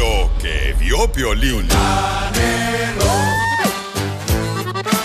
Lo 0.00 0.30
que 0.40 0.74
vio 0.80 1.12
Piolín. 1.12 1.68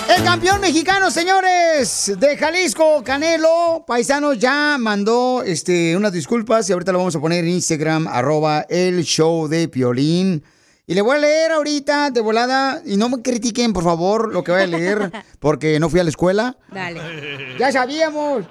El 0.07 0.23
campeón 0.23 0.61
mexicano, 0.61 1.11
señores, 1.11 2.13
de 2.17 2.37
Jalisco, 2.37 3.03
Canelo, 3.03 3.83
paisanos, 3.85 4.39
ya 4.39 4.77
mandó 4.79 5.43
este, 5.43 5.97
unas 5.97 6.13
disculpas 6.13 6.69
y 6.69 6.71
ahorita 6.73 6.93
lo 6.93 6.99
vamos 6.99 7.13
a 7.13 7.19
poner 7.19 7.43
en 7.43 7.49
Instagram, 7.49 8.07
arroba 8.07 8.65
el 8.69 9.03
show 9.03 9.49
de 9.49 9.67
Piolín. 9.67 10.41
Y 10.87 10.93
le 10.93 11.01
voy 11.01 11.17
a 11.17 11.19
leer 11.19 11.51
ahorita 11.51 12.11
de 12.11 12.21
volada, 12.21 12.81
y 12.85 12.95
no 12.95 13.09
me 13.09 13.21
critiquen, 13.21 13.73
por 13.73 13.83
favor, 13.83 14.31
lo 14.31 14.45
que 14.45 14.53
voy 14.53 14.61
a 14.61 14.67
leer, 14.67 15.11
porque 15.39 15.77
no 15.77 15.89
fui 15.89 15.99
a 15.99 16.05
la 16.05 16.09
escuela. 16.09 16.57
Dale. 16.71 17.57
Ya 17.59 17.69
sabíamos. 17.73 18.45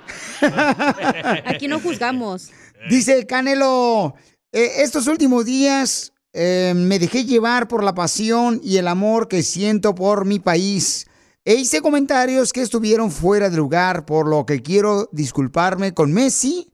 Aquí 1.46 1.68
no 1.68 1.80
juzgamos. 1.80 2.50
Dice 2.90 3.24
Canelo, 3.26 4.14
"Eh, 4.52 4.82
estos 4.82 5.06
últimos 5.06 5.46
días 5.46 6.10
eh, 6.36 6.72
me 6.74 6.98
dejé 6.98 7.24
llevar 7.24 7.68
por 7.68 7.84
la 7.84 7.94
pasión 7.94 8.60
y 8.62 8.78
el 8.78 8.88
amor 8.88 9.28
que 9.28 9.44
siento 9.44 9.94
por 9.94 10.24
mi 10.24 10.40
país. 10.40 11.06
E 11.44 11.54
hice 11.54 11.80
comentarios 11.80 12.52
que 12.52 12.60
estuvieron 12.60 13.12
fuera 13.12 13.48
de 13.48 13.56
lugar, 13.56 14.04
por 14.04 14.26
lo 14.26 14.44
que 14.44 14.60
quiero 14.60 15.08
disculparme 15.12 15.94
con 15.94 16.12
Messi, 16.12 16.72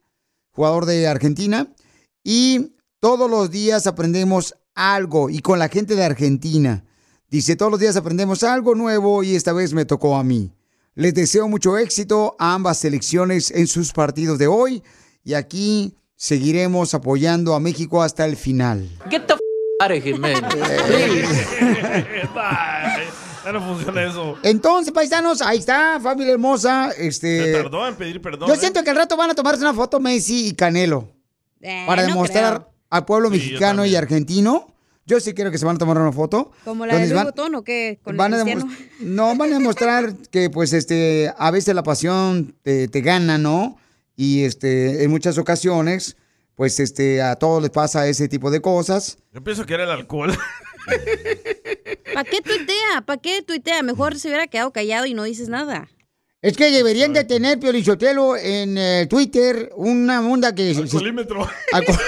jugador 0.52 0.86
de 0.86 1.06
Argentina, 1.06 1.70
y 2.24 2.72
todos 3.00 3.30
los 3.30 3.50
días 3.50 3.86
aprendemos 3.86 4.54
algo, 4.74 5.28
y 5.28 5.40
con 5.40 5.58
la 5.58 5.68
gente 5.68 5.94
de 5.94 6.04
Argentina. 6.04 6.84
Dice, 7.28 7.54
todos 7.54 7.70
los 7.70 7.80
días 7.80 7.96
aprendemos 7.96 8.42
algo 8.42 8.74
nuevo 8.74 9.22
y 9.22 9.36
esta 9.36 9.52
vez 9.52 9.74
me 9.74 9.84
tocó 9.84 10.16
a 10.16 10.24
mí. 10.24 10.52
Les 10.94 11.12
deseo 11.12 11.48
mucho 11.48 11.76
éxito 11.76 12.34
a 12.38 12.54
ambas 12.54 12.78
selecciones 12.78 13.50
en 13.50 13.66
sus 13.66 13.92
partidos 13.92 14.38
de 14.38 14.46
hoy 14.46 14.82
y 15.22 15.34
aquí 15.34 15.94
seguiremos 16.16 16.94
apoyando 16.94 17.54
a 17.54 17.60
México 17.60 18.02
hasta 18.02 18.24
el 18.24 18.36
final. 18.36 18.88
Of 19.80 20.04
here, 20.04 20.18
man. 20.18 20.34
Ya 23.44 23.52
no 23.52 23.60
funciona 23.66 24.04
eso. 24.04 24.36
Entonces, 24.42 24.92
paisanos, 24.92 25.40
ahí 25.40 25.58
está, 25.58 25.98
familia 26.00 26.32
hermosa. 26.34 26.90
Este, 26.96 27.46
Se 27.46 27.52
tardó 27.62 27.88
en 27.88 27.94
pedir 27.94 28.20
perdón. 28.20 28.48
yo 28.48 28.54
¿eh? 28.54 28.58
siento 28.58 28.84
que 28.84 28.90
al 28.90 28.96
rato 28.96 29.16
van 29.16 29.30
a 29.30 29.34
tomarse 29.34 29.62
una 29.62 29.72
foto 29.72 29.98
Messi 29.98 30.48
y 30.48 30.52
Canelo 30.54 31.08
para 31.86 32.02
no 32.02 32.08
demostrar 32.08 32.54
creo. 32.58 32.72
al 32.90 33.04
pueblo 33.06 33.30
Sí, 33.30 33.36
mexicano 33.36 33.86
y 33.86 33.96
argentino. 33.96 34.66
Yo 35.06 35.18
sí 35.18 35.32
creo 35.32 35.50
que 35.50 35.58
se 35.58 35.64
van 35.64 35.76
a 35.76 35.78
tomar 35.78 35.98
una 35.98 36.12
foto. 36.12 36.52
¿Como 36.64 36.84
la 36.86 36.94
de 36.94 37.00
Luis 37.00 37.14
van- 37.14 37.24
Botón 37.24 37.54
o 37.56 37.64
qué? 37.64 37.98
¿Con 38.04 38.16
van 38.16 38.34
el 38.34 38.40
a 38.42 38.64
no, 39.00 39.34
van 39.34 39.52
a 39.54 39.58
demostrar 39.58 40.14
que 40.30 40.50
pues 40.50 40.72
este 40.74 41.32
a 41.36 41.50
veces 41.50 41.74
la 41.74 41.82
pasión 41.82 42.54
te, 42.62 42.86
te 42.88 43.00
gana, 43.00 43.38
¿no? 43.38 43.78
Y 44.16 44.44
este 44.44 45.02
en 45.02 45.10
muchas 45.10 45.38
ocasiones 45.38 46.16
pues 46.60 46.78
este 46.78 47.22
a 47.22 47.36
todos 47.36 47.62
les 47.62 47.70
pasa 47.70 48.06
ese 48.06 48.28
tipo 48.28 48.50
de 48.50 48.60
cosas. 48.60 49.16
Yo 49.32 49.42
pienso 49.42 49.64
que 49.64 49.72
era 49.72 49.84
el 49.84 49.90
alcohol. 49.90 50.30
¿Para 52.12 52.24
qué 52.28 52.42
tuitea? 52.42 53.00
¿Para 53.06 53.18
qué 53.18 53.40
tuitea? 53.40 53.82
Mejor 53.82 54.18
se 54.18 54.28
hubiera 54.28 54.46
quedado 54.46 54.70
callado 54.70 55.06
y 55.06 55.14
no 55.14 55.22
dices 55.22 55.48
nada. 55.48 55.88
Es 56.42 56.56
que 56.56 56.70
deberían 56.70 57.12
de 57.12 57.24
tener 57.24 57.58
Piolichotelo 57.60 58.34
en 58.34 58.78
eh, 58.78 59.06
Twitter 59.10 59.70
una 59.76 60.22
onda 60.26 60.54
que 60.54 60.72
se- 60.74 60.80
Alcoholímetro. 60.80 61.46
alco- 61.70 61.98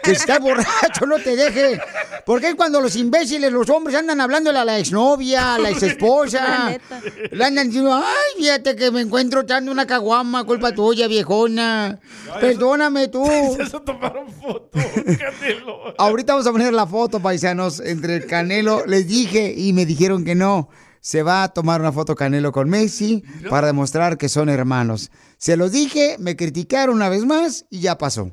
que 0.00 0.10
si 0.10 0.16
estás 0.16 0.38
borracho 0.38 1.06
no 1.08 1.16
te 1.18 1.34
deje. 1.34 1.80
Porque 2.24 2.50
es 2.50 2.54
cuando 2.54 2.80
los 2.80 2.94
imbéciles, 2.94 3.50
los 3.50 3.68
hombres 3.70 3.96
andan 3.96 4.20
hablándole 4.20 4.60
a 4.60 4.64
la 4.64 4.78
exnovia, 4.78 5.56
a 5.56 5.58
la 5.58 5.64
La 5.70 5.70
exesposa. 5.70 6.70
neta. 6.70 7.00
Le 7.32 7.44
andan 7.44 7.66
diciendo, 7.66 7.92
ay, 7.92 8.38
fíjate 8.40 8.76
que 8.76 8.92
me 8.92 9.00
encuentro 9.00 9.40
echando 9.40 9.72
una 9.72 9.88
caguama, 9.88 10.44
culpa 10.44 10.70
tuya, 10.72 11.08
viejona. 11.08 11.98
Perdóname 12.40 13.08
tú. 13.08 13.24
Se 13.70 13.80
tomaron 13.80 14.30
foto. 14.34 14.70
Canelo. 14.72 15.94
Ahorita 15.98 16.34
vamos 16.34 16.46
a 16.46 16.52
poner 16.52 16.72
la 16.72 16.86
foto, 16.86 17.18
paisanos, 17.18 17.80
entre 17.80 18.14
el 18.14 18.26
Canelo. 18.26 18.86
Les 18.86 19.08
dije 19.08 19.52
y 19.56 19.72
me 19.72 19.84
dijeron 19.84 20.24
que 20.24 20.36
no. 20.36 20.68
Se 21.04 21.22
va 21.22 21.42
a 21.42 21.48
tomar 21.50 21.82
una 21.82 21.92
foto 21.92 22.14
Canelo 22.14 22.50
con 22.50 22.70
Messi 22.70 23.22
para 23.50 23.66
demostrar 23.66 24.16
que 24.16 24.30
son 24.30 24.48
hermanos. 24.48 25.10
Se 25.36 25.54
los 25.54 25.70
dije, 25.70 26.16
me 26.18 26.34
criticaron 26.34 26.96
una 26.96 27.10
vez 27.10 27.26
más 27.26 27.66
y 27.68 27.80
ya 27.80 27.98
pasó. 27.98 28.32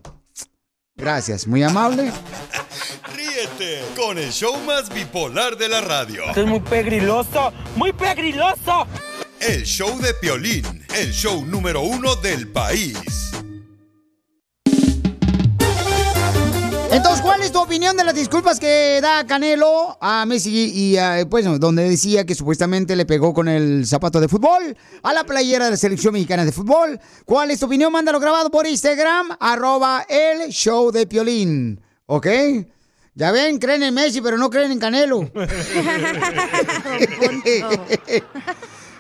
Gracias, 0.96 1.48
muy 1.48 1.64
amable. 1.64 2.14
Ríete 3.14 3.82
con 3.94 4.18
el 4.18 4.32
show 4.32 4.58
más 4.66 4.90
bipolar 4.94 5.58
de 5.58 5.68
la 5.68 5.82
radio. 5.82 6.24
Esto 6.30 6.44
es 6.44 6.48
muy 6.48 6.62
pegriloso, 6.62 7.52
muy 7.76 7.92
pegriloso. 7.92 8.88
El 9.42 9.64
show 9.66 10.00
de 10.00 10.14
Piolín, 10.14 10.86
el 10.96 11.12
show 11.12 11.46
número 11.46 11.82
uno 11.82 12.16
del 12.16 12.48
país. 12.48 13.31
Entonces, 16.92 17.22
¿cuál 17.22 17.42
es 17.42 17.54
tu 17.54 17.60
opinión 17.60 17.96
de 17.96 18.04
las 18.04 18.14
disculpas 18.14 18.60
que 18.60 19.00
da 19.02 19.26
Canelo 19.26 19.98
a 20.02 20.26
Messi 20.26 20.74
y 20.76 20.98
a, 20.98 21.26
pues, 21.30 21.46
donde 21.58 21.90
decía 21.90 22.26
que 22.26 22.36
supuestamente 22.36 22.98
le 22.98 23.06
pegó 23.06 23.34
con 23.34 23.48
el 23.48 23.88
zapato 23.88 24.20
de 24.20 24.28
fútbol 24.28 24.76
a 25.02 25.14
la 25.14 25.24
playera 25.24 25.66
de 25.66 25.72
la 25.72 25.78
selección 25.78 26.12
mexicana 26.14 26.44
de 26.44 26.52
fútbol? 26.52 27.00
¿Cuál 27.24 27.50
es 27.52 27.62
tu 27.62 27.68
opinión? 27.68 27.94
Mándalo 27.94 28.20
grabado 28.20 28.52
por 28.52 28.68
Instagram, 28.68 29.38
arroba 29.40 30.06
el 30.10 30.50
show 30.50 30.92
de 30.92 31.08
Piolín. 31.08 31.80
¿Ok? 32.08 32.28
Ya 33.16 33.32
ven, 33.32 33.58
creen 33.58 33.84
en 33.84 33.94
Messi, 33.94 34.20
pero 34.20 34.38
no 34.38 34.50
creen 34.50 34.74
en 34.74 34.80
Canelo. 34.80 35.32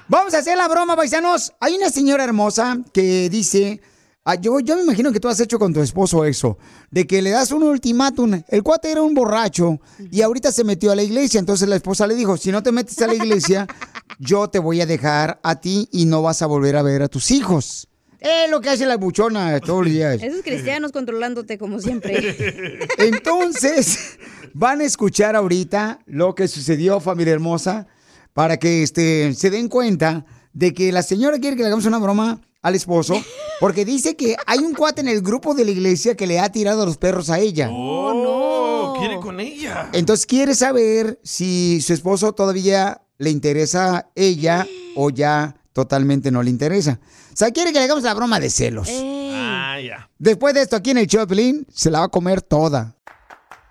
Vamos 0.07 0.33
a 0.33 0.37
hacer 0.37 0.55
la 0.57 0.69
broma, 0.69 0.95
paisanos. 0.95 1.51
Hay 1.59 1.75
una 1.75 1.89
señora 1.89 2.23
hermosa 2.23 2.79
que 2.93 3.29
dice, 3.29 3.81
ah, 4.23 4.35
yo, 4.35 4.59
yo 4.59 4.75
me 4.75 4.83
imagino 4.83 5.11
que 5.11 5.19
tú 5.19 5.27
has 5.27 5.39
hecho 5.39 5.59
con 5.59 5.73
tu 5.73 5.81
esposo 5.81 6.25
eso, 6.25 6.57
de 6.89 7.05
que 7.07 7.21
le 7.21 7.31
das 7.31 7.51
un 7.51 7.63
ultimátum. 7.63 8.41
El 8.47 8.63
cuate 8.63 8.91
era 8.91 9.01
un 9.01 9.13
borracho 9.13 9.79
y 10.11 10.21
ahorita 10.21 10.51
se 10.51 10.63
metió 10.63 10.91
a 10.91 10.95
la 10.95 11.03
iglesia, 11.03 11.39
entonces 11.39 11.67
la 11.67 11.75
esposa 11.75 12.07
le 12.07 12.15
dijo, 12.15 12.37
si 12.37 12.51
no 12.51 12.63
te 12.63 12.71
metes 12.71 13.01
a 13.01 13.07
la 13.07 13.15
iglesia, 13.15 13.67
yo 14.19 14.49
te 14.49 14.59
voy 14.59 14.81
a 14.81 14.85
dejar 14.85 15.39
a 15.43 15.59
ti 15.59 15.89
y 15.91 16.05
no 16.05 16.21
vas 16.21 16.41
a 16.41 16.47
volver 16.47 16.75
a 16.75 16.81
ver 16.81 17.03
a 17.03 17.07
tus 17.07 17.31
hijos. 17.31 17.87
Es 18.19 18.51
lo 18.51 18.61
que 18.61 18.69
hace 18.69 18.85
la 18.85 18.97
buchona 18.97 19.59
todos 19.59 19.83
los 19.83 19.91
días. 19.91 20.21
Esos 20.21 20.43
cristianos 20.43 20.91
controlándote 20.91 21.57
como 21.57 21.79
siempre. 21.79 22.77
Entonces, 22.99 24.19
van 24.53 24.81
a 24.81 24.83
escuchar 24.83 25.35
ahorita 25.35 26.01
lo 26.05 26.35
que 26.35 26.47
sucedió, 26.47 26.99
familia 26.99 27.33
hermosa, 27.33 27.87
para 28.33 28.57
que 28.57 28.83
este, 28.83 29.33
se 29.33 29.49
den 29.49 29.67
cuenta 29.69 30.23
de 30.53 30.71
que 30.71 30.91
la 30.91 31.01
señora 31.01 31.39
quiere 31.39 31.55
que 31.55 31.63
le 31.63 31.67
hagamos 31.67 31.85
una 31.85 31.97
broma 31.97 32.39
al 32.61 32.75
esposo, 32.75 33.15
porque 33.59 33.85
dice 33.85 34.15
que 34.15 34.35
hay 34.45 34.59
un 34.59 34.73
cuate 34.73 35.01
en 35.01 35.07
el 35.07 35.21
grupo 35.21 35.53
de 35.53 35.65
la 35.65 35.71
iglesia 35.71 36.15
que 36.15 36.27
le 36.27 36.39
ha 36.39 36.51
tirado 36.51 36.83
a 36.83 36.85
los 36.85 36.97
perros 36.97 37.29
a 37.29 37.39
ella. 37.39 37.69
Oh, 37.71 38.95
quiere 38.99 39.19
con 39.19 39.39
ella. 39.39 39.89
Entonces 39.93 40.25
quiere 40.25 40.53
saber 40.55 41.19
si 41.23 41.81
su 41.81 41.93
esposo 41.93 42.33
todavía 42.33 43.01
le 43.17 43.29
interesa 43.29 44.09
ella 44.15 44.67
o 44.95 45.09
ya 45.09 45.55
totalmente 45.73 46.31
no 46.31 46.43
le 46.43 46.49
interesa. 46.49 46.99
O 47.33 47.37
sea, 47.37 47.51
quiere 47.51 47.71
que 47.71 47.79
le 47.79 47.85
hagamos 47.85 48.03
la 48.03 48.13
broma 48.13 48.39
de 48.39 48.49
celos. 48.49 48.89
Ah, 48.91 49.77
ya. 49.83 50.09
Después 50.19 50.53
de 50.53 50.61
esto, 50.61 50.75
aquí 50.75 50.91
en 50.91 50.97
el 50.97 51.07
Choplin, 51.07 51.65
se 51.73 51.89
la 51.89 51.99
va 51.99 52.05
a 52.05 52.09
comer 52.09 52.41
toda. 52.41 52.95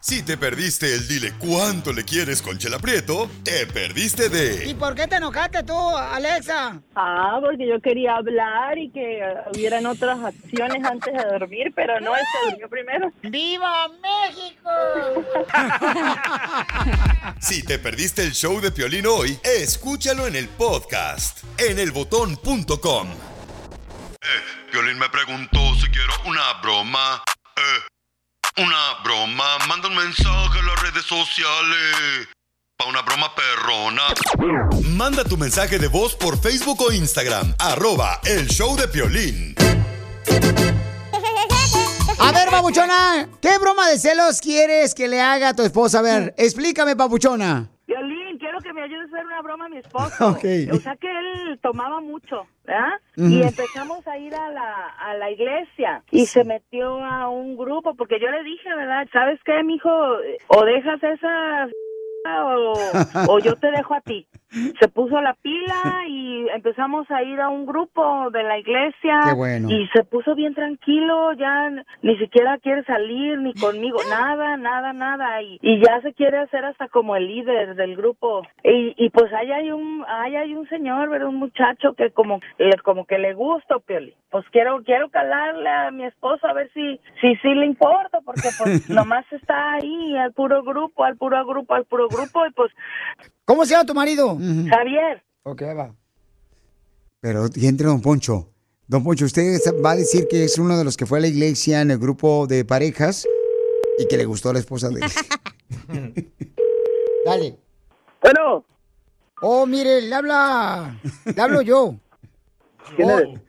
Si 0.03 0.23
te 0.23 0.39
perdiste 0.39 0.95
el 0.95 1.07
dile 1.07 1.35
cuánto 1.39 1.93
le 1.93 2.05
quieres 2.05 2.41
con 2.41 2.57
Chela 2.57 2.79
Prieto, 2.79 3.31
te 3.45 3.67
perdiste 3.67 4.31
de 4.31 4.67
¿Y 4.67 4.75
por 4.75 4.95
qué 4.95 5.07
te 5.07 5.17
enojaste 5.17 5.63
tú, 5.63 5.77
Alexa? 5.97 6.81
Ah, 6.97 7.39
porque 7.43 7.69
yo 7.69 7.79
quería 7.83 8.17
hablar 8.17 8.79
y 8.79 8.91
que 8.91 9.21
hubieran 9.55 9.85
otras 9.85 10.19
acciones 10.25 10.83
antes 10.85 11.13
de 11.13 11.23
dormir, 11.25 11.71
pero 11.77 12.01
no, 12.01 12.17
él 12.17 12.23
se 12.33 12.51
durmió 12.51 12.69
primero. 12.71 13.13
¡Viva 13.23 13.89
México! 14.01 14.71
Si 17.41 17.63
te 17.63 17.79
perdiste 17.79 18.23
el 18.23 18.33
show 18.33 18.61
de 18.61 18.71
Piolín 18.71 19.07
hoy, 19.07 19.39
escúchalo 19.43 20.27
en 20.27 20.37
el 20.37 20.49
podcast 20.49 21.43
en 21.59 21.79
elbotón.com. 21.79 23.09
Eh, 23.09 24.27
Piolín 24.71 24.99
me 24.99 25.09
preguntó 25.09 25.59
si 25.77 25.89
quiero 25.91 26.13
una 26.27 26.61
broma. 26.63 27.23
Eh, 27.57 27.61
una 28.57 29.03
broma. 29.05 29.59
Manda 29.69 29.89
un 29.89 29.97
mensaje 29.97 30.59
a 30.59 30.63
las 30.63 30.83
redes 30.83 31.05
sociales. 31.05 32.29
Pa' 32.77 32.87
una 32.87 33.03
broma 33.03 33.35
perrona. 33.35 34.03
Manda 34.97 35.25
tu 35.25 35.37
mensaje 35.37 35.79
de 35.79 35.89
voz 35.89 36.15
por 36.15 36.41
Facebook 36.41 36.81
o 36.81 36.93
Instagram. 36.93 37.55
Arroba 37.59 38.21
el 38.25 38.49
show 38.49 38.77
de 38.77 38.89
Piolín. 38.89 39.55
A 42.19 42.33
ver, 42.33 42.49
papuchona, 42.51 43.29
¿qué 43.41 43.59
broma 43.59 43.89
de 43.89 43.99
celos 43.99 44.41
quieres 44.41 44.95
que 44.95 45.09
le 45.09 45.21
haga 45.21 45.51
a 45.51 45.55
tu 45.55 45.63
esposa? 45.63 46.01
A 46.01 46.03
ver, 46.03 46.35
explícame, 46.37 46.95
papuchona. 46.97 47.71
Quiero 48.61 48.75
que 48.75 48.81
me 48.81 48.83
ayudes 48.83 49.13
a 49.13 49.17
hacer 49.17 49.27
una 49.27 49.43
broma 49.43 49.67
a 49.67 49.69
mi 49.69 49.77
esposo. 49.85 50.29
O 50.73 50.77
sea 50.77 50.97
que 50.97 51.11
él 51.11 51.59
tomaba 51.63 52.01
mucho, 52.01 52.47
¿verdad? 52.65 52.93
Y 53.17 53.43
empezamos 53.43 54.07
a 54.07 54.19
ir 54.19 54.35
a 54.35 54.51
la, 54.51 54.87
a 54.99 55.15
la 55.15 55.31
iglesia 55.31 56.03
y 56.11 56.27
se 56.27 56.45
metió 56.45 57.05
a 57.05 57.29
un 57.29 57.57
grupo 57.57 57.95
porque 57.95 58.19
yo 58.21 58.31
le 58.31 58.43
dije, 58.43 58.75
¿verdad? 58.75 59.07
¿Sabes 59.13 59.41
qué, 59.45 59.63
mijo? 59.63 59.91
O 60.49 60.65
dejas 60.65 61.03
esa 61.03 61.69
o, 62.55 62.75
o 63.29 63.39
yo 63.39 63.57
te 63.57 63.71
dejo 63.71 63.95
a 63.95 64.01
ti. 64.01 64.27
Se 64.51 64.89
puso 64.89 65.21
la 65.21 65.35
pila 65.35 66.07
y 66.09 66.49
empezamos 66.49 67.09
a 67.11 67.23
ir 67.23 67.41
a 67.41 67.49
un 67.49 67.67
grupo 67.67 68.31
de 68.31 68.43
la 68.43 68.59
iglesia. 68.59 69.21
Qué 69.29 69.35
bueno. 69.35 69.71
Y 69.71 69.87
se 69.89 70.03
puso 70.03 70.35
bien 70.35 70.55
tranquilo, 70.55 71.33
ya 71.35 71.71
ni 72.03 72.17
siquiera 72.19 72.59
quiere 72.59 72.85
salir 72.85 73.39
ni 73.39 73.55
conmigo, 73.55 73.99
nada, 74.09 74.57
nada, 74.57 74.93
nada. 74.93 75.41
Y, 75.43 75.59
y 75.63 75.81
ya 75.81 76.01
se 76.03 76.15
quiere 76.15 76.39
hacer 76.39 76.65
hasta 76.65 76.89
como 76.89 77.15
el 77.15 77.29
líder 77.29 77.77
del 77.77 77.97
grupo. 77.97 78.43
Y, 78.65 78.95
y 78.97 79.11
pues 79.11 79.33
ahí 79.33 79.53
hay 79.53 79.71
un, 79.71 80.05
ahí 80.09 80.35
hay 80.35 80.55
un 80.55 80.69
señor, 80.69 81.09
¿verdad? 81.11 81.29
Un 81.29 81.37
muchacho 81.37 81.95
que 81.95 82.11
como, 82.11 82.41
eh, 82.59 82.71
como 82.83 83.07
que 83.07 83.19
le 83.19 83.35
gusta, 83.35 83.79
Pioli. 83.79 84.15
Pues 84.31 84.45
quiero, 84.51 84.83
quiero 84.85 85.11
calarle 85.11 85.69
a 85.69 85.91
mi 85.91 86.05
esposo 86.05 86.47
a 86.47 86.53
ver 86.53 86.71
si, 86.73 87.01
si, 87.21 87.37
sí 87.37 87.55
le 87.55 87.67
importa, 87.67 88.19
porque 88.25 88.49
pues 88.59 88.89
nomás 88.91 89.25
está 89.33 89.75
ahí 89.75 90.17
al 90.17 90.33
puro 90.33 90.63
grupo, 90.63 91.05
al 91.05 91.17
puro 91.17 91.45
grupo, 91.47 91.75
al 91.75 91.85
puro 91.85 92.09
grupo 92.09 92.47
y 92.47 92.51
pues 92.53 92.73
¿Cómo 93.51 93.65
se 93.65 93.73
llama 93.73 93.85
tu 93.85 93.95
marido? 93.95 94.39
Javier. 94.39 95.25
Ok, 95.43 95.63
va. 95.77 95.93
Pero 97.19 97.47
entre 97.47 97.85
Don 97.89 98.01
Poncho. 98.01 98.49
Don 98.87 99.03
Poncho, 99.03 99.25
usted 99.25 99.59
va 99.85 99.91
a 99.91 99.97
decir 99.97 100.29
que 100.29 100.45
es 100.45 100.57
uno 100.57 100.79
de 100.79 100.85
los 100.85 100.97
que 100.97 101.05
fue 101.05 101.19
a 101.19 101.23
la 101.23 101.27
iglesia 101.27 101.81
en 101.81 101.91
el 101.91 101.99
grupo 101.99 102.47
de 102.47 102.65
parejas 102.65 103.27
y 103.99 104.07
que 104.07 104.17
le 104.17 104.25
gustó 104.25 104.53
la 104.53 104.61
esposa 104.61 104.89
de 104.91 105.01
él. 105.01 105.11
Dale. 107.27 107.59
Bueno. 108.23 108.65
Oh, 109.43 109.67
mire, 109.67 110.01
le 110.01 110.15
habla. 110.15 111.01
Le 111.25 111.43
hablo 111.43 111.61
yo. 111.63 111.97
¿Quién 112.95 113.11
oh, 113.11 113.19
eres? 113.19 113.41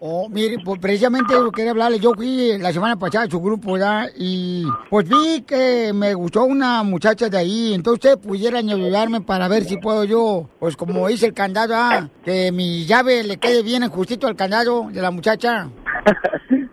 Oh, 0.00 0.28
mire, 0.28 0.58
pues 0.64 0.78
precisamente 0.80 1.34
quería 1.54 1.72
hablarle. 1.72 1.98
Yo 1.98 2.14
fui 2.14 2.56
la 2.58 2.72
semana 2.72 2.96
pasada 2.96 3.24
a 3.24 3.30
su 3.30 3.40
grupo, 3.40 3.72
¿verdad? 3.72 4.08
Y 4.16 4.64
pues 4.88 5.08
vi 5.08 5.42
que 5.42 5.92
me 5.92 6.14
gustó 6.14 6.44
una 6.44 6.84
muchacha 6.84 7.28
de 7.28 7.36
ahí. 7.36 7.74
Entonces, 7.74 8.14
ustedes 8.14 8.16
pudieran 8.24 8.68
ayudarme 8.70 9.20
para 9.20 9.48
ver 9.48 9.64
si 9.64 9.76
puedo 9.76 10.04
yo, 10.04 10.48
pues 10.60 10.76
como 10.76 11.10
hice 11.10 11.26
el 11.26 11.34
candado, 11.34 11.74
¿ah? 11.74 12.08
que 12.24 12.52
mi 12.52 12.84
llave 12.86 13.24
le 13.24 13.38
quede 13.38 13.62
bien 13.64 13.88
justito 13.88 14.28
al 14.28 14.36
candado 14.36 14.88
de 14.90 15.02
la 15.02 15.10
muchacha. 15.10 15.68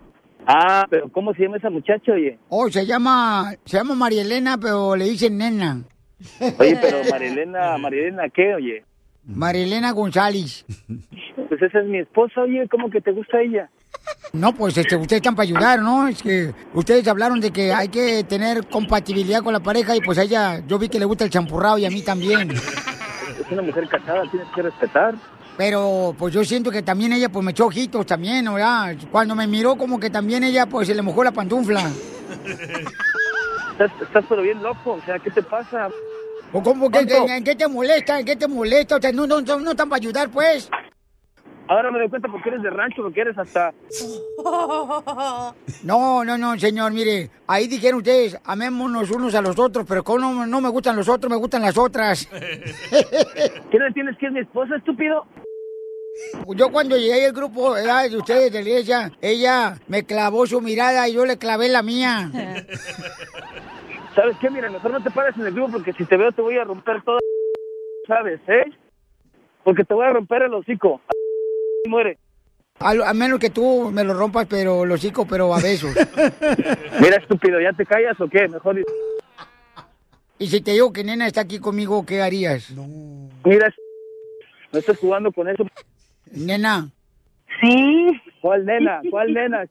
Ah, 0.48 0.86
pero 0.88 1.08
¿cómo 1.08 1.34
se 1.34 1.42
llama 1.42 1.56
esa 1.56 1.70
muchacha, 1.70 2.12
oye? 2.12 2.38
Oh, 2.50 2.70
se 2.70 2.86
llama, 2.86 3.52
se 3.64 3.78
llama 3.78 3.96
María 3.96 4.22
Elena, 4.22 4.56
pero 4.56 4.94
le 4.94 5.06
dicen 5.06 5.36
nena. 5.38 5.82
Oye, 6.60 6.78
pero 6.80 6.98
Marilena, 7.10 7.76
Marilena, 7.78 8.28
¿qué, 8.28 8.54
oye? 8.54 8.84
María 9.26 9.64
Elena 9.64 9.90
González. 9.90 10.64
Pues 11.48 11.62
esa 11.62 11.80
es 11.80 11.86
mi 11.86 11.98
esposa, 11.98 12.42
oye, 12.42 12.66
¿cómo 12.70 12.90
que 12.90 13.00
te 13.00 13.12
gusta 13.12 13.40
ella? 13.40 13.68
No, 14.32 14.54
pues 14.54 14.76
este, 14.76 14.96
ustedes 14.96 15.20
están 15.20 15.34
para 15.34 15.44
ayudar, 15.44 15.80
¿no? 15.80 16.08
Es 16.08 16.22
que 16.22 16.52
ustedes 16.74 17.06
hablaron 17.08 17.40
de 17.40 17.50
que 17.50 17.72
hay 17.72 17.88
que 17.88 18.24
tener 18.24 18.66
compatibilidad 18.66 19.42
con 19.42 19.52
la 19.52 19.60
pareja 19.60 19.96
y 19.96 20.00
pues 20.00 20.18
a 20.18 20.22
ella, 20.22 20.62
yo 20.66 20.78
vi 20.78 20.88
que 20.88 20.98
le 20.98 21.04
gusta 21.04 21.24
el 21.24 21.30
champurrado 21.30 21.78
y 21.78 21.86
a 21.86 21.90
mí 21.90 22.02
también. 22.02 22.50
Es 22.50 23.50
una 23.50 23.62
mujer 23.62 23.88
casada, 23.88 24.22
tienes 24.30 24.48
que 24.54 24.62
respetar. 24.62 25.14
Pero 25.56 26.14
pues 26.18 26.34
yo 26.34 26.44
siento 26.44 26.70
que 26.70 26.82
también 26.82 27.12
ella 27.12 27.28
pues 27.30 27.44
me 27.44 27.52
echó 27.52 27.66
ojitos 27.66 28.04
también, 28.04 28.44
¿verdad? 28.52 28.94
Cuando 29.10 29.34
me 29.34 29.46
miró 29.46 29.76
como 29.76 29.98
que 29.98 30.10
también 30.10 30.44
ella 30.44 30.66
pues 30.66 30.86
se 30.86 30.94
le 30.94 31.02
mojó 31.02 31.24
la 31.24 31.32
pantufla. 31.32 31.82
Estás, 33.72 33.90
estás 34.02 34.24
pero 34.28 34.42
bien 34.42 34.62
loco, 34.62 34.92
o 34.92 35.00
sea, 35.02 35.18
¿qué 35.18 35.30
te 35.30 35.42
pasa? 35.42 35.88
¿O 36.56 36.62
cómo 36.62 36.90
que, 36.90 37.00
en, 37.00 37.44
qué 37.44 37.54
te 37.54 37.68
molesta? 37.68 38.18
¿En 38.18 38.24
qué 38.24 38.34
te 38.34 38.48
molesta? 38.48 38.96
O 38.96 39.00
sea, 39.00 39.12
no, 39.12 39.26
no, 39.26 39.42
no, 39.42 39.60
no 39.60 39.70
están 39.72 39.90
para 39.90 39.98
ayudar 39.98 40.30
pues. 40.30 40.70
Ahora 41.68 41.90
me 41.90 41.98
doy 41.98 42.08
cuenta 42.08 42.28
porque 42.32 42.48
eres 42.48 42.62
de 42.62 42.70
rancho, 42.70 43.02
porque 43.02 43.20
eres 43.20 43.36
hasta... 43.36 43.74
No, 45.84 46.24
no, 46.24 46.38
no, 46.38 46.58
señor, 46.58 46.92
mire, 46.92 47.28
ahí 47.46 47.66
dijeron 47.66 47.98
ustedes, 47.98 48.40
amémonos 48.44 49.10
unos 49.10 49.34
a 49.34 49.42
los 49.42 49.58
otros, 49.58 49.84
pero 49.86 50.02
como 50.02 50.18
no, 50.18 50.46
no 50.46 50.60
me 50.62 50.70
gustan 50.70 50.96
los 50.96 51.10
otros, 51.10 51.28
me 51.28 51.36
gustan 51.36 51.60
las 51.60 51.76
otras. 51.76 52.26
¿Qué 53.70 53.78
no 53.78 53.86
entiendes 53.86 54.16
que 54.18 54.26
es 54.26 54.32
mi 54.32 54.40
esposa, 54.40 54.76
estúpido? 54.76 55.26
Yo 56.56 56.72
cuando 56.72 56.96
llegué 56.96 57.26
al 57.26 57.32
grupo 57.32 57.72
¿verdad? 57.72 58.08
de 58.08 58.16
ustedes 58.16 58.50
de 58.50 58.62
la 58.62 58.68
iglesia, 58.68 59.12
ella 59.20 59.76
me 59.88 60.04
clavó 60.04 60.46
su 60.46 60.62
mirada 60.62 61.06
y 61.06 61.12
yo 61.12 61.26
le 61.26 61.36
clavé 61.36 61.68
la 61.68 61.82
mía. 61.82 62.30
¿Sabes 64.16 64.36
qué? 64.40 64.50
Mira, 64.50 64.68
mejor 64.70 64.90
no 64.90 65.02
te 65.02 65.10
pares 65.10 65.36
en 65.36 65.46
el 65.46 65.52
grupo 65.54 65.72
porque 65.72 65.92
si 65.92 66.04
te 66.06 66.16
veo 66.16 66.32
te 66.32 66.42
voy 66.42 66.56
a 66.58 66.64
romper 66.64 67.02
todo, 67.02 67.18
¿sabes, 68.08 68.40
eh? 68.48 68.64
Porque 69.62 69.84
te 69.84 69.94
voy 69.94 70.06
a 70.06 70.10
romper 70.10 70.42
el 70.42 70.54
hocico. 70.54 71.00
Y 71.84 71.88
muere. 71.90 72.18
A, 72.78 72.94
lo- 72.94 73.04
a 73.06 73.14
menos 73.14 73.38
que 73.38 73.50
tú 73.50 73.90
me 73.92 74.04
lo 74.04 74.14
rompas, 74.14 74.46
pero 74.48 74.84
los 74.84 74.98
hocico, 75.00 75.26
pero 75.26 75.54
a 75.54 75.60
besos. 75.60 75.94
Mira, 77.00 77.16
estúpido, 77.16 77.60
¿ya 77.60 77.72
te 77.72 77.84
callas 77.86 78.20
o 78.20 78.28
qué? 78.28 78.48
Mejor... 78.48 78.82
Y 80.38 80.46
si 80.48 80.60
te 80.60 80.72
digo 80.72 80.92
que 80.92 81.02
nena 81.04 81.26
está 81.26 81.42
aquí 81.42 81.58
conmigo, 81.58 82.04
¿qué 82.04 82.20
harías? 82.22 82.70
Mira, 83.44 83.72
no 84.72 84.78
estás 84.78 84.98
jugando 84.98 85.30
con 85.32 85.48
eso. 85.48 85.64
Nena. 86.32 86.88
Sí. 87.60 88.08
¿Cuál 88.42 88.66
nena? 88.66 89.00
¿Cuál 89.10 89.32
nena? 89.32 89.64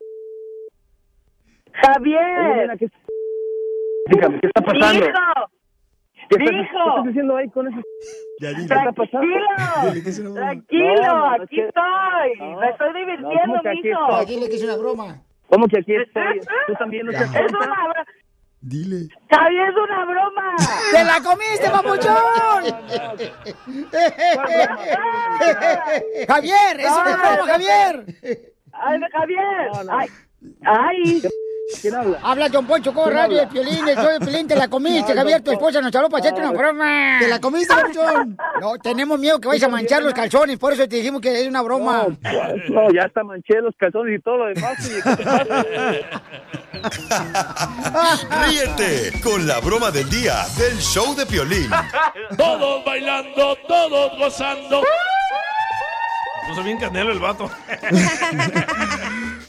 Javier. 1.73 2.19
Oye, 2.39 2.55
nena, 2.61 2.77
¿qué... 2.77 2.89
Dígame, 4.07 4.39
¿qué 4.39 4.47
está 4.47 4.61
pasando? 4.61 5.05
Hijo. 5.05 5.13
¿Qué 6.29 6.35
estás, 6.35 6.53
Hijo. 6.53 6.61
¿Qué 6.61 6.61
estás 6.61 7.07
haciendo 7.09 7.37
ahí 7.37 7.49
con 7.49 7.67
eso? 7.67 7.81
¿Qué 8.39 8.49
está 8.51 8.91
pasando? 8.91 9.35
Tranquilo. 9.91 10.33
Tranquilo, 10.33 11.25
aquí 11.41 11.59
estoy. 11.61 12.39
No, 12.39 12.59
Me 12.59 12.69
estoy 12.69 12.93
divirtiendo, 12.93 13.39
¿cómo 13.45 13.61
que 13.61 13.69
aquí 13.69 13.81
mijo. 13.83 13.99
estás? 14.09 14.27
Dile 14.27 14.49
que 14.49 14.55
es 14.55 14.63
una 14.63 14.75
broma. 14.77 15.21
¿Cómo 15.47 15.67
que 15.67 15.77
aquí 15.79 15.95
estoy? 15.95 16.39
¿Tú 16.67 16.73
también 16.75 17.05
no 17.05 17.11
te 17.11 17.17
Es 17.17 17.29
una 17.29 17.45
broma. 17.59 18.05
Dile. 18.61 19.07
Javier, 19.29 19.69
es 19.69 19.75
una 19.83 20.05
broma. 20.05 20.55
¡Te 20.91 21.03
la 21.03 21.21
comiste, 21.23 21.69
papuchón! 21.69 22.63
Javier, 26.27 26.79
es 26.79 26.91
una 26.91 27.15
broma, 27.17 27.45
Javier. 27.51 28.05
Ay, 28.71 28.99
Javier. 29.11 29.69
Ay. 30.63 31.21
¿Quién 31.81 31.95
habla? 31.95 32.19
Habla 32.21 32.47
Don 32.49 32.67
Poncho 32.67 32.93
con 32.93 33.05
¿Quién 33.05 33.15
radio 33.15 33.37
de? 33.37 33.47
Piolín, 33.47 33.87
el 33.87 33.95
show 33.95 34.11
de 34.11 34.19
Piolín, 34.19 34.47
te 34.47 34.55
la 34.55 34.67
comiste, 34.67 35.05
Ay, 35.11 35.17
Javier, 35.17 35.41
tu 35.41 35.51
esposa 35.51 35.81
nos 35.81 35.95
habló 35.95 36.09
para 36.09 36.21
hacerte 36.21 36.39
una 36.41 36.51
broma. 36.51 37.17
¿Te 37.19 37.27
la 37.27 37.41
comiste, 37.41 37.73
papuchón? 37.73 38.37
No, 38.61 38.77
tenemos 38.77 39.17
miedo 39.19 39.39
que 39.39 39.47
vayas 39.47 39.63
a 39.63 39.69
manchar 39.69 40.03
los 40.03 40.13
calzones, 40.13 40.59
por 40.59 40.73
eso 40.73 40.87
te 40.87 40.97
dijimos 40.97 41.21
que 41.21 41.41
es 41.41 41.47
una 41.47 41.63
broma. 41.63 42.05
No, 42.07 42.17
pues, 42.21 42.69
no, 42.69 42.91
ya 42.93 43.05
hasta 43.05 43.23
manché 43.23 43.59
los 43.61 43.73
calzones 43.77 44.19
y 44.19 44.21
todo 44.21 44.37
lo 44.37 44.45
demás. 44.53 44.75
Ríete 48.47 49.19
con 49.23 49.47
la 49.47 49.59
broma 49.59 49.91
del 49.91 50.09
día 50.09 50.45
del 50.57 50.77
show 50.77 51.15
de 51.15 51.25
Piolín. 51.25 51.69
Todos 52.37 52.83
bailando, 52.85 53.55
todos 53.67 54.17
gozando. 54.17 54.83
Puso 56.47 56.63
bien 56.63 56.77
canelo 56.77 57.11
el 57.11 57.19
vato. 57.19 57.49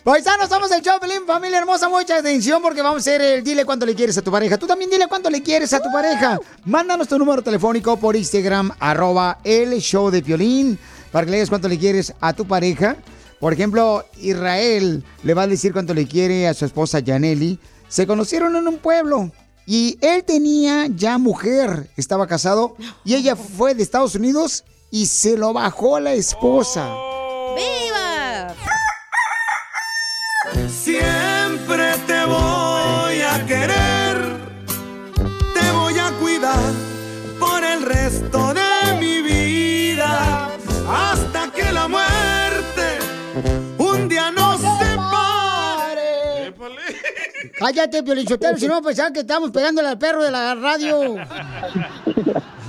Paisanos, 0.06 0.48
somos 0.48 0.70
el 0.70 0.82
show 0.82 1.00
de 1.00 1.08
Piolín, 1.08 1.26
familia 1.26 1.58
hermosa, 1.58 1.88
mucha 1.88 2.18
atención 2.18 2.62
porque 2.62 2.80
vamos 2.80 2.98
a 2.98 3.00
hacer 3.00 3.20
el 3.20 3.42
dile 3.42 3.64
cuánto 3.64 3.84
le 3.84 3.92
quieres 3.92 4.16
a 4.16 4.22
tu 4.22 4.30
pareja. 4.30 4.56
Tú 4.56 4.64
también 4.64 4.88
dile 4.88 5.08
cuánto 5.08 5.28
le 5.28 5.42
quieres 5.42 5.72
a 5.72 5.82
tu 5.82 5.90
pareja. 5.90 6.38
Mándanos 6.64 7.08
tu 7.08 7.18
número 7.18 7.42
telefónico 7.42 7.96
por 7.96 8.14
Instagram, 8.14 8.70
arroba 8.78 9.40
el 9.42 9.80
show 9.80 10.08
de 10.12 10.22
Piolín, 10.22 10.78
para 11.10 11.24
que 11.24 11.32
le 11.32 11.38
digas 11.38 11.48
cuánto 11.48 11.66
le 11.66 11.76
quieres 11.76 12.14
a 12.20 12.32
tu 12.34 12.46
pareja. 12.46 12.96
Por 13.40 13.52
ejemplo, 13.52 14.06
Israel 14.20 15.02
le 15.24 15.34
va 15.34 15.42
a 15.42 15.46
decir 15.48 15.72
cuánto 15.72 15.92
le 15.92 16.06
quiere 16.06 16.46
a 16.46 16.54
su 16.54 16.66
esposa 16.66 17.00
Yaneli. 17.00 17.58
Se 17.88 18.06
conocieron 18.06 18.54
en 18.54 18.68
un 18.68 18.78
pueblo 18.78 19.32
Y 19.66 19.98
él 20.02 20.22
tenía 20.22 20.86
ya 20.86 21.18
mujer, 21.18 21.90
estaba 21.96 22.28
casado, 22.28 22.76
y 23.04 23.16
ella 23.16 23.34
fue 23.34 23.74
de 23.74 23.82
Estados 23.82 24.14
Unidos 24.14 24.62
y 24.92 25.06
se 25.06 25.36
lo 25.36 25.52
bajó 25.52 25.98
la 25.98 26.12
esposa. 26.12 26.94
¡Viva! 27.56 27.85
Cállate, 47.58 48.02
Piolichotero, 48.02 48.58
si 48.58 48.68
no 48.68 48.82
pensar 48.82 49.12
que 49.12 49.20
estamos 49.20 49.50
pegándole 49.50 49.88
al 49.88 49.96
perro 49.98 50.22
de 50.22 50.30
la 50.30 50.54
radio. 50.54 51.14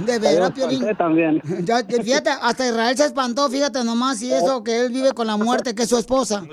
De 0.05 0.19
veras, 0.19 0.51
Piolín. 0.51 0.81
Usted 0.81 0.95
también. 0.95 1.41
Ya, 1.65 1.83
fíjate, 1.83 2.29
hasta 2.29 2.67
Israel 2.67 2.95
se 2.95 3.05
espantó, 3.05 3.49
fíjate 3.49 3.83
nomás, 3.83 4.21
y 4.21 4.31
eso 4.31 4.63
que 4.63 4.85
él 4.85 4.93
vive 4.93 5.11
con 5.11 5.27
la 5.27 5.35
muerte, 5.35 5.75
que 5.75 5.83
es 5.83 5.89
su 5.89 5.97
esposa. 5.97 6.41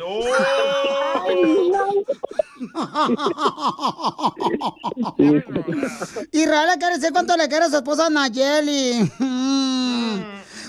Israel 6.33 6.69
le 6.71 6.79
quiere 6.79 6.95
decir 6.97 7.13
cuánto 7.13 7.37
le 7.37 7.49
quiere 7.49 7.67
a 7.67 7.71
su 7.71 7.77
esposa 7.77 8.11
Nayeli. 8.11 9.13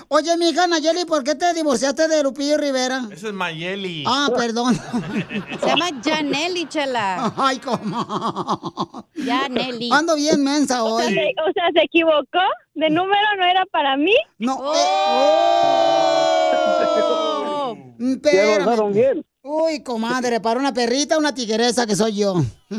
Oye, 0.08 0.36
mi 0.36 0.50
hija 0.50 0.66
Nayeli, 0.68 1.04
¿por 1.04 1.24
qué 1.24 1.34
te 1.34 1.52
divorciaste 1.52 2.06
de 2.06 2.22
Lupillo 2.22 2.56
Rivera? 2.56 3.08
Ese 3.10 3.28
es 3.28 3.34
Mayeli. 3.34 4.04
Ah, 4.06 4.28
perdón. 4.36 4.74
Se 5.60 5.66
llama 5.66 5.88
Janelli, 6.04 6.68
chela. 6.68 7.32
Ay, 7.36 7.58
¿cómo? 7.58 9.08
Janelli. 9.16 9.90
Ando 9.92 10.14
bien 10.14 10.44
mensa 10.44 10.84
O 10.84 10.98
sea, 10.98 11.06
hoy. 11.08 11.14
se, 11.14 11.20
o 11.48 11.52
sea, 11.52 11.64
¿se 11.74 11.82
equivocó? 11.82 12.38
¿De 12.74 12.88
número 12.88 13.26
no 13.38 13.44
era 13.44 13.64
para 13.72 13.96
mí? 13.96 14.14
No. 14.38 14.56
Oh. 14.60 14.74
eh, 17.98 18.12
Espérame. 18.12 18.64
gozaron 18.64 18.92
bien. 18.92 19.26
Uy, 19.42 19.82
comadre, 19.82 20.40
para 20.40 20.58
una 20.60 20.72
perrita, 20.74 21.18
una 21.18 21.34
tigresa 21.34 21.86
que 21.86 21.94
soy 21.96 22.16
yo. 22.16 22.34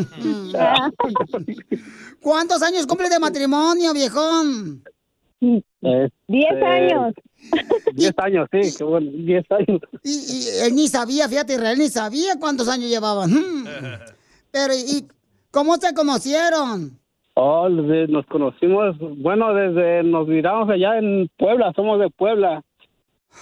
¿Cuántos 2.21 2.61
años 2.61 2.85
cumple 2.87 3.09
de 3.09 3.19
matrimonio, 3.19 3.93
viejón? 3.93 4.83
Este, 5.39 6.11
Diez 6.27 6.63
años. 6.63 7.13
Diez 7.93 8.13
años, 8.17 8.47
sí, 8.51 8.75
qué 8.77 8.83
bueno, 8.83 9.11
diez 9.13 9.45
años. 9.51 9.81
Y, 10.03 10.09
y 10.09 10.65
él 10.65 10.75
ni 10.75 10.87
sabía, 10.87 11.29
fíjate, 11.29 11.53
Israel 11.53 11.77
ni 11.77 11.87
sabía 11.89 12.39
cuántos 12.39 12.67
años 12.67 12.89
llevaban. 12.89 13.29
Hmm. 13.29 13.65
Pero, 14.51 14.73
¿y 14.73 15.05
cómo 15.51 15.75
se 15.75 15.93
conocieron? 15.93 16.99
Oh, 17.35 17.69
nos 17.69 18.25
conocimos, 18.25 18.97
bueno, 19.17 19.53
desde 19.53 20.01
nos 20.01 20.27
miramos 20.27 20.69
allá 20.69 20.97
en 20.97 21.29
Puebla, 21.37 21.71
somos 21.75 21.99
de 21.99 22.09
Puebla. 22.09 22.63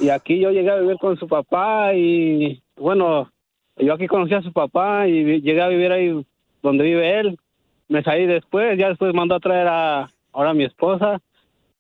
Y 0.02 0.10
aquí 0.10 0.40
yo 0.40 0.52
llegué 0.52 0.70
a 0.70 0.80
vivir 0.80 0.98
con 0.98 1.18
su 1.18 1.28
papá 1.28 1.94
y, 1.94 2.62
bueno, 2.76 3.32
yo 3.78 3.94
aquí 3.94 4.08
conocí 4.08 4.34
a 4.34 4.42
su 4.42 4.52
papá 4.52 5.08
y 5.08 5.42
llegué 5.42 5.62
a 5.62 5.70
vivir 5.70 5.94
ahí 5.94 6.26
donde 6.62 6.84
vive 6.84 7.20
él. 7.20 7.40
Me 7.88 8.04
salí 8.04 8.26
después, 8.26 8.78
ya 8.78 8.90
después 8.90 9.14
mandó 9.14 9.36
a 9.36 9.40
traer 9.40 9.68
a 9.68 10.10
ahora 10.34 10.50
a 10.50 10.54
mi 10.54 10.66
esposa. 10.66 11.22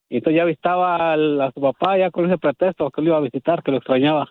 Y 0.09 0.17
entonces 0.17 0.38
ya 0.38 0.45
visitaba 0.45 1.13
al- 1.13 1.41
a 1.41 1.51
su 1.51 1.59
papá 1.62 1.97
ya 1.97 2.12
con 2.12 2.25
ese 2.25 2.38
pretexto 2.38 2.89
que 2.91 3.01
lo 3.01 3.07
iba 3.07 3.17
a 3.17 3.21
visitar, 3.21 3.63
que 3.63 3.71
lo 3.71 3.77
extrañaba. 3.77 4.29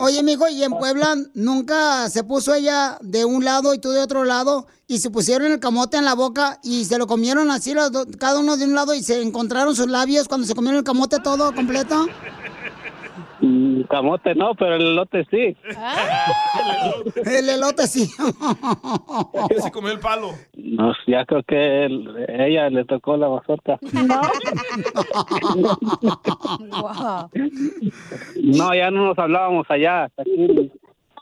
Oye, 0.00 0.22
mijo, 0.22 0.48
¿y 0.48 0.62
en 0.62 0.72
Puebla 0.72 1.14
nunca 1.34 2.08
se 2.10 2.22
puso 2.24 2.54
ella 2.54 2.98
de 3.00 3.24
un 3.24 3.44
lado 3.44 3.74
y 3.74 3.78
tú 3.78 3.90
de 3.90 4.00
otro 4.00 4.24
lado 4.24 4.66
y 4.86 4.98
se 4.98 5.10
pusieron 5.10 5.50
el 5.50 5.58
camote 5.60 5.96
en 5.96 6.04
la 6.04 6.14
boca 6.14 6.58
y 6.62 6.84
se 6.84 6.98
lo 6.98 7.06
comieron 7.06 7.50
así 7.50 7.74
los 7.74 7.90
do- 7.90 8.06
cada 8.18 8.38
uno 8.38 8.56
de 8.56 8.64
un 8.64 8.74
lado 8.74 8.94
y 8.94 9.02
se 9.02 9.20
encontraron 9.22 9.74
sus 9.74 9.88
labios 9.88 10.28
cuando 10.28 10.46
se 10.46 10.54
comieron 10.54 10.78
el 10.78 10.84
camote 10.84 11.18
todo 11.22 11.54
completo? 11.54 12.06
Mm, 13.50 13.82
Camote 13.84 14.34
no, 14.34 14.54
pero 14.54 14.74
el 14.76 14.82
elote 14.88 15.24
sí. 15.30 15.56
El 17.24 17.48
elote 17.48 17.86
sí. 17.86 18.10
¿Quién 19.48 19.62
se 19.62 19.70
comió 19.70 19.92
el 19.92 20.00
palo? 20.00 20.32
No, 20.54 20.92
ya 21.06 21.24
creo 21.24 21.42
que 21.44 21.86
él- 21.86 22.26
ella 22.28 22.68
le 22.68 22.84
tocó 22.84 23.16
la 23.16 23.30
mazorca. 23.30 23.78
No, 28.42 28.74
ya 28.74 28.90
no 28.90 29.06
nos 29.06 29.18
hablábamos 29.18 29.66
allá. 29.70 30.04
Aquí. 30.16 30.70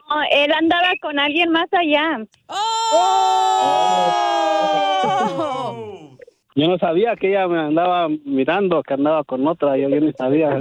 No, 0.09 0.23
él 0.31 0.53
andaba 0.53 0.89
con 1.03 1.19
alguien 1.19 1.51
más 1.51 1.67
allá. 1.73 2.25
Yo 6.55 6.69
no 6.69 6.79
sabía 6.79 7.17
que 7.17 7.31
ella 7.31 7.49
me 7.49 7.59
andaba 7.59 8.09
mirando, 8.25 8.83
que 8.83 8.95
andaba 8.95 9.25
con 9.25 9.47
otra. 9.47 9.77
Yo, 9.77 9.89
yo 9.89 10.01
ni 10.01 10.13
sabía. 10.13 10.59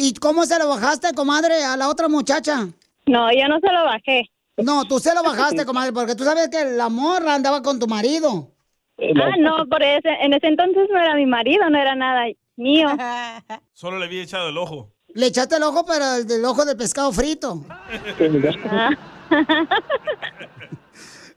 ¿Y 0.00 0.14
cómo 0.14 0.44
se 0.44 0.56
lo 0.60 0.68
bajaste, 0.68 1.12
comadre, 1.12 1.64
a 1.64 1.76
la 1.76 1.88
otra 1.88 2.06
muchacha? 2.08 2.68
No, 3.06 3.32
yo 3.32 3.48
no 3.48 3.58
se 3.58 3.72
lo 3.72 3.84
bajé. 3.84 4.30
No, 4.56 4.84
tú 4.86 5.00
se 5.00 5.12
lo 5.12 5.24
bajaste, 5.24 5.66
comadre, 5.66 5.92
porque 5.92 6.14
tú 6.14 6.22
sabes 6.22 6.48
que 6.50 6.64
la 6.64 6.88
morra 6.88 7.34
andaba 7.34 7.62
con 7.62 7.80
tu 7.80 7.88
marido. 7.88 8.52
Ah, 8.96 9.34
no, 9.40 9.66
por 9.66 9.82
ese, 9.82 10.08
en 10.22 10.34
ese 10.34 10.46
entonces 10.46 10.88
no 10.88 11.00
era 11.00 11.16
mi 11.16 11.26
marido, 11.26 11.68
no 11.68 11.76
era 11.76 11.96
nada 11.96 12.26
mío. 12.56 12.88
Solo 13.72 13.98
le 13.98 14.04
había 14.04 14.22
echado 14.22 14.50
el 14.50 14.58
ojo. 14.58 14.92
Le 15.14 15.26
echaste 15.26 15.56
el 15.56 15.64
ojo, 15.64 15.84
pero 15.84 16.14
el 16.14 16.28
del 16.28 16.44
ojo 16.44 16.64
del 16.64 16.76
pescado 16.76 17.10
frito. 17.10 17.64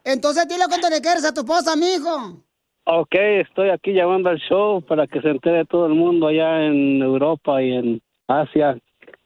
Entonces 0.04 0.48
dile 0.48 0.66
cuánto 0.68 0.88
le 0.90 1.02
quieres 1.02 1.26
a 1.26 1.34
tu 1.34 1.42
esposa, 1.42 1.76
mijo. 1.76 2.44
Ok, 2.84 3.16
estoy 3.16 3.70
aquí 3.70 3.94
llamando 3.94 4.30
al 4.30 4.38
show 4.38 4.82
para 4.82 5.08
que 5.08 5.20
se 5.22 5.30
entere 5.30 5.66
todo 5.66 5.88
el 5.88 5.94
mundo 5.94 6.28
allá 6.28 6.64
en 6.66 7.02
Europa 7.02 7.62
y 7.64 7.72
en 7.74 8.02
Asia 8.32 8.78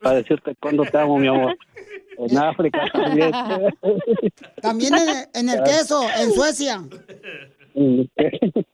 para 0.02 0.16
decirte 0.22 0.56
cuándo 0.60 0.84
te 0.84 0.98
amo, 0.98 1.18
mi 1.18 1.28
amor. 1.28 1.58
En 2.18 2.38
África 2.38 2.86
también. 2.94 3.32
También 4.62 4.94
en, 4.94 5.10
en 5.34 5.50
el 5.50 5.64
queso, 5.64 6.02
en 6.18 6.32
Suecia. 6.32 6.82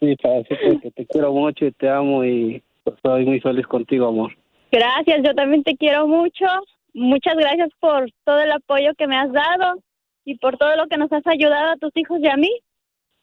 Sí, 0.00 0.16
para 0.16 0.36
decirte 0.36 0.80
que 0.80 0.90
te 0.92 1.06
quiero 1.06 1.30
mucho 1.32 1.66
y 1.66 1.72
te 1.72 1.86
amo 1.86 2.24
y 2.24 2.62
estoy 2.86 3.26
muy 3.26 3.38
feliz 3.40 3.66
contigo, 3.66 4.08
amor. 4.08 4.34
Gracias, 4.72 5.20
yo 5.22 5.34
también 5.34 5.62
te 5.62 5.76
quiero 5.76 6.08
mucho. 6.08 6.46
Muchas 6.94 7.36
gracias 7.36 7.68
por 7.78 8.10
todo 8.24 8.40
el 8.40 8.50
apoyo 8.50 8.94
que 8.96 9.06
me 9.06 9.18
has 9.18 9.30
dado 9.30 9.82
y 10.24 10.38
por 10.38 10.56
todo 10.56 10.74
lo 10.76 10.86
que 10.86 10.96
nos 10.96 11.12
has 11.12 11.26
ayudado 11.26 11.72
a 11.72 11.76
tus 11.76 11.94
hijos 11.96 12.18
y 12.22 12.28
a 12.28 12.36
mí. 12.36 12.50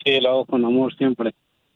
Sí, 0.06 0.20
lo 0.20 0.30
hago 0.30 0.46
con 0.46 0.64
amor 0.64 0.96
siempre. 0.96 1.34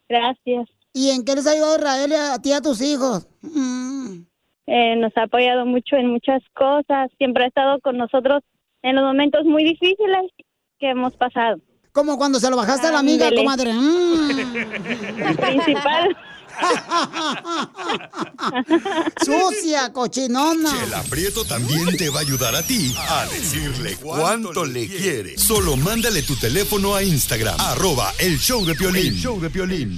Gracias. 0.07 0.69
¿Y 0.93 1.09
en 1.09 1.25
qué 1.25 1.35
les 1.35 1.47
ha 1.47 1.51
ayudado 1.51 1.77
Israel 1.77 2.11
y 2.11 2.15
a 2.15 2.39
ti 2.39 2.49
y 2.49 2.53
a 2.53 2.61
tus 2.61 2.81
hijos? 2.81 3.27
Mm. 3.41 4.30
Eh, 4.73 4.95
nos 4.95 5.11
ha 5.17 5.23
apoyado 5.23 5.65
mucho 5.65 5.97
en 5.97 6.07
muchas 6.11 6.41
cosas. 6.55 7.09
Siempre 7.17 7.43
ha 7.43 7.47
estado 7.47 7.77
con 7.81 7.97
nosotros 7.97 8.41
en 8.83 8.95
los 8.95 9.03
momentos 9.03 9.43
muy 9.43 9.65
difíciles 9.65 10.31
que 10.79 10.91
hemos 10.91 11.11
pasado. 11.17 11.57
Como 11.91 12.17
cuando 12.17 12.39
se 12.39 12.49
lo 12.49 12.55
bajaste 12.55 12.87
a 12.87 12.91
la 12.93 12.99
amiga, 12.99 13.25
Ándele. 13.27 13.43
comadre. 13.43 13.73
Mm. 13.81 15.35
Principal. 15.35 16.15
Sucia, 19.25 19.91
cochinona. 19.93 20.83
El 20.83 20.93
aprieto 20.93 21.43
también 21.45 21.95
te 21.97 22.09
va 22.09 22.19
a 22.19 22.21
ayudar 22.21 22.55
a 22.55 22.63
ti 22.63 22.93
a 22.97 23.25
decirle 23.25 23.95
cuánto 24.01 24.65
le 24.65 24.87
quiere. 24.87 25.37
Solo 25.37 25.75
mándale 25.77 26.21
tu 26.23 26.35
teléfono 26.35 26.95
a 26.95 27.03
Instagram, 27.03 27.55
arroba 27.59 28.11
el 28.19 28.37
show 28.37 28.65
de 28.65 28.75
Piolín. 28.75 29.13
show 29.15 29.39
de 29.39 29.49
Piolín. 29.49 29.97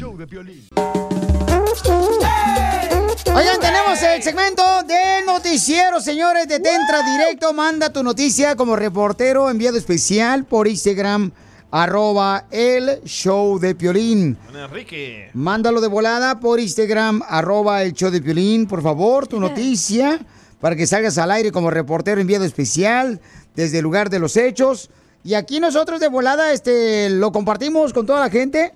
Oigan, 3.26 3.60
tenemos 3.60 4.02
el 4.02 4.22
segmento 4.22 4.64
de 4.84 5.26
noticiero, 5.26 6.02
señores, 6.02 6.48
de 6.48 6.60
Tentra 6.60 7.02
Directo. 7.04 7.54
Manda 7.54 7.92
tu 7.92 8.04
noticia 8.04 8.56
como 8.56 8.76
reportero 8.76 9.50
enviado 9.50 9.78
especial 9.78 10.44
por 10.44 10.68
Instagram, 10.68 11.32
arroba 11.72 12.46
el 12.52 13.02
show 13.06 13.58
de 13.60 13.76
Piolín. 13.76 14.38
Enrique. 14.54 15.30
Mándalo 15.34 15.80
de 15.80 15.88
volada 15.88 16.40
por 16.40 16.60
Instagram, 16.60 17.22
arroba 17.28 17.82
el 17.84 17.94
show 17.94 18.12
de 18.12 18.22
Piolín, 18.22 18.68
por 18.68 18.84
favor, 18.84 19.26
tu 19.26 19.40
noticia, 19.40 20.20
para 20.60 20.76
que 20.76 20.86
salgas 20.86 21.18
al 21.18 21.32
aire 21.32 21.52
como 21.52 21.72
reportero 21.72 22.20
enviado 22.20 22.46
especial 22.46 23.22
desde 23.56 23.78
el 23.78 23.84
lugar 23.84 24.10
de 24.10 24.20
los 24.20 24.36
hechos. 24.36 24.90
Y 25.24 25.36
aquí 25.36 25.60
nosotros 25.60 26.02
de 26.02 26.10
volada 26.10 26.52
este, 26.52 27.10
lo 27.10 27.32
compartimos 27.32 27.94
con 27.94 28.06
toda 28.06 28.20
la 28.20 28.30
gente. 28.30 28.74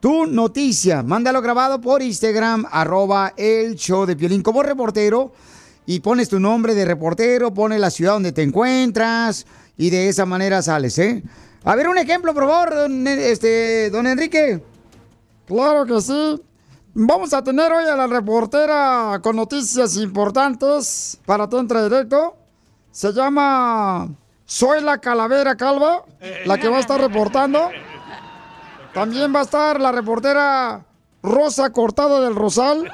Tu 0.00 0.26
noticia, 0.26 1.02
mándalo 1.02 1.42
grabado 1.42 1.78
por 1.78 2.00
Instagram, 2.00 2.64
arroba 2.70 3.34
el 3.36 3.74
show 3.74 4.06
de 4.06 4.16
Piolín 4.16 4.42
como 4.42 4.62
reportero. 4.62 5.32
Y 5.84 6.00
pones 6.00 6.30
tu 6.30 6.40
nombre 6.40 6.74
de 6.74 6.86
reportero, 6.86 7.52
pones 7.52 7.80
la 7.80 7.90
ciudad 7.90 8.14
donde 8.14 8.32
te 8.32 8.42
encuentras 8.42 9.46
y 9.76 9.90
de 9.90 10.08
esa 10.08 10.24
manera 10.24 10.62
sales, 10.62 10.98
¿eh? 10.98 11.22
A 11.64 11.74
ver, 11.74 11.88
un 11.88 11.98
ejemplo, 11.98 12.32
por 12.32 12.46
favor, 12.46 12.74
don, 12.74 13.06
este, 13.06 13.90
don 13.90 14.06
Enrique. 14.06 14.62
Claro 15.46 15.84
que 15.84 16.00
sí. 16.00 16.40
Vamos 16.94 17.34
a 17.34 17.44
tener 17.44 17.70
hoy 17.70 17.84
a 17.84 17.94
la 17.94 18.06
reportera 18.06 19.20
con 19.22 19.36
noticias 19.36 19.96
importantes 19.96 21.18
para 21.26 21.48
Tentra 21.48 21.84
Directo. 21.84 22.36
Se 22.90 23.12
llama 23.12 24.08
Soy 24.46 24.80
la 24.80 24.98
calavera 24.98 25.56
calva, 25.56 26.04
la 26.46 26.58
que 26.58 26.68
va 26.68 26.78
a 26.78 26.80
estar 26.80 27.00
reportando. 27.00 27.68
También 28.94 29.34
va 29.34 29.40
a 29.40 29.44
estar 29.44 29.80
la 29.80 29.92
reportera 29.92 30.84
Rosa 31.22 31.70
Cortada 31.70 32.20
del 32.20 32.34
Rosal. 32.34 32.88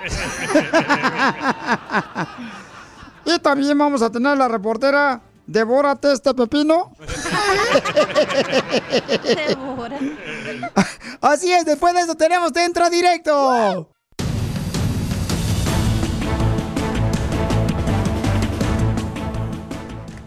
y 3.24 3.38
también 3.38 3.78
vamos 3.78 4.02
a 4.02 4.10
tener 4.10 4.36
la 4.36 4.48
reportera 4.48 5.22
Devórate 5.46 6.12
este 6.12 6.34
pepino. 6.34 6.92
Así 11.20 11.52
es, 11.52 11.64
después 11.64 11.94
de 11.94 12.00
eso 12.00 12.16
tenemos 12.16 12.52
Dentro 12.52 12.90
Directo. 12.90 13.88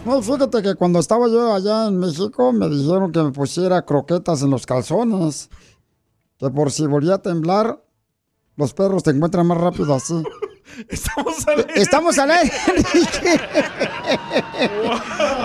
No, 0.10 0.24
fíjate 0.24 0.64
que 0.64 0.74
cuando 0.74 0.98
estaba 0.98 1.28
yo 1.28 1.54
allá 1.54 1.86
en 1.86 2.00
México 2.00 2.52
me 2.52 2.68
dijeron 2.68 3.12
que 3.12 3.22
me 3.22 3.32
pusiera 3.32 3.86
croquetas 3.86 4.42
en 4.42 4.50
los 4.50 4.66
calzones. 4.66 5.52
Que 6.40 6.50
por 6.50 6.72
si 6.72 6.88
volvía 6.88 7.14
a 7.14 7.22
temblar, 7.22 7.80
los 8.56 8.74
perros 8.74 9.04
te 9.04 9.12
encuentran 9.12 9.46
más 9.46 9.60
rápido 9.60 9.94
así. 9.94 10.16
Estamos 10.90 11.48
al 11.48 11.60
aire. 11.60 11.74
Estamos 11.76 12.18
al 12.18 12.32
aire, 12.32 12.52
Enrique. 12.76 13.42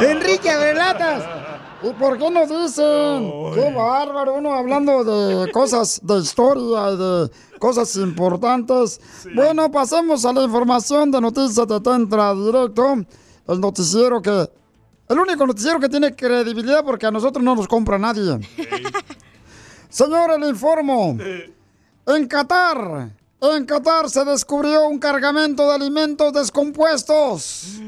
Enrique 0.01 0.57
Relatas. 0.57 1.25
¿Y 1.83 1.91
por 2.01 2.17
qué 2.17 2.31
nos 2.31 2.49
dicen? 2.49 3.33
Qué 3.53 3.71
bárbaro, 3.77 4.37
uno 4.37 4.55
hablando 4.55 5.05
de 5.05 5.53
cosas 5.53 6.01
de 6.03 6.21
historia 6.21 6.91
y 6.91 6.97
de 6.97 7.31
cosas 7.59 7.95
importantes. 7.97 8.99
Bueno, 9.35 9.71
pasemos 9.71 10.25
a 10.25 10.33
la 10.33 10.43
información 10.43 11.11
de 11.11 11.21
Noticias 11.21 11.69
de 11.69 11.81
Tentra 11.83 12.33
Directo. 12.33 13.05
El 13.47 13.61
noticiero 13.61 14.23
que... 14.23 14.51
El 15.07 15.19
único 15.19 15.47
noticiero 15.47 15.79
que 15.79 15.89
tiene 15.89 16.17
credibilidad 16.17 16.83
porque 16.83 17.07
a 17.07 17.11
nosotros 17.11 17.45
no 17.45 17.55
nos 17.55 17.69
compra 17.69 17.99
nadie. 17.99 18.41
Señores, 19.91 20.41
le 20.41 20.49
informo. 20.49 21.19
En 22.07 22.27
Qatar, 22.27 23.11
en 23.41 23.67
Qatar 23.67 24.09
se 24.09 24.25
descubrió 24.25 24.89
un 24.89 24.99
cargamento 24.99 25.69
de 25.69 25.75
alimentos 25.75 26.33
descompuestos. 26.33 27.79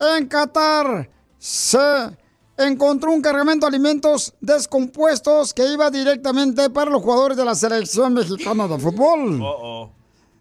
En 0.00 0.26
Qatar 0.26 1.08
se 1.38 2.16
encontró 2.56 3.12
un 3.12 3.20
cargamento 3.20 3.66
de 3.66 3.76
alimentos 3.76 4.32
descompuestos 4.40 5.52
que 5.52 5.70
iba 5.70 5.90
directamente 5.90 6.70
para 6.70 6.90
los 6.90 7.02
jugadores 7.02 7.36
de 7.36 7.44
la 7.44 7.54
selección 7.54 8.14
mexicana 8.14 8.66
de 8.66 8.78
fútbol. 8.78 9.40
Oh, 9.42 9.58
oh. 9.60 9.92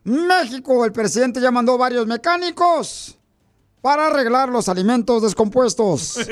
México, 0.05 0.85
el 0.85 0.93
presidente 0.93 1.41
ya 1.41 1.51
mandó 1.51 1.77
varios 1.77 2.07
mecánicos 2.07 3.17
para 3.81 4.07
arreglar 4.07 4.49
los 4.49 4.69
alimentos 4.69 5.21
descompuestos. 5.21 6.19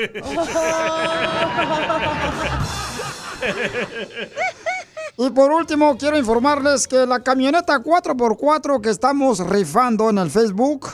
Y 5.16 5.28
por 5.28 5.52
último, 5.52 5.98
quiero 5.98 6.16
informarles 6.16 6.88
que 6.88 7.04
la 7.04 7.20
camioneta 7.20 7.78
4x4 7.78 8.80
que 8.80 8.88
estamos 8.88 9.38
rifando 9.46 10.08
en 10.08 10.16
el 10.16 10.30
Facebook 10.30 10.88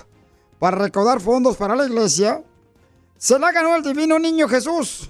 para 0.58 0.76
recaudar 0.78 1.20
fondos 1.20 1.56
para 1.56 1.76
la 1.76 1.86
iglesia, 1.86 2.42
se 3.16 3.38
la 3.38 3.52
ganó 3.52 3.76
el 3.76 3.84
divino 3.84 4.18
niño 4.18 4.48
Jesús. 4.48 5.08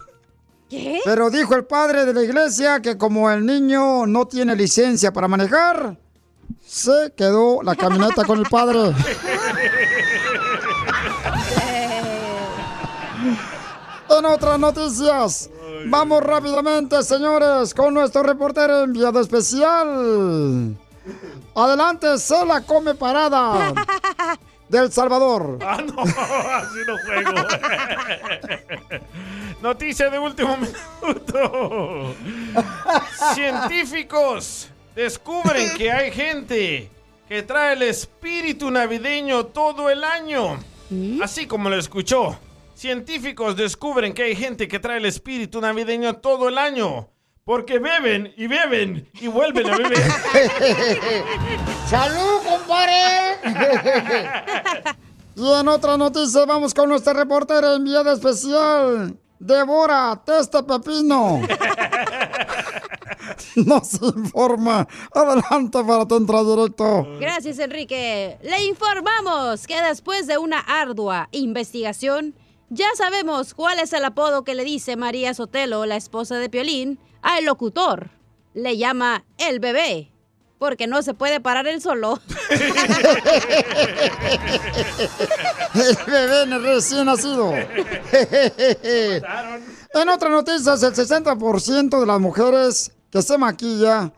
¿Qué? 0.69 1.00
Pero 1.03 1.31
dijo 1.31 1.55
el 1.55 1.65
padre 1.65 2.05
de 2.05 2.12
la 2.12 2.23
iglesia 2.23 2.83
que 2.83 2.99
como 2.99 3.31
el 3.31 3.47
niño 3.47 4.07
no 4.07 4.26
tiene 4.26 4.55
licencia 4.55 5.12
para 5.15 5.29
manejar, 5.29 5.99
se 6.67 7.15
quedó 7.17 7.62
la 7.62 7.75
camioneta 7.75 8.25
con 8.25 8.41
el 8.41 8.47
padre. 8.50 8.79
En 14.18 14.25
otras 14.25 14.58
noticias, 14.58 15.50
vamos 15.87 16.23
rápidamente, 16.23 17.02
señores, 17.02 17.75
con 17.75 17.92
nuestro 17.92 18.23
reportero 18.23 18.85
enviado 18.85 19.20
especial. 19.20 20.75
Adelante, 21.54 22.16
se 22.16 22.46
la 22.46 22.62
come 22.62 22.94
parada 22.94 23.75
del 24.70 24.90
Salvador. 24.90 25.58
Ah, 25.61 25.82
no, 25.82 26.02
así 26.02 26.78
no 26.87 26.96
juego. 27.04 27.32
Noticia 29.62 30.08
de 30.08 30.18
último 30.18 30.56
minuto. 30.56 32.14
Científicos 33.35 34.68
descubren 34.94 35.76
que 35.76 35.92
hay 35.92 36.11
gente 36.11 36.90
que 37.29 37.42
trae 37.42 37.74
el 37.74 37.83
espíritu 37.83 38.70
navideño 38.70 39.44
todo 39.46 39.90
el 39.90 40.05
año. 40.05 40.59
Así 41.22 41.46
como 41.46 41.68
lo 41.68 41.76
escuchó. 41.76 42.38
Científicos 42.77 43.57
descubren 43.57 44.12
que 44.12 44.25
hay 44.25 44.37
gente 44.37 44.69
que 44.69 44.79
trae 44.79 44.99
el 44.99 45.07
espíritu 45.07 45.62
navideño 45.62 46.19
todo 46.19 46.51
el 46.51 46.59
año. 46.59 47.09
Porque 47.43 47.79
beben 47.79 48.35
y 48.37 48.49
beben 48.49 49.09
y 49.15 49.29
vuelven 49.29 49.71
a 49.71 49.79
beber. 49.79 49.97
¡Salud, 51.89 52.43
compadre! 52.47 53.39
y 55.37 55.53
en 55.55 55.69
otra 55.69 55.97
noticia 55.97 56.45
vamos 56.45 56.75
con 56.75 56.91
nuestra 56.91 57.15
reportera 57.15 57.77
enviada 57.77 58.12
especial. 58.12 59.17
Devora, 59.39 60.21
testa 60.23 60.67
pepino. 60.67 61.41
Nos 63.57 63.95
informa. 64.03 64.87
Adelante 65.15 65.83
para 65.83 66.07
tu 66.07 66.17
entrada 66.17 66.55
directo. 66.55 67.07
Gracias, 67.21 67.59
Enrique. 67.59 68.37
Le 68.43 68.65
informamos 68.67 69.67
que 69.67 69.81
después 69.81 70.27
de 70.27 70.37
una 70.37 70.59
ardua 70.59 71.31
investigación, 71.33 72.35
ya 72.68 72.87
sabemos 72.96 73.55
cuál 73.55 73.79
es 73.79 73.92
el 73.92 74.05
apodo 74.05 74.44
que 74.44 74.55
le 74.55 74.64
dice 74.64 74.96
María 74.96 75.35
Sotelo, 75.35 75.87
la 75.87 75.96
esposa 75.96 76.37
de 76.37 76.48
Piolín, 76.48 76.98
al 77.22 77.44
locutor. 77.44 78.11
Le 78.55 78.76
llama 78.76 79.24
el 79.38 79.61
bebé, 79.61 80.11
porque 80.59 80.87
no 80.87 81.02
se 81.02 81.14
puede 81.14 81.40
parar 81.40 81.66
él 81.66 81.81
solo. 81.83 82.20
El 85.74 85.96
bebé 86.07 86.59
recién 86.59 87.05
nacido. 87.05 87.52
En 89.92 90.09
otras 90.09 90.33
noticias, 90.33 90.83
el 90.83 90.94
60% 90.94 92.00
de 92.00 92.07
las 92.07 92.18
mujeres 92.18 92.92
que 93.11 93.20
se 93.20 93.37
maquilla 93.37 94.11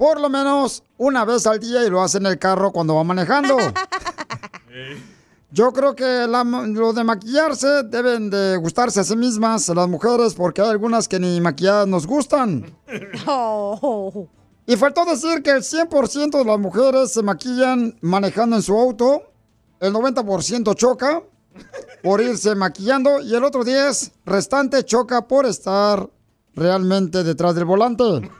por 0.00 0.18
lo 0.18 0.30
menos 0.30 0.82
una 0.96 1.26
vez 1.26 1.46
al 1.46 1.60
día 1.60 1.84
y 1.84 1.90
lo 1.90 2.00
hace 2.00 2.16
en 2.16 2.26
el 2.26 2.38
carro 2.38 2.72
cuando 2.72 2.94
va 2.94 3.04
manejando. 3.04 3.58
Yo 5.52 5.72
creo 5.72 5.94
que 5.96 6.26
la- 6.28 6.44
lo 6.44 6.92
de 6.92 7.02
maquillarse 7.04 7.82
deben 7.84 8.30
de 8.30 8.56
gustarse 8.56 9.00
a 9.00 9.04
sí 9.04 9.16
mismas 9.16 9.68
las 9.68 9.88
mujeres 9.88 10.34
porque 10.34 10.62
hay 10.62 10.68
algunas 10.70 11.08
que 11.08 11.18
ni 11.18 11.40
maquilladas 11.40 11.86
nos 11.88 12.06
gustan. 12.06 12.66
Y 14.66 14.76
faltó 14.76 15.04
decir 15.04 15.42
que 15.42 15.50
el 15.50 15.62
100% 15.64 16.38
de 16.38 16.44
las 16.44 16.58
mujeres 16.60 17.12
se 17.12 17.22
maquillan 17.24 17.96
manejando 18.02 18.54
en 18.54 18.62
su 18.62 18.78
auto, 18.78 19.22
el 19.80 19.92
90% 19.92 20.76
choca 20.76 21.22
por 22.04 22.20
irse 22.20 22.54
maquillando 22.54 23.20
y 23.20 23.34
el 23.34 23.42
otro 23.42 23.64
10 23.64 24.12
restante 24.26 24.84
choca 24.84 25.26
por 25.26 25.44
estar 25.46 26.08
realmente 26.54 27.24
detrás 27.24 27.56
del 27.56 27.64
volante. 27.64 28.04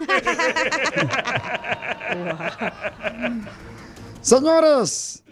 Señores, 4.20 5.23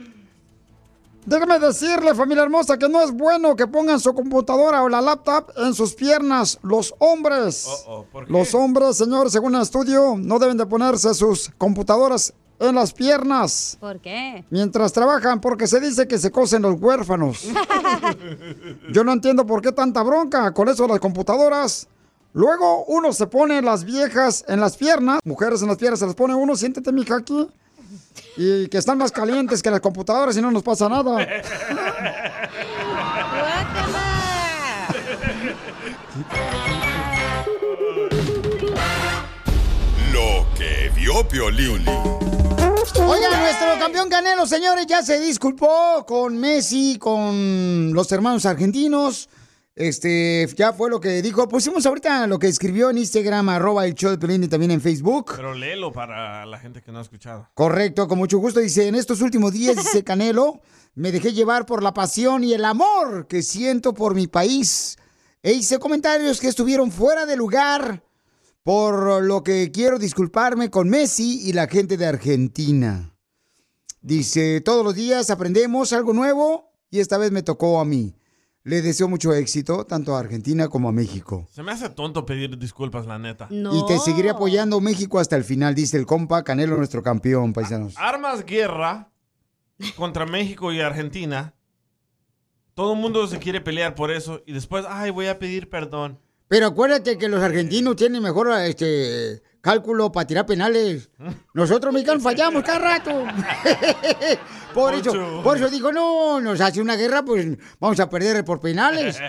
déjame 1.29 1.59
decirle, 1.59 2.15
familia 2.15 2.43
hermosa, 2.43 2.79
que 2.79 2.89
no 2.89 3.03
es 3.03 3.13
bueno 3.13 3.55
que 3.55 3.67
pongan 3.67 4.01
su 4.01 4.15
computadora 4.15 4.83
o 4.83 4.89
la 4.89 5.01
laptop 5.01 5.51
en 5.57 5.75
sus 5.75 5.95
piernas 5.95 6.59
los 6.63 6.95
hombres. 6.99 7.67
Oh, 7.87 8.05
¿por 8.11 8.27
qué? 8.27 8.33
Los 8.33 8.55
hombres, 8.55 8.97
señores, 8.97 9.33
según 9.33 9.55
el 9.55 9.63
estudio, 9.63 10.17
no 10.19 10.39
deben 10.39 10.57
de 10.57 10.67
ponerse 10.67 11.13
sus 11.15 11.51
computadoras 11.59 12.33
en 12.61 12.75
las 12.75 12.93
piernas 12.93 13.77
¿Por 13.79 14.01
qué? 14.01 14.45
mientras 14.51 14.93
trabajan 14.93 15.41
porque 15.41 15.69
se 15.69 15.79
dice 15.79 16.09
que 16.09 16.19
se 16.19 16.33
cosen 16.33 16.63
los 16.63 16.81
huérfanos. 16.81 17.45
Yo 18.93 19.05
no 19.05 19.13
entiendo 19.13 19.47
por 19.47 19.63
qué 19.63 19.71
tanta 19.73 20.03
bronca 20.03 20.53
con 20.53 20.69
eso 20.69 20.83
de 20.85 20.89
las 20.89 21.01
computadoras. 21.01 21.89
Luego 22.33 22.85
uno 22.87 23.13
se 23.13 23.27
pone 23.27 23.63
las 23.63 23.85
viejas 23.85 24.45
en 24.49 24.61
las 24.61 24.77
piernas, 24.77 25.21
mujeres 25.25 25.63
en 25.63 25.69
las 25.69 25.77
piernas 25.77 26.01
se 26.01 26.07
las 26.07 26.15
pone 26.15 26.35
uno, 26.35 26.57
siéntete 26.57 26.93
mija 26.93 27.17
aquí. 27.17 27.49
Y 28.37 28.69
que 28.69 28.79
están 28.79 28.99
más 28.99 29.13
calientes 29.13 29.63
que 29.63 29.71
las 29.71 29.81
computadoras 29.81 30.37
y 30.37 30.41
no 30.41 30.51
nos 30.51 30.63
pasa 30.63 30.89
nada. 30.89 31.19
Lo 40.13 40.47
que 40.57 40.91
vio 40.95 41.27
Piolín. 41.29 41.85
Oiga, 43.07 43.41
nuestro 43.41 43.79
campeón 43.79 44.09
Canelo, 44.09 44.47
señores, 44.47 44.87
ya 44.87 45.03
se 45.03 45.19
disculpó 45.21 46.05
con 46.07 46.37
Messi, 46.39 46.99
con 46.99 47.93
los 47.93 48.11
hermanos 48.13 48.47
argentinos. 48.47 49.29
Este, 49.79 50.45
ya 50.57 50.73
fue 50.73 50.91
lo 50.91 50.99
que 50.99 51.23
dijo. 51.23 51.47
Pusimos 51.47 51.87
ahorita 51.87 52.27
lo 52.27 52.41
que 52.41 52.49
escribió 52.49 52.91
en 52.91 52.99
Instagram, 52.99 53.49
arroba 53.49 53.87
el 53.87 53.95
show 53.95 54.11
de 54.11 54.19
Pelín 54.19 54.43
y 54.43 54.49
también 54.49 54.73
en 54.73 54.81
Facebook. 54.81 55.35
Pero 55.37 55.55
léelo 55.55 55.93
para 55.93 56.45
la 56.47 56.59
gente 56.59 56.83
que 56.83 56.91
no 56.91 56.99
ha 56.99 57.03
escuchado. 57.03 57.49
Correcto, 57.55 58.09
con 58.09 58.19
mucho 58.19 58.39
gusto. 58.39 58.59
Dice, 58.59 58.89
en 58.89 58.97
estos 58.97 59.21
últimos 59.21 59.53
días, 59.53 59.77
dice 59.77 60.03
Canelo, 60.05 60.61
me 60.97 61.13
dejé 61.13 61.33
llevar 61.33 61.65
por 61.65 61.85
la 61.85 61.95
pasión 61.95 62.43
y 62.43 62.55
el 62.55 62.65
amor 62.65 63.29
que 63.29 63.41
siento 63.41 63.95
por 63.95 64.17
mi 64.17 64.27
país. 64.27 64.99
E 65.45 65.53
hice 65.53 65.79
comentarios 65.79 66.41
que 66.41 66.49
estuvieron 66.49 66.91
fuera 66.91 67.25
de 67.25 67.37
lugar, 67.37 68.03
por 68.65 69.23
lo 69.23 69.45
que 69.45 69.71
quiero 69.71 70.01
disculparme 70.01 70.71
con 70.71 70.89
Messi 70.89 71.49
y 71.49 71.53
la 71.53 71.69
gente 71.69 71.97
de 71.97 72.07
Argentina. 72.07 73.15
Dice, 74.01 74.61
todos 74.61 74.85
los 74.85 74.97
días 74.97 75.31
aprendemos 75.31 75.93
algo 75.93 76.13
nuevo 76.13 76.73
y 76.91 76.99
esta 76.99 77.17
vez 77.17 77.31
me 77.31 77.45
tocó 77.45 77.79
a 77.79 77.85
mí. 77.85 78.18
Le 78.65 78.83
deseo 78.83 79.09
mucho 79.09 79.33
éxito 79.33 79.85
tanto 79.85 80.15
a 80.15 80.21
Argentina 80.21 80.69
como 80.69 80.89
a 80.89 80.93
México. 80.93 81.47
Se 81.51 81.63
me 81.63 81.73
hace 81.73 81.89
tonto 81.89 82.27
pedir 82.27 82.59
disculpas, 82.59 83.07
la 83.07 83.19
neta. 83.19 83.49
Y 83.51 83.87
te 83.87 83.99
seguiré 83.99 84.31
apoyando 84.31 84.81
México 84.81 85.19
hasta 85.19 85.37
el 85.37 85.45
final, 85.45 85.75
dice 85.75 85.97
el 85.97 86.07
compa 86.07 86.43
Canelo, 86.43 86.77
nuestro 86.77 87.03
campeón, 87.03 87.53
paisanos. 87.53 87.95
Armas 87.97 88.45
guerra 88.45 89.11
contra 89.97 90.27
México 90.27 90.73
y 90.73 90.81
Argentina. 90.81 91.55
Todo 92.75 92.93
el 92.93 93.01
mundo 93.01 93.27
se 93.27 93.39
quiere 93.39 93.61
pelear 93.61 93.95
por 93.95 94.11
eso 94.11 94.43
y 94.47 94.53
después, 94.53 94.85
ay, 94.89 95.11
voy 95.11 95.27
a 95.27 95.39
pedir 95.39 95.69
perdón. 95.69 96.19
Pero 96.49 96.67
acuérdate 96.67 97.19
que 97.19 97.29
los 97.29 97.43
argentinos 97.43 97.97
tienen 97.97 98.23
mejor 98.23 98.51
este 98.53 99.43
cálculo 99.61 100.11
para 100.13 100.27
tirar 100.27 100.47
penales. 100.47 101.11
Nosotros 101.55 101.93
mexicanos 101.93 102.23
fallamos 102.23 102.63
cada 102.63 102.79
rato. 102.79 103.11
por 104.75 104.95
eso, 104.95 105.41
por 105.43 105.57
eso 105.57 105.69
digo, 105.69 105.93
no, 105.93 106.41
nos 106.41 106.61
hace 106.61 106.81
una 106.81 106.97
guerra, 106.97 107.25
pues 107.25 107.47
vamos 107.79 108.01
a 108.01 108.09
perder 108.09 108.45
por 108.45 108.61
penales. 108.61 109.21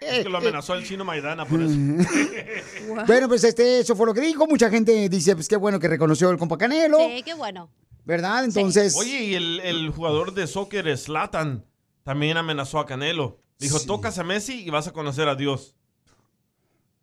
Es 0.00 0.24
que 0.24 0.28
lo 0.28 0.38
amenazó 0.38 0.74
el 0.74 0.84
chino 0.84 1.04
Maidana 1.04 1.46
por 1.46 1.60
eso. 1.60 1.74
bueno, 3.06 3.28
pues 3.28 3.44
este, 3.44 3.80
eso 3.80 3.96
fue 3.96 4.06
lo 4.06 4.14
que 4.14 4.20
dijo. 4.20 4.46
Mucha 4.46 4.70
gente 4.70 5.08
dice, 5.08 5.34
pues 5.34 5.48
qué 5.48 5.56
bueno 5.56 5.80
que 5.80 5.88
reconoció 5.88 6.30
el 6.30 6.38
compa 6.38 6.58
Canelo. 6.58 6.98
Sí, 6.98 7.22
qué 7.22 7.34
bueno. 7.34 7.70
¿Verdad? 8.04 8.44
Entonces. 8.44 8.94
Oye, 8.96 9.24
y 9.24 9.34
el, 9.34 9.60
el 9.60 9.90
jugador 9.90 10.34
de 10.34 10.46
sócer, 10.46 10.96
Slatan, 10.96 11.64
también 12.04 12.36
amenazó 12.36 12.78
a 12.78 12.86
Canelo. 12.86 13.40
Dijo, 13.58 13.80
tocas 13.80 14.18
a 14.18 14.24
Messi 14.24 14.64
y 14.64 14.70
vas 14.70 14.86
a 14.86 14.92
conocer 14.92 15.28
a 15.28 15.34
Dios. 15.34 15.74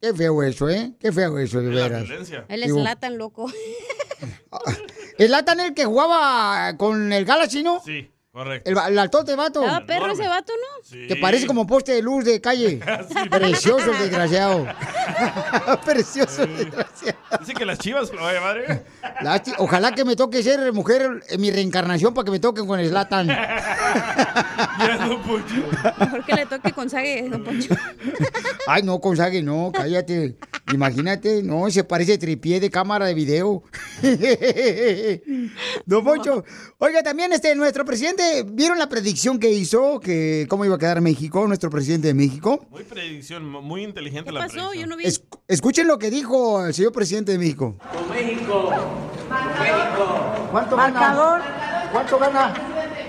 Qué 0.03 0.13
feo 0.13 0.43
eso, 0.43 0.69
¿eh? 0.69 0.91
Qué 0.99 1.13
feo 1.13 1.39
eso, 1.39 1.61
de 1.61 1.69
veras. 1.69 2.03
Él 2.49 2.63
es 2.63 2.73
latan 2.73 3.17
loco. 3.17 3.49
¿El 5.17 5.31
Latan 5.31 5.61
el 5.61 5.73
que 5.73 5.85
jugaba 5.85 6.75
con 6.75 7.13
el 7.13 7.23
Galaxy, 7.23 7.63
no? 7.63 7.81
Sí, 7.85 8.11
correcto. 8.33 8.69
El, 8.69 8.77
el 8.91 8.99
altote 8.99 9.35
vato. 9.35 9.63
Ah, 9.65 9.83
perro 9.87 10.11
ese 10.11 10.27
vato, 10.27 10.51
¿no? 10.51 11.07
Que 11.07 11.15
parece 11.15 11.45
como 11.47 11.65
poste 11.65 11.93
de 11.93 12.01
luz 12.01 12.25
de 12.25 12.41
calle. 12.41 12.79
Precioso 13.31 13.91
el 13.93 13.99
desgraciado. 13.99 14.65
Precioso 15.85 16.43
el 16.43 16.57
desgraciado. 16.57 17.17
Dice 17.39 17.53
que 17.53 17.65
las 17.65 17.77
chivas 17.79 18.11
lo 18.11 18.21
va 18.21 18.29
a 18.29 18.33
llevar, 18.33 18.57
¿eh? 18.57 18.83
Lásti- 19.21 19.53
Ojalá 19.57 19.91
que 19.93 20.03
me 20.03 20.15
toque 20.15 20.43
ser 20.43 20.73
mujer 20.73 21.23
en 21.29 21.41
mi 21.41 21.51
reencarnación 21.51 22.13
para 22.13 22.25
que 22.25 22.31
me 22.31 22.39
toquen 22.39 22.65
con 22.67 22.79
el 22.79 22.89
Slatan. 22.89 23.27
Mejor 25.97 26.25
que 26.25 26.33
le 26.33 26.45
toque 26.45 26.71
con 26.71 26.89
sague, 26.89 27.27
don 27.29 27.43
Poncho. 27.43 27.75
Ay, 28.67 28.83
no, 28.83 28.97
Gonzague, 28.97 29.41
no, 29.41 29.71
cállate. 29.73 30.35
Imagínate, 30.71 31.43
no, 31.43 31.69
se 31.69 31.83
parece 31.83 32.17
tripié 32.17 32.59
de 32.59 32.69
cámara 32.69 33.05
de 33.05 33.13
video. 33.13 33.63
Don 35.85 36.03
Poncho. 36.03 36.43
Oiga, 36.79 37.03
también 37.03 37.31
este, 37.33 37.55
nuestro 37.55 37.85
presidente, 37.85 38.22
¿vieron 38.45 38.77
la 38.79 38.87
predicción 38.89 39.39
que 39.39 39.51
hizo? 39.51 39.99
Que 39.99 40.45
cómo 40.49 40.65
iba 40.65 40.75
a 40.75 40.77
quedar 40.79 41.01
México, 41.01 41.45
nuestro 41.47 41.69
presidente 41.69 42.07
de 42.07 42.13
México. 42.13 42.65
Muy 42.69 42.83
predicción, 42.83 43.45
muy 43.49 43.83
inteligente 43.83 44.31
la 44.31 44.41
pasó? 44.41 44.53
predicción. 44.69 44.81
Yo 44.81 44.87
no 44.87 44.97
vi. 44.97 45.05
Es- 45.05 45.23
escuchen 45.47 45.87
lo 45.87 45.97
que 45.99 46.09
dijo 46.09 46.65
el 46.65 46.73
señor 46.73 46.91
presidente 46.91 47.31
de 47.33 47.37
México. 47.37 47.77
Con 47.93 48.09
México. 48.09 48.69
Con 48.69 49.63
México. 49.63 50.47
¿Cuánto 50.51 50.77
Marcador. 50.77 51.41
¿Cuánto 51.91 52.19
gana? 52.19 52.53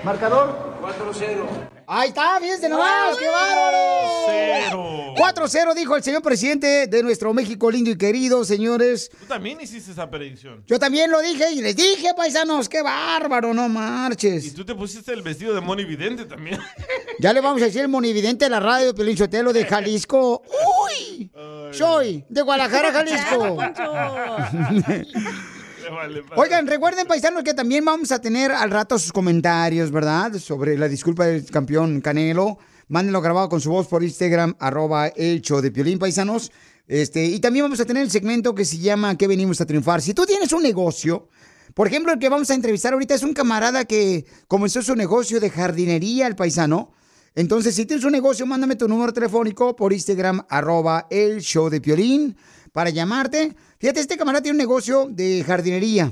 ¿Marcador? 0.03 0.77
4-0. 0.81 1.74
Ahí 1.87 2.09
está, 2.09 2.39
fíjense 2.39 2.67
nomás, 2.67 3.17
qué 3.17 3.27
bárbaro. 3.27 5.13
4-0 5.15 5.73
dijo 5.75 5.95
el 5.95 6.03
señor 6.03 6.21
presidente 6.21 6.87
de 6.87 7.03
nuestro 7.03 7.33
México 7.33 7.69
lindo 7.69 7.91
y 7.91 7.97
querido, 7.97 8.43
señores. 8.43 9.09
Tú 9.19 9.25
también 9.27 9.59
hiciste 9.61 9.91
esa 9.91 10.09
predicción. 10.09 10.63
Yo 10.67 10.79
también 10.79 11.11
lo 11.11 11.21
dije 11.21 11.51
y 11.51 11.61
les 11.61 11.75
dije, 11.75 12.13
paisanos, 12.15 12.67
qué 12.69 12.81
bárbaro, 12.81 13.53
no 13.53 13.65
Y 13.67 13.69
marches. 13.69 14.53
tú 14.53 14.65
te 14.65 14.73
pusiste 14.75 15.13
el 15.13 15.21
vestido 15.21 15.53
de 15.53 15.61
Moni 15.61 15.85
Vidente 15.85 16.25
también. 16.25 16.59
Ya 17.17 17.31
le 17.31 17.39
vamos 17.39 17.61
a 17.61 17.65
decir 17.65 17.79
el 17.79 17.87
monividente 17.87 18.43
de 18.43 18.49
la 18.49 18.59
radio 18.59 18.87
de 18.87 18.93
Pelín 18.93 19.15
Sotelo 19.15 19.53
de 19.53 19.63
Jalisco. 19.63 20.43
¡Uy! 21.07 21.31
Soy 21.71 22.25
de 22.27 22.41
Guadalajara, 22.41 22.91
Jalisco. 22.91 23.57
Oigan, 26.35 26.67
recuerden, 26.67 27.07
paisanos, 27.07 27.43
que 27.43 27.53
también 27.53 27.85
vamos 27.85 28.11
a 28.11 28.19
tener 28.19 28.51
al 28.51 28.71
rato 28.71 28.97
sus 28.97 29.11
comentarios, 29.11 29.91
¿verdad? 29.91 30.33
Sobre 30.33 30.77
la 30.77 30.87
disculpa 30.87 31.25
del 31.25 31.45
campeón 31.45 32.01
Canelo. 32.01 32.57
Mándenlo 32.87 33.21
grabado 33.21 33.49
con 33.49 33.61
su 33.61 33.71
voz 33.71 33.87
por 33.87 34.03
Instagram, 34.03 34.55
arroba 34.59 35.07
el 35.07 35.41
show 35.41 35.59
de 35.59 35.71
Piolín, 35.71 35.97
paisanos. 35.97 36.51
Este, 36.87 37.25
y 37.25 37.39
también 37.39 37.65
vamos 37.65 37.79
a 37.79 37.85
tener 37.85 38.03
el 38.03 38.11
segmento 38.11 38.53
que 38.53 38.63
se 38.63 38.77
llama 38.77 39.17
¿Qué 39.17 39.27
venimos 39.27 39.59
a 39.59 39.65
triunfar? 39.65 40.01
Si 40.01 40.13
tú 40.13 40.25
tienes 40.25 40.51
un 40.51 40.61
negocio, 40.61 41.27
por 41.73 41.87
ejemplo, 41.87 42.13
el 42.13 42.19
que 42.19 42.29
vamos 42.29 42.49
a 42.51 42.53
entrevistar 42.53 42.93
ahorita 42.93 43.15
es 43.15 43.23
un 43.23 43.33
camarada 43.33 43.85
que 43.85 44.25
comenzó 44.47 44.81
su 44.83 44.95
negocio 44.95 45.39
de 45.39 45.49
jardinería, 45.49 46.27
el 46.27 46.35
paisano. 46.35 46.93
Entonces, 47.33 47.75
si 47.75 47.85
tienes 47.85 48.05
un 48.05 48.11
negocio, 48.11 48.45
mándame 48.45 48.75
tu 48.75 48.87
número 48.87 49.11
telefónico 49.11 49.75
por 49.75 49.91
Instagram, 49.91 50.45
arroba 50.47 51.07
el 51.09 51.41
show 51.41 51.69
de 51.69 51.81
Piolín, 51.81 52.37
para 52.75 52.89
llamarte. 52.89 53.55
Fíjate, 53.79 54.01
este 54.01 54.17
camarada 54.17 54.41
tiene 54.43 54.55
un 54.55 54.57
negocio 54.57 55.07
de 55.09 55.45
jardinería. 55.47 56.11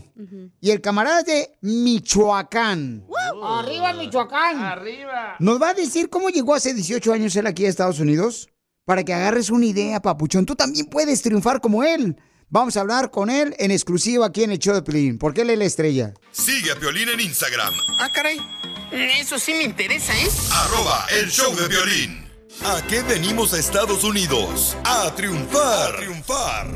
Y 0.61 0.71
el 0.71 0.79
camarada 0.79 1.19
es 1.19 1.25
de 1.25 1.49
Michoacán. 1.59 3.05
¡Arriba, 3.43 3.91
Michoacán! 3.91 4.59
Arriba. 4.63 5.35
¿Nos 5.39 5.61
va 5.61 5.71
a 5.71 5.73
decir 5.73 6.09
cómo 6.09 6.29
llegó 6.29 6.55
hace 6.55 6.73
18 6.73 7.11
años 7.11 7.35
él 7.35 7.47
aquí 7.47 7.65
a 7.65 7.69
Estados 7.69 7.99
Unidos? 7.99 8.47
Para 8.85 9.03
que 9.03 9.13
agarres 9.13 9.49
una 9.49 9.65
idea, 9.65 10.01
papuchón. 10.01 10.45
Tú 10.45 10.55
también 10.55 10.85
puedes 10.85 11.21
triunfar 11.21 11.59
como 11.59 11.83
él. 11.83 12.15
Vamos 12.47 12.77
a 12.77 12.79
hablar 12.79 13.11
con 13.11 13.29
él 13.29 13.53
en 13.59 13.71
exclusiva 13.71 14.27
aquí 14.27 14.43
en 14.45 14.51
el 14.53 14.59
show 14.59 14.73
de 14.73 14.83
Piolín, 14.83 15.17
porque 15.17 15.41
él 15.41 15.49
es 15.49 15.57
la 15.59 15.65
estrella. 15.65 16.13
Sigue 16.31 16.71
a 16.71 16.75
Piolín 16.79 17.09
en 17.09 17.19
Instagram, 17.19 17.73
Ah, 17.99 18.07
caray. 18.15 18.39
Eso 19.19 19.37
sí 19.37 19.53
me 19.53 19.63
interesa, 19.63 20.13
¿eh? 20.13 20.29
arroba 20.49 21.07
el 21.19 21.29
show 21.29 21.53
de 21.55 21.67
violín. 21.67 22.22
¿A 22.61 22.81
qué 22.87 23.01
venimos 23.01 23.53
a 23.53 23.59
Estados 23.59 24.03
Unidos? 24.03 24.77
A 24.85 25.13
triunfar. 25.15 25.95
A 25.95 25.97
triunfar. 25.97 26.67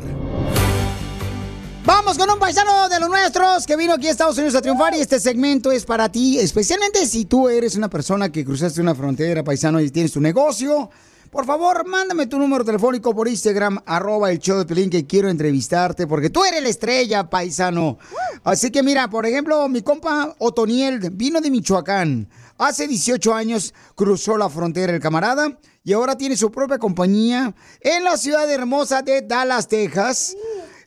Vamos 1.84 2.18
con 2.18 2.28
un 2.28 2.38
paisano 2.38 2.88
de 2.88 3.00
los 3.00 3.08
nuestros 3.08 3.64
que 3.64 3.76
vino 3.76 3.94
aquí 3.94 4.08
a 4.08 4.10
Estados 4.10 4.36
Unidos 4.36 4.56
a 4.56 4.60
triunfar 4.60 4.94
y 4.94 5.00
este 5.00 5.20
segmento 5.20 5.72
es 5.72 5.86
para 5.86 6.10
ti, 6.10 6.38
especialmente 6.38 7.06
si 7.06 7.24
tú 7.24 7.48
eres 7.48 7.76
una 7.76 7.88
persona 7.88 8.30
que 8.30 8.44
cruzaste 8.44 8.82
una 8.82 8.94
frontera, 8.94 9.42
paisano, 9.44 9.80
y 9.80 9.90
tienes 9.90 10.12
tu 10.12 10.20
negocio. 10.20 10.90
Por 11.30 11.46
favor, 11.46 11.86
mándame 11.86 12.26
tu 12.26 12.38
número 12.38 12.64
telefónico 12.64 13.14
por 13.14 13.28
Instagram, 13.28 13.78
arroba 13.86 14.30
el 14.30 14.38
show 14.38 14.58
de 14.58 14.66
Pelín, 14.66 14.90
que 14.90 15.06
quiero 15.06 15.28
entrevistarte, 15.28 16.06
porque 16.06 16.30
tú 16.30 16.44
eres 16.44 16.62
la 16.62 16.70
estrella, 16.70 17.30
paisano. 17.30 17.98
Así 18.44 18.70
que 18.70 18.82
mira, 18.82 19.08
por 19.08 19.26
ejemplo, 19.26 19.68
mi 19.68 19.82
compa 19.82 20.34
Otoniel 20.38 21.10
vino 21.10 21.40
de 21.40 21.50
Michoacán. 21.50 22.28
Hace 22.58 22.88
18 22.88 23.34
años 23.34 23.72
cruzó 23.94 24.36
la 24.36 24.50
frontera 24.50 24.92
el 24.92 25.00
camarada 25.00 25.58
y 25.84 25.92
ahora 25.92 26.18
tiene 26.18 26.36
su 26.36 26.50
propia 26.50 26.78
compañía 26.78 27.54
en 27.80 28.02
la 28.04 28.16
ciudad 28.16 28.50
hermosa 28.50 29.02
de 29.02 29.22
Dallas, 29.22 29.68
Texas 29.68 30.36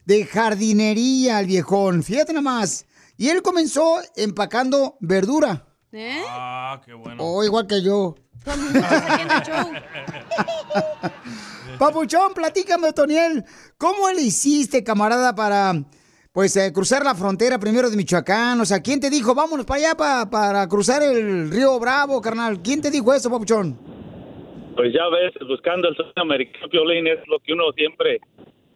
de 0.05 0.25
jardinería 0.25 1.38
al 1.38 1.45
viejón. 1.45 2.03
Fíjate 2.03 2.34
nomás. 2.34 2.86
Y 3.17 3.29
él 3.29 3.41
comenzó 3.41 4.01
empacando 4.15 4.97
verdura. 4.99 5.65
¿Eh? 5.93 6.21
Ah, 6.27 6.81
qué 6.86 6.93
bueno. 6.93 7.23
Oh, 7.23 7.41
igual 7.43 7.67
que 7.67 7.81
yo. 7.81 8.15
Papuchón, 11.79 12.34
platícame, 12.34 12.91
Toniel. 12.93 13.45
¿Cómo 13.77 14.10
le 14.10 14.23
hiciste, 14.23 14.84
camarada, 14.84 15.36
para 15.36 15.86
pues 16.34 16.56
eh, 16.56 16.72
cruzar 16.74 17.04
la 17.04 17.13
frontera 17.15 17.60
primero 17.60 17.89
de 17.89 17.98
Michoacán? 17.98 18.60
O 18.62 18.65
sea, 18.65 18.82
¿quién 18.82 19.00
te 19.00 19.10
dijo, 19.10 19.36
vámonos 19.36 19.65
para 19.65 19.80
allá 19.80 19.96
pa- 19.96 20.30
para 20.30 20.67
cruzar 20.67 21.04
el 21.04 21.52
río 21.52 21.80
Bravo, 21.80 22.22
carnal? 22.22 22.62
¿Quién 22.62 22.82
te 22.82 22.89
dijo 22.89 23.13
eso, 23.13 23.30
Papuchón? 23.30 23.78
Pues 24.76 24.94
ya 24.94 25.08
ves, 25.10 25.34
buscando 25.48 25.89
el 25.89 25.96
sueño 25.96 26.12
americano, 26.15 26.67
Piolín, 26.70 27.08
es 27.08 27.20
lo 27.28 27.39
que 27.39 27.52
uno 27.54 27.65
siempre 27.76 28.22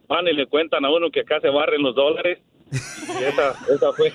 van 0.08 0.28
y 0.28 0.34
le 0.34 0.46
cuentan 0.48 0.84
a 0.86 0.91
uno 0.94 1.10
que 1.10 1.22
acá 1.22 1.39
se 1.39 1.50
barren 1.50 1.82
los 1.82 1.96
dólares. 1.96 2.39
Y 2.72 3.24
esa, 3.24 3.52
esa 3.74 3.94
fue, 3.94 4.12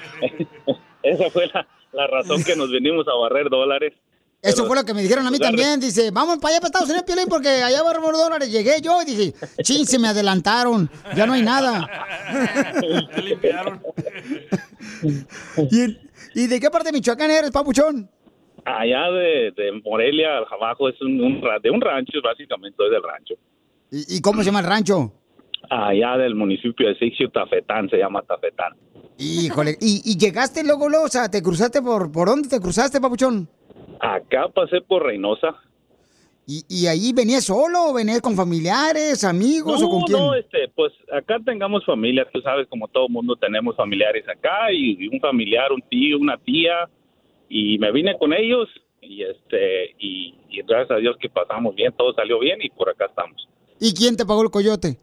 esa 1.02 1.30
fue 1.30 1.46
la, 1.54 1.66
la 1.92 2.06
razón 2.08 2.44
que 2.44 2.54
nos 2.56 2.70
venimos 2.70 3.08
a 3.08 3.14
barrer 3.14 3.48
dólares. 3.48 3.94
Eso 4.42 4.56
Pero- 4.56 4.66
fue 4.68 4.76
lo 4.76 4.84
que 4.84 4.94
me 4.94 5.02
dijeron 5.02 5.26
a 5.26 5.30
mí 5.30 5.36
Pues, 5.36 5.48
también. 5.50 5.80
Dice, 5.80 6.10
vamos 6.10 6.38
para 6.38 6.54
allá, 6.54 6.60
para 6.60 6.68
Estados 6.68 6.88
Unidos, 6.88 7.04
Piolín, 7.06 7.26
porque 7.28 7.48
allá 7.48 7.82
va 7.82 7.90
a 7.90 7.94
dólares. 8.00 8.50
Llegué 8.50 8.80
yo 8.80 9.02
y 9.02 9.04
dije, 9.04 9.34
chin, 9.62 9.84
se 9.86 9.98
me 9.98 10.08
adelantaron. 10.08 10.90
Ya 11.14 11.26
no 11.26 11.34
hay 11.34 11.42
nada. 11.42 11.86
Ya 13.12 13.20
limpiaron. 13.22 13.82
¿Y, 15.70 15.98
y 16.42 16.46
de 16.46 16.60
qué 16.60 16.70
parte 16.70 16.88
de 16.88 16.92
Michoacán 16.92 17.30
eres, 17.30 17.50
papuchón? 17.50 18.08
Allá 18.64 19.10
de, 19.10 19.52
de 19.56 19.80
Morelia 19.84 20.38
abajo 20.50 20.88
es 20.88 21.00
un, 21.02 21.18
de 21.62 21.70
un 21.70 21.80
rancho, 21.80 22.18
básicamente 22.22 22.76
soy 22.76 22.90
del 22.90 23.02
rancho. 23.02 23.34
¿Y, 23.90 24.16
y 24.16 24.20
cómo 24.20 24.40
se 24.42 24.46
llama 24.46 24.60
el 24.60 24.66
rancho? 24.66 25.12
Allá 25.68 26.16
del 26.16 26.34
municipio 26.34 26.88
de 26.88 26.94
Sixio, 26.96 27.30
Tafetán, 27.30 27.88
se 27.90 27.96
llama 27.98 28.22
Tafetán. 28.22 28.74
Híjole, 29.18 29.76
¿y, 29.80 30.02
y 30.04 30.16
llegaste 30.16 30.62
luego, 30.64 30.88
luego, 30.88 31.04
o 31.06 31.08
sea, 31.08 31.28
te 31.30 31.42
cruzaste 31.42 31.82
por, 31.82 32.10
¿por 32.10 32.28
dónde 32.28 32.48
te 32.48 32.60
cruzaste, 32.60 33.00
papuchón? 33.00 33.48
Acá 33.98 34.48
pasé 34.48 34.80
por 34.80 35.04
Reynosa. 35.04 35.56
¿Y, 36.46 36.64
y 36.68 36.86
ahí 36.86 37.12
venías 37.12 37.44
solo 37.44 37.90
o 37.90 37.94
venías 37.94 38.20
con 38.20 38.34
familiares, 38.34 39.22
amigos 39.24 39.80
no, 39.80 39.86
o 39.86 39.90
con 39.90 40.02
quién? 40.02 40.18
no, 40.18 40.34
este, 40.34 40.68
pues 40.74 40.92
acá 41.12 41.38
tengamos 41.44 41.84
familia, 41.84 42.26
tú 42.32 42.40
sabes, 42.40 42.66
como 42.68 42.88
todo 42.88 43.08
mundo 43.08 43.36
tenemos 43.36 43.76
familiares 43.76 44.28
acá 44.28 44.72
y, 44.72 44.96
y 44.98 45.08
un 45.08 45.20
familiar, 45.20 45.70
un 45.70 45.82
tío, 45.82 46.18
una 46.18 46.36
tía, 46.38 46.88
y 47.48 47.78
me 47.78 47.92
vine 47.92 48.18
con 48.18 48.32
ellos 48.32 48.68
y 49.00 49.22
este 49.22 49.94
y, 49.98 50.34
y 50.48 50.62
gracias 50.62 50.90
a 50.90 50.96
Dios 50.96 51.16
que 51.20 51.28
pasamos 51.28 51.74
bien, 51.74 51.92
todo 51.96 52.12
salió 52.14 52.38
bien 52.40 52.58
y 52.62 52.70
por 52.70 52.88
acá 52.88 53.06
estamos. 53.06 53.48
¿Y 53.78 53.94
quién 53.94 54.16
te 54.16 54.26
pagó 54.26 54.42
el 54.42 54.50
coyote? 54.50 54.98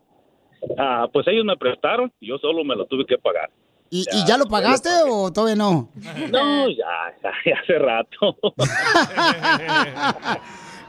Ah, 0.77 1.07
pues 1.11 1.27
ellos 1.27 1.45
me 1.45 1.55
prestaron, 1.55 2.11
yo 2.19 2.37
solo 2.39 2.63
me 2.63 2.75
lo 2.75 2.85
tuve 2.85 3.05
que 3.05 3.17
pagar. 3.17 3.49
¿Y 3.89 4.03
ya, 4.03 4.11
¿y 4.13 4.25
ya 4.27 4.37
lo 4.37 4.45
pagaste 4.47 4.89
o 5.09 5.31
todavía 5.31 5.55
no? 5.55 5.89
No, 6.31 6.69
ya, 6.69 6.85
ya, 7.23 7.31
ya 7.45 7.55
hace 7.61 7.79
rato. 7.79 8.35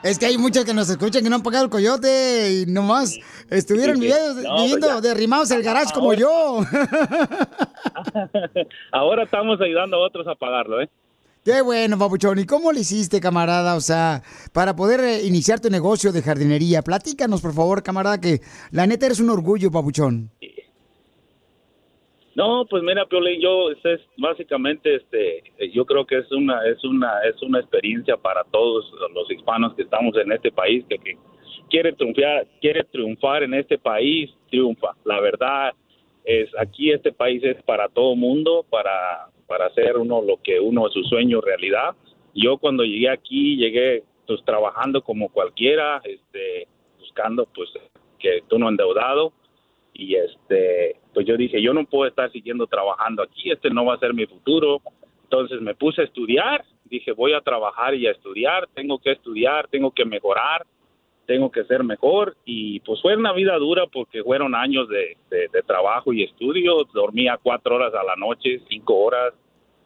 Es 0.02 0.16
que 0.16 0.26
hay 0.26 0.38
muchos 0.38 0.64
que 0.64 0.72
nos 0.72 0.88
escuchan 0.88 1.24
que 1.24 1.28
no 1.28 1.34
han 1.36 1.42
pagado 1.42 1.64
el 1.64 1.70
coyote 1.70 2.52
y 2.52 2.66
nomás 2.70 3.18
estuvieron 3.50 3.96
Sí, 3.96 4.02
viviendo, 4.02 4.42
No, 4.42 4.48
pues 4.50 4.62
viviendo 4.62 5.00
derrimados 5.00 5.50
el 5.50 5.62
garage 5.64 5.92
como 5.92 6.14
yo. 6.14 6.60
Ahora 8.92 9.24
estamos 9.24 9.60
ayudando 9.60 9.96
a 9.96 10.06
otros 10.06 10.26
a 10.28 10.36
pagarlo, 10.36 10.80
¿eh? 10.80 10.88
Qué 11.44 11.62
bueno, 11.62 11.98
papuchón. 11.98 12.38
¿Y 12.38 12.46
cómo 12.46 12.70
le 12.72 12.80
hiciste, 12.80 13.20
camarada? 13.20 13.74
O 13.74 13.80
sea, 13.80 14.22
para 14.52 14.76
poder 14.76 15.00
eh, 15.00 15.24
iniciar 15.24 15.60
tu 15.60 15.70
negocio 15.70 16.12
de 16.12 16.22
jardinería. 16.22 16.82
Platícanos, 16.82 17.40
por 17.40 17.54
favor, 17.54 17.82
camarada, 17.82 18.20
que 18.20 18.40
la 18.70 18.86
neta 18.86 19.06
eres 19.06 19.18
un 19.18 19.30
orgullo, 19.30 19.70
papuchón. 19.70 20.30
No, 22.38 22.64
pues 22.66 22.84
mira, 22.84 23.04
Piolín, 23.04 23.40
yo 23.40 23.68
es, 23.72 23.84
es 23.84 24.00
básicamente, 24.16 24.94
este, 24.94 25.38
eh, 25.58 25.72
yo 25.72 25.84
creo 25.84 26.06
que 26.06 26.18
es 26.18 26.30
una, 26.30 26.64
es 26.68 26.84
una, 26.84 27.20
es 27.28 27.42
una 27.42 27.58
experiencia 27.58 28.16
para 28.16 28.44
todos 28.44 28.88
los 29.12 29.28
hispanos 29.28 29.74
que 29.74 29.82
estamos 29.82 30.16
en 30.16 30.30
este 30.30 30.52
país, 30.52 30.84
que, 30.88 30.98
que 30.98 31.16
quiere 31.68 31.92
triunfar, 31.94 32.46
quiere 32.60 32.84
triunfar 32.84 33.42
en 33.42 33.54
este 33.54 33.76
país, 33.76 34.30
triunfa. 34.50 34.94
La 35.04 35.18
verdad 35.18 35.72
es, 36.24 36.48
aquí 36.60 36.92
este 36.92 37.10
país 37.10 37.42
es 37.42 37.60
para 37.64 37.88
todo 37.88 38.14
mundo, 38.14 38.64
para, 38.70 39.30
para 39.48 39.66
hacer 39.66 39.96
uno 39.96 40.22
lo 40.22 40.40
que 40.40 40.60
uno 40.60 40.88
su 40.90 41.02
sueño 41.02 41.40
realidad. 41.40 41.96
Yo 42.36 42.56
cuando 42.58 42.84
llegué 42.84 43.10
aquí, 43.10 43.56
llegué 43.56 44.04
pues 44.28 44.44
trabajando 44.44 45.02
como 45.02 45.28
cualquiera, 45.28 46.00
este, 46.04 46.68
buscando 47.00 47.48
pues 47.52 47.68
que 48.20 48.44
tú 48.48 48.60
no 48.60 48.68
endeudado 48.68 49.32
y 49.98 50.14
este 50.14 50.96
pues 51.12 51.26
yo 51.26 51.36
dije 51.36 51.60
yo 51.60 51.74
no 51.74 51.84
puedo 51.84 52.08
estar 52.08 52.30
siguiendo 52.32 52.66
trabajando 52.68 53.22
aquí 53.22 53.50
este 53.50 53.68
no 53.68 53.84
va 53.84 53.94
a 53.94 53.98
ser 53.98 54.14
mi 54.14 54.24
futuro. 54.26 54.80
Entonces 55.24 55.60
me 55.60 55.74
puse 55.74 56.00
a 56.00 56.04
estudiar 56.04 56.64
dije 56.84 57.12
voy 57.12 57.34
a 57.34 57.40
trabajar 57.42 57.94
y 57.94 58.06
a 58.06 58.12
estudiar 58.12 58.66
tengo 58.74 58.98
que 58.98 59.10
estudiar 59.12 59.68
tengo 59.68 59.90
que 59.90 60.04
mejorar 60.06 60.64
tengo 61.26 61.50
que 61.50 61.64
ser 61.64 61.84
mejor. 61.84 62.36
Y 62.46 62.80
pues 62.80 63.02
fue 63.02 63.14
una 63.16 63.32
vida 63.34 63.56
dura 63.58 63.84
porque 63.92 64.22
fueron 64.22 64.54
años 64.54 64.88
de, 64.88 65.18
de- 65.28 65.48
de 65.52 65.62
trabajo 65.62 66.10
y 66.14 66.22
estudio. 66.22 66.84
Dormía 66.94 67.38
cuatro 67.42 67.74
horas 67.76 67.92
a 67.92 68.02
la 68.02 68.16
noche 68.16 68.62
cinco 68.70 68.94
horas 69.04 69.34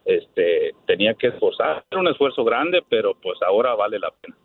este 0.05 0.73
tenía 0.85 1.13
que 1.15 1.27
esforzar 1.27 1.83
era 1.89 2.01
un 2.01 2.07
esfuerzo 2.09 2.43
grande 2.43 2.81
pero 2.89 3.13
pues 3.21 3.39
ahora 3.41 3.73
vale 3.73 3.97
la 3.99 4.11
pena. 4.21 4.35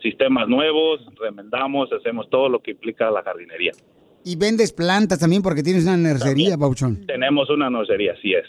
Sistemas 0.00 0.46
nuevos, 0.48 1.00
remendamos, 1.18 1.92
hacemos 1.92 2.30
todo 2.30 2.48
lo 2.48 2.60
que 2.60 2.70
implica 2.72 3.10
la 3.10 3.22
jardinería. 3.22 3.72
Y 4.24 4.36
vendes 4.36 4.72
plantas 4.72 5.18
también 5.18 5.42
porque 5.42 5.62
tienes 5.62 5.84
una 5.84 5.96
nursería, 5.96 6.56
Pauchón. 6.56 7.04
Tenemos 7.06 7.50
una 7.50 7.68
nursería, 7.70 8.12
así 8.12 8.34
es. 8.34 8.44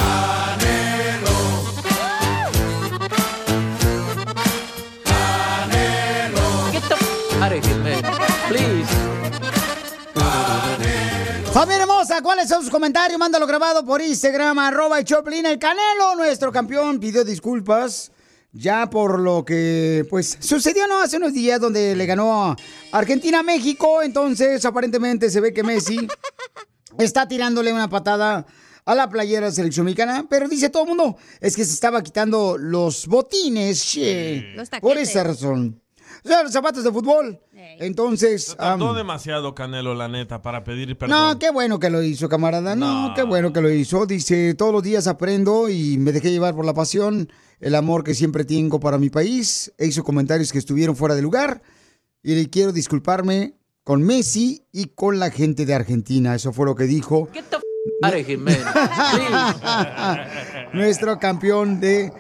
Familia 11.54 11.82
hermosa, 11.82 12.22
¿cuáles 12.22 12.48
son 12.48 12.62
sus 12.62 12.70
comentarios? 12.70 13.18
Mándalo 13.20 13.48
grabado 13.48 13.84
por 13.84 14.02
Instagram, 14.02 14.60
arroba 14.60 15.00
el 15.00 15.06
Choplin. 15.06 15.46
El 15.48 15.58
Canelo, 15.58 16.16
nuestro 16.16 16.52
campeón, 16.52 17.00
pidió 17.00 17.24
disculpas 17.24 18.12
ya 18.52 18.90
por 18.90 19.20
lo 19.20 19.44
que, 19.44 20.06
pues, 20.10 20.38
sucedió, 20.40 20.88
¿no? 20.88 21.02
Hace 21.02 21.18
unos 21.18 21.34
días 21.34 21.60
donde 21.60 21.96
le 21.96 22.06
ganó 22.06 22.56
Argentina 22.92 23.40
a 23.40 23.44
México. 23.44 24.02
Entonces, 24.04 24.64
aparentemente 24.64 25.30
se 25.32 25.42
ve 25.42 25.52
que 25.52 25.64
Messi 25.64 25.98
está 27.00 27.28
tirándole 27.28 27.74
una 27.74 27.90
patada 27.90 28.46
a 28.86 28.96
la 28.96 29.10
playera 29.10 29.42
de 29.42 29.48
la 29.48 29.56
selección 29.56 29.86
mexicana, 29.86 30.26
pero 30.30 30.48
dice 30.48 30.70
todo 30.70 30.84
el 30.84 30.90
mundo, 30.90 31.18
es 31.42 31.56
que 31.56 31.66
se 31.66 31.74
estaba 31.74 32.02
quitando 32.04 32.58
los 32.58 33.08
botines, 33.08 33.84
che, 33.84 34.54
Los 34.56 34.70
por 34.82 34.98
esa 34.98 35.24
razón. 35.24 35.82
O 36.24 36.28
sea, 36.28 36.44
los 36.44 36.52
zapatos 36.52 36.84
de 36.84 36.92
fútbol. 36.92 37.40
Entonces, 37.80 38.56
Tardó 38.58 38.94
demasiado 38.94 39.56
Canelo, 39.56 39.96
la 39.96 40.08
neta, 40.08 40.42
para 40.42 40.64
pedir 40.64 40.98
perdón. 40.98 41.18
no, 41.18 41.40
qué 41.40 41.52
bueno 41.52 41.80
que 41.80 41.90
lo 41.90 42.04
hizo, 42.04 42.30
camarada. 42.30 42.76
No, 42.76 43.14
qué 43.16 43.24
bueno 43.24 43.54
que 43.54 43.62
lo 43.62 43.70
hizo. 43.70 44.06
Dice, 44.06 44.54
todos 44.54 44.74
los 44.74 44.84
días 44.84 45.08
aprendo 45.08 45.70
y 45.70 45.98
me 45.98 46.12
dejé 46.12 46.32
llevar 46.32 46.56
por 46.56 46.66
la 46.66 46.74
pasión, 46.74 47.32
el 47.60 47.76
amor 47.76 48.04
que 48.04 48.16
siempre 48.16 48.46
tengo 48.46 48.80
para 48.80 48.98
mi 48.98 49.10
país. 49.10 49.74
E 49.78 49.88
hizo 49.88 50.04
comentarios 50.04 50.52
que 50.52 50.60
estuvieron 50.60 50.96
fuera 50.96 51.16
de 51.16 51.22
lugar. 51.22 51.62
Y 52.22 52.36
le 52.36 52.50
quiero 52.50 52.74
disculparme 52.74 53.56
con 53.84 54.04
Messi 54.04 54.68
y 54.72 54.88
con 54.88 55.20
la 55.20 55.32
gente 55.32 55.66
de 55.66 55.74
Argentina. 55.74 56.36
Eso 56.36 56.54
fue 56.54 56.66
lo 56.66 56.76
que 56.76 56.84
dijo 56.84 57.30
nuestro 60.74 61.20
campeón 61.20 61.80
de 61.80 62.12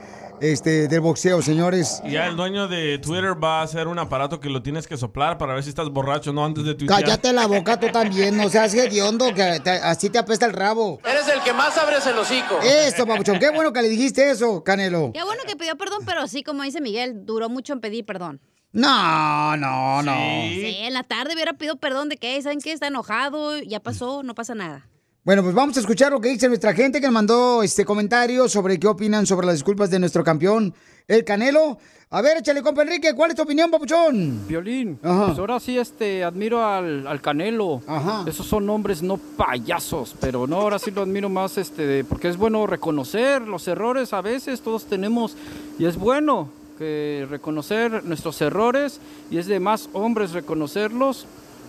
este 0.41 0.87
del 0.87 0.99
boxeo, 1.01 1.41
señores. 1.41 2.01
Y 2.05 2.11
ya 2.11 2.27
el 2.27 2.35
dueño 2.35 2.67
de 2.67 2.97
Twitter 2.99 3.41
va 3.41 3.59
a 3.61 3.63
hacer 3.63 3.87
un 3.87 3.99
aparato 3.99 4.39
que 4.39 4.49
lo 4.49 4.61
tienes 4.61 4.87
que 4.87 4.97
soplar 4.97 5.37
para 5.37 5.53
ver 5.53 5.63
si 5.63 5.69
estás 5.69 5.89
borracho, 5.89 6.31
no 6.33 6.43
antes 6.45 6.63
de 6.65 6.75
tuitear. 6.75 7.01
Cállate 7.03 7.33
la 7.33 7.47
boca 7.47 7.79
tú 7.79 7.87
también, 7.91 8.37
no 8.37 8.49
seas 8.49 8.73
hediondo, 8.73 9.33
que 9.33 9.59
te- 9.63 9.69
así 9.71 10.09
te 10.09 10.17
apesta 10.19 10.45
el 10.45 10.53
rabo. 10.53 10.99
Eres 11.05 11.27
el 11.27 11.41
que 11.41 11.53
más 11.53 11.77
abres 11.77 12.05
el 12.07 12.17
hocico. 12.17 12.59
Eso, 12.63 13.05
papuchón, 13.05 13.39
qué 13.39 13.49
bueno 13.51 13.71
que 13.73 13.81
le 13.81 13.89
dijiste 13.89 14.29
eso, 14.29 14.63
Canelo. 14.63 15.11
Qué 15.13 15.23
bueno 15.23 15.41
que 15.47 15.55
pidió 15.55 15.75
perdón, 15.77 15.99
pero 16.05 16.27
sí, 16.27 16.43
como 16.43 16.63
dice 16.63 16.81
Miguel, 16.81 17.25
duró 17.25 17.49
mucho 17.49 17.73
en 17.73 17.79
pedir 17.81 18.05
perdón. 18.05 18.41
No, 18.71 19.57
no, 19.57 20.03
no. 20.03 20.11
Sí, 20.43 20.75
en 20.81 20.93
la 20.93 21.03
tarde 21.03 21.33
hubiera 21.33 21.53
pedido 21.53 21.77
perdón 21.77 22.07
de 22.09 22.17
que, 22.17 22.39
¿saben 22.41 22.59
qué? 22.61 22.71
Está 22.71 22.87
enojado, 22.87 23.57
ya 23.59 23.79
pasó, 23.79 24.21
no 24.23 24.35
pasa 24.35 24.53
nada. 24.53 24.87
Bueno, 25.25 25.43
pues 25.43 25.53
vamos 25.53 25.75
a 25.75 25.81
escuchar 25.81 26.13
lo 26.13 26.21
que 26.21 26.29
dice 26.29 26.47
nuestra 26.47 26.73
gente 26.73 27.01
que 27.01 27.07
nos 27.07 27.13
mandó 27.13 27.61
este 27.61 27.83
comentario 27.83 28.47
sobre 28.47 28.79
qué 28.79 28.87
opinan 28.87 29.25
sobre 29.25 29.45
las 29.45 29.55
disculpas 29.55 29.89
de 29.89 29.99
nuestro 29.99 30.23
campeón, 30.23 30.73
el 31.09 31.25
Canelo. 31.25 31.77
A 32.09 32.21
ver, 32.21 32.37
échale, 32.37 32.61
compa 32.63 32.83
Enrique, 32.83 33.13
¿cuál 33.13 33.31
es 33.31 33.35
tu 33.35 33.43
opinión, 33.43 33.69
papuchón? 33.69 34.47
Violín, 34.47 34.97
Ajá. 35.03 35.27
pues 35.27 35.37
ahora 35.37 35.59
sí 35.59 35.77
este, 35.77 36.23
admiro 36.23 36.65
al, 36.65 37.05
al 37.05 37.21
Canelo. 37.21 37.81
Esos 38.25 38.47
son 38.47 38.67
hombres 38.69 39.03
no 39.03 39.17
payasos, 39.17 40.15
pero 40.21 40.47
no, 40.47 40.55
ahora 40.55 40.79
sí 40.79 40.89
lo 40.89 41.01
admiro 41.01 41.27
más 41.27 41.57
este, 41.57 42.05
porque 42.05 42.29
es 42.29 42.37
bueno 42.37 42.65
reconocer 42.65 43.41
los 43.41 43.67
errores 43.67 44.13
a 44.13 44.21
veces, 44.21 44.61
todos 44.61 44.85
tenemos, 44.85 45.35
y 45.77 45.85
es 45.85 45.97
bueno 45.97 46.49
que 46.77 47.27
reconocer 47.29 48.05
nuestros 48.05 48.41
errores, 48.41 49.01
y 49.29 49.37
es 49.37 49.47
de 49.47 49.59
más 49.59 49.89
hombres 49.91 50.31
reconocerlos 50.31 51.27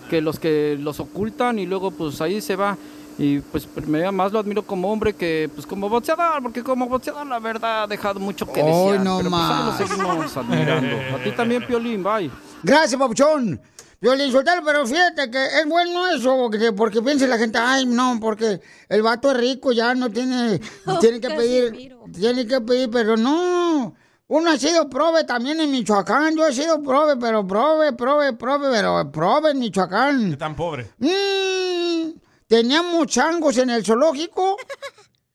que 0.09 0.21
los 0.21 0.39
que 0.39 0.77
los 0.79 0.99
ocultan 1.01 1.59
y 1.59 1.65
luego 1.65 1.91
pues 1.91 2.21
ahí 2.21 2.39
se 2.39 2.55
va. 2.55 2.77
Y 3.17 3.39
pues 3.39 3.67
me 3.87 4.09
más 4.11 4.31
lo 4.31 4.39
admiro 4.39 4.63
como 4.63 4.91
hombre 4.91 5.13
que 5.13 5.49
pues 5.53 5.67
como 5.67 5.89
boxeador, 5.89 6.41
porque 6.41 6.63
como 6.63 6.87
boxeador 6.87 7.27
la 7.27 7.39
verdad 7.39 7.83
ha 7.83 7.87
dejado 7.87 8.19
mucho 8.19 8.45
que 8.51 8.61
Hoy 8.63 8.93
desear. 8.93 9.03
no 9.05 9.17
pero 9.17 9.29
pues 9.29 9.41
más. 9.41 9.79
lo 9.79 9.87
seguimos 9.87 10.37
admirando. 10.37 11.15
A 11.17 11.23
ti 11.23 11.31
también, 11.31 11.65
Piolín, 11.67 12.03
bye. 12.03 12.31
Gracias, 12.63 12.99
papuchón. 12.99 13.61
Violín 13.99 14.31
Sotelo, 14.31 14.63
pero 14.65 14.87
fíjate 14.87 15.29
que 15.29 15.45
es 15.45 15.67
bueno 15.67 16.07
eso, 16.09 16.49
que- 16.49 16.71
porque 16.73 17.03
piensa 17.03 17.27
la 17.27 17.37
gente, 17.37 17.59
ay, 17.59 17.85
no, 17.85 18.17
porque 18.19 18.59
el 18.89 19.03
vato 19.03 19.29
es 19.29 19.37
rico, 19.37 19.71
ya 19.71 19.93
no 19.93 20.09
tiene, 20.09 20.59
tiene 20.99 21.19
que 21.21 21.29
pedir, 21.29 21.95
tiene 22.11 22.47
que 22.47 22.61
pedir, 22.61 22.89
pero 22.89 23.15
no. 23.15 23.93
Uno 24.27 24.49
ha 24.49 24.57
sido 24.57 24.89
prove 24.89 25.25
también 25.25 25.59
en 25.59 25.69
Michoacán, 25.69 26.35
yo 26.35 26.47
he 26.47 26.53
sido 26.53 26.81
prove, 26.81 27.17
pero 27.17 27.45
prove, 27.45 27.93
prove, 27.93 28.33
prove, 28.33 28.69
pero 28.71 29.11
prove 29.11 29.51
en 29.51 29.59
Michoacán. 29.59 30.35
Tan 30.37 30.55
pobre. 30.55 30.89
Mm, 30.97 32.09
teníamos 32.51 33.07
changos 33.07 33.57
en 33.59 33.69
el 33.69 33.85
zoológico, 33.85 34.57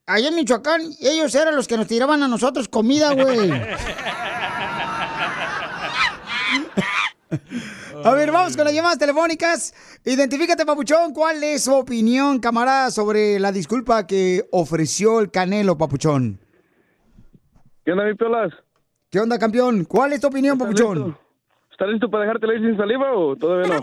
allá 0.05 0.29
en 0.29 0.35
Michoacán, 0.35 0.83
y 1.01 1.09
ellos 1.09 1.35
eran 1.35 1.57
los 1.57 1.67
que 1.67 1.79
nos 1.79 1.87
tiraban 1.87 2.23
a 2.23 2.29
nosotros 2.29 2.69
comida, 2.69 3.15
güey. 3.15 3.51
A 8.05 8.11
ver, 8.13 8.31
vamos 8.31 8.55
con 8.55 8.67
las 8.67 8.75
llamadas 8.75 8.99
telefónicas. 8.99 9.73
Identifícate, 10.05 10.67
Papuchón. 10.67 11.15
¿Cuál 11.15 11.43
es 11.43 11.65
su 11.65 11.75
opinión, 11.75 12.39
camarada, 12.39 12.91
sobre 12.91 13.41
la 13.41 13.51
disculpa 13.51 14.07
que 14.07 14.47
ofreció 14.53 15.21
el 15.21 15.31
Canelo, 15.31 15.79
Papuchón? 15.79 16.39
¿Qué 17.83 17.93
onda, 17.93 18.05
mi 18.05 18.15
piolas? 18.15 18.53
¿Qué 19.09 19.21
onda, 19.21 19.39
campeón? 19.39 19.87
¿Cuál 19.87 20.13
es 20.13 20.21
tu 20.21 20.27
opinión, 20.27 20.59
Papuchón? 20.59 21.17
¿Estás 21.77 21.91
listo 21.91 22.09
para 22.09 22.23
dejarte 22.25 22.47
leer 22.47 22.63
sin 22.63 22.75
saliva 22.75 23.13
o 23.13 23.37
todavía 23.37 23.77
no? 23.77 23.83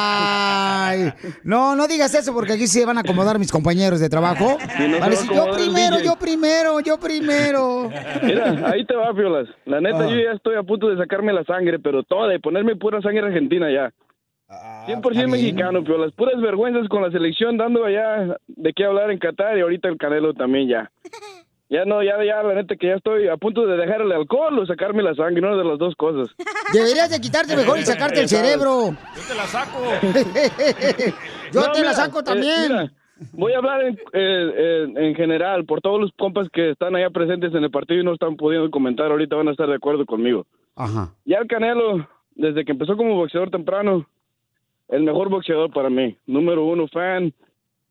Ay, 0.00 1.12
no, 1.42 1.74
no 1.74 1.88
digas 1.88 2.14
eso 2.14 2.32
porque 2.32 2.52
aquí 2.52 2.68
se 2.68 2.86
van 2.86 2.96
a 2.96 3.00
acomodar 3.00 3.40
mis 3.40 3.50
compañeros 3.50 3.98
de 3.98 4.08
trabajo. 4.08 4.56
Sí, 4.76 4.86
no 4.86 4.98
yo 5.34 5.50
primero, 5.52 5.96
DJ". 5.96 6.04
yo 6.04 6.16
primero, 6.16 6.78
yo 6.80 7.00
primero. 7.00 7.90
Mira, 8.22 8.70
ahí 8.70 8.86
te 8.86 8.94
va, 8.94 9.12
Piolas. 9.12 9.48
La 9.64 9.80
neta, 9.80 9.98
Ah. 10.04 10.08
yo 10.08 10.14
ya 10.16 10.30
estoy 10.30 10.54
a 10.54 10.62
punto 10.62 10.88
de 10.88 10.96
sacarme 10.96 11.32
la 11.32 11.42
sangre, 11.42 11.80
pero 11.80 12.04
toda, 12.04 12.28
de 12.28 12.38
ponerme 12.38 12.76
pura 12.76 13.02
sangre 13.02 13.26
argentina 13.26 13.68
ya. 13.72 13.92
100% 14.86 15.28
mexicano, 15.28 15.82
Piolas. 15.82 16.12
Puras 16.12 16.40
vergüenzas 16.40 16.88
con 16.88 17.02
la 17.02 17.10
selección 17.10 17.56
dando 17.58 17.84
allá 17.84 18.36
de 18.46 18.72
qué 18.74 18.84
hablar 18.84 19.10
en 19.10 19.18
Qatar 19.18 19.58
y 19.58 19.62
ahorita 19.62 19.88
el 19.88 19.98
Canelo 19.98 20.34
también 20.34 20.68
ya. 20.68 20.90
Ya 21.70 21.84
no, 21.84 22.02
ya, 22.02 22.22
ya, 22.24 22.42
la 22.42 22.54
neta 22.54 22.76
que 22.76 22.86
ya 22.86 22.94
estoy 22.94 23.28
a 23.28 23.36
punto 23.36 23.66
de 23.66 23.76
dejar 23.76 24.00
el 24.00 24.10
alcohol 24.12 24.58
o 24.58 24.64
sacarme 24.66 25.02
la 25.02 25.14
sangre, 25.14 25.46
una 25.46 25.54
de 25.56 25.64
las 25.64 25.78
dos 25.78 25.94
cosas. 25.96 26.34
Deberías 26.72 27.10
de 27.10 27.20
quitarte 27.20 27.54
mejor 27.56 27.78
y 27.78 27.82
sacarte 27.84 28.20
el 28.20 28.28
cerebro. 28.28 28.96
Yo 29.14 29.22
te 29.28 29.34
la 29.34 29.46
saco. 29.46 29.78
Yo 31.52 31.60
No, 31.60 31.72
te 31.72 31.82
la 31.82 31.92
saco 31.92 32.20
eh, 32.20 32.22
también. 32.22 32.62
mira, 32.68 32.92
voy 33.32 33.52
a 33.52 33.58
hablar 33.58 33.82
en, 33.82 33.94
eh, 33.94 33.98
eh, 34.14 34.92
en 34.96 35.14
general 35.14 35.66
por 35.66 35.82
todos 35.82 36.00
los 36.00 36.10
compas 36.12 36.48
que 36.50 36.70
están 36.70 36.96
allá 36.96 37.10
presentes 37.10 37.54
en 37.54 37.62
el 37.62 37.70
partido 37.70 38.00
y 38.00 38.04
no 38.04 38.14
están 38.14 38.36
pudiendo 38.36 38.70
comentar. 38.70 39.10
Ahorita 39.10 39.36
van 39.36 39.48
a 39.48 39.52
estar 39.52 39.68
de 39.68 39.74
acuerdo 39.74 40.06
conmigo. 40.06 40.46
Ajá. 40.74 41.12
Ya 41.26 41.36
el 41.38 41.48
Canelo, 41.48 42.08
desde 42.34 42.64
que 42.64 42.72
empezó 42.72 42.96
como 42.96 43.14
boxeador 43.14 43.50
temprano, 43.50 44.06
el 44.88 45.02
mejor 45.02 45.28
boxeador 45.28 45.70
para 45.70 45.90
mí. 45.90 46.16
Número 46.26 46.64
uno 46.64 46.88
fan. 46.88 47.34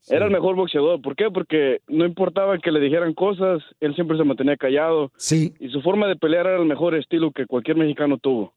Era 0.10 0.26
el 0.26 0.32
mejor 0.32 0.56
boxeador. 0.56 1.02
¿Por 1.02 1.16
qué? 1.16 1.30
Porque 1.30 1.82
no 1.88 2.06
importaba 2.06 2.58
que 2.60 2.72
le 2.72 2.80
dijeran 2.80 3.14
cosas, 3.14 3.62
él 3.80 3.94
siempre 3.96 4.18
se 4.18 4.24
mantenía 4.24 4.56
callado. 4.56 5.12
Sí. 5.18 5.54
Y 5.60 5.70
su 5.70 5.82
forma 5.82 6.08
de 6.08 6.16
pelear 6.16 6.48
era 6.48 6.60
el 6.60 6.66
mejor 6.66 6.96
estilo 6.96 7.32
que 7.32 7.46
cualquier 7.46 7.78
mexicano 7.78 8.18
tuvo. 8.18 8.54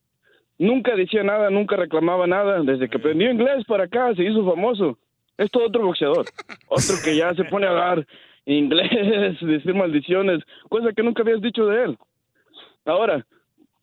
Nunca 0.58 0.94
decía 0.94 1.22
nada, 1.22 1.50
nunca 1.50 1.76
reclamaba 1.76 2.26
nada. 2.26 2.62
Desde 2.62 2.88
que 2.88 2.98
aprendió 2.98 3.30
inglés 3.30 3.64
para 3.66 3.84
acá 3.84 4.14
se 4.14 4.24
hizo 4.24 4.44
famoso. 4.44 4.98
Es 5.38 5.50
todo 5.50 5.66
otro 5.66 5.84
boxeador. 5.84 6.26
Otro 6.68 6.94
que 7.02 7.16
ya 7.16 7.34
se 7.34 7.44
pone 7.44 7.66
a 7.66 7.70
hablar 7.70 8.06
inglés, 8.44 8.90
decir 9.40 9.74
maldiciones, 9.74 10.42
cosa 10.68 10.92
que 10.92 11.02
nunca 11.02 11.22
habías 11.22 11.40
dicho 11.40 11.66
de 11.66 11.84
él. 11.84 11.98
Ahora, 12.84 13.26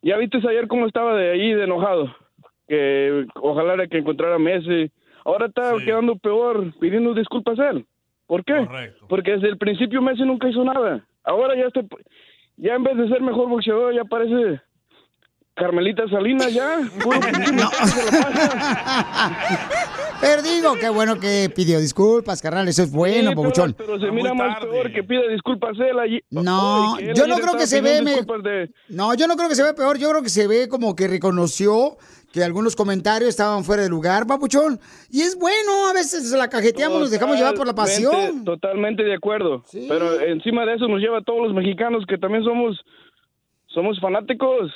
ya 0.02 0.18
viste 0.18 0.38
ayer 0.38 0.68
cómo 0.68 0.86
estaba 0.86 1.16
de 1.16 1.32
ahí 1.32 1.54
de 1.54 1.64
enojado. 1.64 2.16
Que 2.68 3.26
ojalá 3.36 3.74
era 3.74 3.88
que 3.88 3.98
encontrara 3.98 4.36
a 4.36 4.40
Messi. 4.40 4.92
Ahora 5.28 5.48
está 5.48 5.74
quedando 5.84 6.16
peor, 6.16 6.74
pidiendo 6.80 7.14
disculpas 7.14 7.60
a 7.60 7.72
él. 7.72 7.86
¿Por 8.28 8.46
qué? 8.46 8.66
Porque 9.10 9.32
desde 9.32 9.50
el 9.50 9.58
principio 9.58 10.02
Messi 10.02 10.22
nunca 10.24 10.48
hizo 10.48 10.64
nada. 10.64 11.06
Ahora 11.26 11.54
ya 11.56 11.66
está, 11.68 11.82
ya 12.56 12.76
en 12.76 12.84
vez 12.84 12.96
de 12.96 13.10
ser 13.10 13.22
mejor 13.22 13.50
boxeador 13.50 13.94
ya 13.94 14.06
parece 14.06 14.62
Carmelita 15.54 16.08
Salinas 16.10 16.54
ya. 16.54 16.78
Puro 17.04 17.20
pasa. 17.20 17.70
Pero 20.22 20.42
digo, 20.42 20.74
qué 20.80 20.90
bueno 20.90 21.20
que 21.20 21.52
pidió 21.56 21.80
disculpas, 21.80 22.42
carnal. 22.42 22.68
Eso 22.68 22.84
es 22.84 22.92
bueno, 22.92 23.32
Sí. 23.32 23.36
Pero, 23.36 23.74
pero 23.78 24.00
se 24.00 24.12
mira 24.12 24.34
más 24.34 24.60
peor 24.60 24.92
que 24.92 25.04
pida 25.04 25.22
disculpas 25.30 25.78
él 25.80 26.00
allí. 26.00 26.22
No, 26.32 26.98
él 27.00 27.14
yo 27.16 27.28
no 27.28 27.36
creo 27.36 27.56
que 27.58 27.68
se 27.68 27.82
ve. 27.82 28.02
me- 28.02 28.16
de- 28.50 28.72
No, 28.90 29.14
yo 29.14 29.28
no 29.28 29.36
creo 29.36 29.50
que 29.50 29.56
se 29.56 29.64
ve 29.64 29.74
peor. 29.74 29.98
Yo 29.98 30.10
creo 30.10 30.24
que 30.24 30.30
se 30.30 30.48
ve 30.48 30.68
como 30.68 30.96
que 30.96 31.08
reconoció 31.08 31.98
que 32.40 32.44
algunos 32.46 32.76
comentarios 32.76 33.30
estaban 33.30 33.64
fuera 33.64 33.84
de 33.84 33.90
lugar, 33.90 34.26
Papuchón. 34.28 34.80
Y 35.10 35.22
es 35.22 35.38
bueno, 35.38 35.88
a 35.90 35.94
veces 35.94 36.32
la 36.32 36.50
cajeteamos, 36.50 37.00
nos 37.00 37.12
dejamos 37.12 37.38
llevar 37.38 37.56
por 37.56 37.68
la 37.68 37.74
pasión. 37.74 38.12
Totalmente- 38.12 38.46
Totalmente 38.46 39.04
de 39.04 39.14
acuerdo. 39.16 39.64
Pero 39.88 40.20
encima 40.22 40.66
de 40.66 40.76
eso 40.76 40.88
nos 40.88 41.00
lleva 41.00 41.20
a 41.20 41.24
todos 41.24 41.44
los 41.48 41.54
mexicanos 41.54 42.06
que 42.08 42.18
también 42.18 42.44
somos 42.44 42.80
somos 43.68 44.00
fanáticos. 44.00 44.72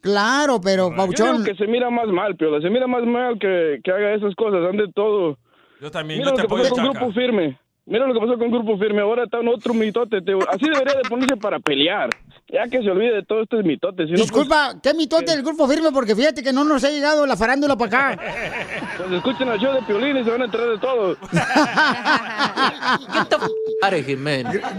Claro, 0.00 0.60
pero, 0.62 0.90
Yo 0.90 0.96
Papuchón. 0.96 1.32
digo 1.42 1.44
que 1.44 1.54
se 1.56 1.66
mira 1.66 1.88
más 1.90 2.08
mal, 2.08 2.36
Piola. 2.36 2.60
Se 2.60 2.68
mira 2.70 2.86
más 2.86 3.04
mal 3.04 3.38
que, 3.38 3.80
que 3.82 3.90
haga 3.90 4.14
esas 4.14 4.34
cosas. 4.34 4.60
Ande 4.68 4.84
todo. 4.94 5.38
Yo 5.80 5.90
también, 5.90 6.18
Mira 6.20 6.30
yo 6.30 6.36
lo 6.36 6.36
te 6.36 6.42
que 6.42 6.46
apoyo, 6.46 6.62
pasó 6.64 6.74
con. 6.76 6.84
Grupo 6.92 7.12
Firme. 7.12 7.58
Mira 7.86 8.06
lo 8.06 8.14
que 8.14 8.20
pasó 8.20 8.38
con 8.38 8.50
Grupo 8.50 8.78
Firme. 8.78 9.00
Ahora 9.00 9.24
está 9.24 9.40
en 9.40 9.48
otro 9.48 9.72
mitote. 9.74 10.20
te- 10.22 10.32
Así 10.48 10.64
debería 10.70 10.94
de 11.02 11.08
ponerse 11.08 11.36
para 11.36 11.58
pelear. 11.58 12.10
Ya 12.54 12.68
que 12.68 12.80
se 12.84 12.88
olvide 12.88 13.16
de 13.16 13.24
todo 13.24 13.42
este 13.42 13.60
mitote. 13.64 14.06
Si 14.06 14.12
no, 14.12 14.18
Disculpa, 14.18 14.76
¿qué 14.80 14.94
mitote 14.94 15.32
del 15.32 15.42
grupo 15.42 15.66
firme? 15.66 15.90
Porque 15.90 16.14
fíjate 16.14 16.40
que 16.40 16.52
no 16.52 16.62
nos 16.62 16.84
ha 16.84 16.90
llegado 16.90 17.26
la 17.26 17.36
farándula 17.36 17.74
para 17.74 18.12
acá. 18.12 18.16
Pues, 18.16 18.96
pues 18.98 19.12
escuchen 19.12 19.48
el 19.48 19.58
show 19.58 19.74
de 19.74 19.82
Piolín 19.82 20.18
y 20.18 20.22
se 20.22 20.30
van 20.30 20.42
a 20.42 20.44
enterar 20.44 20.68
de 20.68 20.78
todo. 20.78 21.16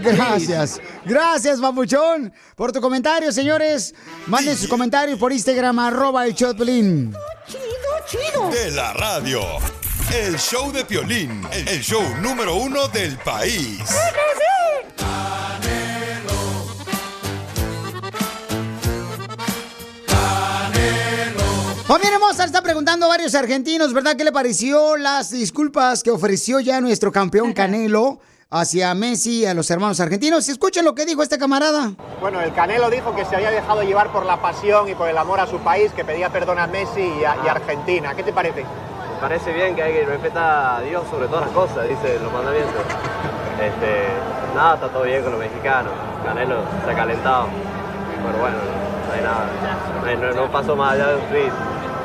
Gracias. 0.00 0.80
Gracias, 1.04 1.60
papuchón, 1.60 2.32
por 2.54 2.72
tu 2.72 2.80
comentario, 2.80 3.30
señores. 3.30 3.94
Manden 4.26 4.56
sus 4.56 4.68
comentarios 4.68 5.18
por 5.18 5.30
Instagram, 5.30 5.78
arroba 5.78 6.24
el 6.24 6.34
show 6.34 6.48
de 6.48 6.54
Piolín. 6.54 7.12
De 8.52 8.70
la 8.70 8.94
radio. 8.94 9.42
El 10.14 10.38
show 10.38 10.72
de 10.72 10.82
Piolín, 10.86 11.42
el 11.52 11.82
show 11.82 12.02
número 12.22 12.56
uno 12.56 12.88
del 12.88 13.18
país. 13.18 13.82
Familia 22.06 22.24
hermosa, 22.24 22.44
está 22.44 22.62
preguntando 22.62 23.08
varios 23.08 23.34
argentinos, 23.34 23.92
¿verdad? 23.92 24.14
¿Qué 24.16 24.22
le 24.22 24.30
pareció 24.30 24.96
las 24.96 25.32
disculpas 25.32 26.04
que 26.04 26.12
ofreció 26.12 26.60
ya 26.60 26.80
nuestro 26.80 27.10
campeón 27.10 27.52
Canelo 27.52 28.20
hacia 28.48 28.94
Messi 28.94 29.40
y 29.40 29.46
a 29.46 29.54
los 29.54 29.68
hermanos 29.72 29.98
argentinos? 29.98 30.48
Escuchen 30.48 30.84
lo 30.84 30.94
que 30.94 31.04
dijo 31.04 31.24
este 31.24 31.36
camarada. 31.36 31.94
Bueno, 32.20 32.40
el 32.40 32.52
Canelo 32.52 32.90
dijo 32.90 33.12
que 33.16 33.24
se 33.24 33.34
había 33.34 33.50
dejado 33.50 33.82
llevar 33.82 34.12
por 34.12 34.24
la 34.24 34.40
pasión 34.40 34.88
y 34.88 34.94
por 34.94 35.08
el 35.08 35.18
amor 35.18 35.40
a 35.40 35.48
su 35.48 35.58
país, 35.58 35.90
que 35.96 36.04
pedía 36.04 36.30
perdón 36.30 36.60
a 36.60 36.68
Messi 36.68 37.00
y 37.00 37.24
a, 37.24 37.38
y 37.44 37.48
a 37.48 37.52
Argentina. 37.52 38.14
¿Qué 38.14 38.22
te 38.22 38.32
parece? 38.32 38.60
Me 38.62 39.20
parece 39.20 39.52
bien 39.52 39.74
que 39.74 39.82
hay 39.82 39.92
que 39.94 40.04
respetar 40.06 40.76
a 40.76 40.80
Dios 40.82 41.02
sobre 41.10 41.26
todas 41.26 41.46
las 41.46 41.50
cosas, 41.54 41.88
dice 41.88 42.20
los 42.22 42.32
mandamientos. 42.32 42.82
Este, 43.60 44.06
nada, 44.54 44.74
está 44.76 44.88
todo 44.90 45.02
bien 45.02 45.22
con 45.24 45.32
los 45.32 45.40
mexicanos. 45.40 45.92
Canelo 46.24 46.62
se 46.84 46.90
ha 46.92 46.94
calentado. 46.94 47.48
Pero 48.24 48.38
bueno, 48.38 48.56
no 49.08 49.12
hay 49.12 49.22
nada. 49.22 49.50
No- 50.30 50.32
no 50.46 50.52
pasó 50.52 50.76
más 50.76 50.92
allá 50.92 51.08
de 51.08 51.14
un 51.16 51.22
tweet, 51.30 51.52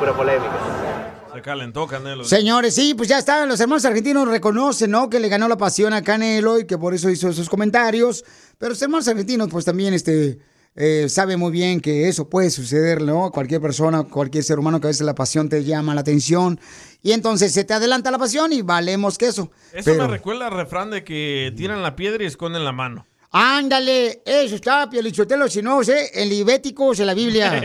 pura 0.01 0.17
polémica. 0.17 1.13
Se 1.31 1.41
calentó 1.43 1.85
Canelo. 1.85 2.23
Señores, 2.23 2.73
sí, 2.73 2.95
pues 2.95 3.07
ya 3.07 3.19
está. 3.19 3.45
Los 3.45 3.59
hermanos 3.59 3.85
argentinos 3.85 4.27
reconocen, 4.27 4.89
¿no? 4.89 5.11
Que 5.11 5.19
le 5.19 5.29
ganó 5.29 5.47
la 5.47 5.57
pasión 5.57 5.93
a 5.93 6.01
Canelo 6.01 6.57
y 6.59 6.65
que 6.65 6.75
por 6.79 6.95
eso 6.95 7.07
hizo 7.11 7.29
esos 7.29 7.47
comentarios. 7.47 8.25
Pero 8.57 8.71
los 8.71 8.81
hermanos 8.81 9.07
argentinos, 9.07 9.47
pues 9.49 9.63
también, 9.63 9.93
este, 9.93 10.39
eh, 10.75 11.05
saben 11.07 11.39
muy 11.39 11.51
bien 11.51 11.79
que 11.81 12.09
eso 12.09 12.27
puede 12.27 12.49
suceder, 12.49 13.03
¿no? 13.03 13.25
A 13.25 13.31
Cualquier 13.31 13.61
persona, 13.61 14.03
cualquier 14.03 14.43
ser 14.43 14.57
humano 14.57 14.81
que 14.81 14.87
a 14.87 14.89
veces 14.89 15.05
la 15.05 15.13
pasión 15.13 15.49
te 15.49 15.63
llama 15.63 15.93
la 15.93 16.01
atención. 16.01 16.59
Y 17.03 17.11
entonces 17.11 17.53
se 17.53 17.63
te 17.63 17.75
adelanta 17.75 18.09
la 18.09 18.17
pasión 18.17 18.51
y 18.53 18.63
valemos 18.63 19.19
que 19.19 19.27
eso. 19.27 19.51
Eso 19.71 19.83
Pero, 19.91 20.07
me 20.07 20.07
recuerda 20.07 20.47
al 20.47 20.53
refrán 20.53 20.89
de 20.89 21.03
que 21.03 21.53
tiran 21.55 21.83
la 21.83 21.95
piedra 21.95 22.23
y 22.23 22.27
esconden 22.27 22.65
la 22.65 22.71
mano. 22.71 23.05
ándale, 23.29 24.23
eso 24.25 24.55
está, 24.55 24.89
Pielichotelo, 24.89 25.47
si 25.47 25.61
no 25.61 25.83
sé, 25.83 26.09
en 26.21 26.27
Libéticos, 26.27 26.99
en 26.99 27.05
la 27.05 27.13
Biblia. 27.13 27.61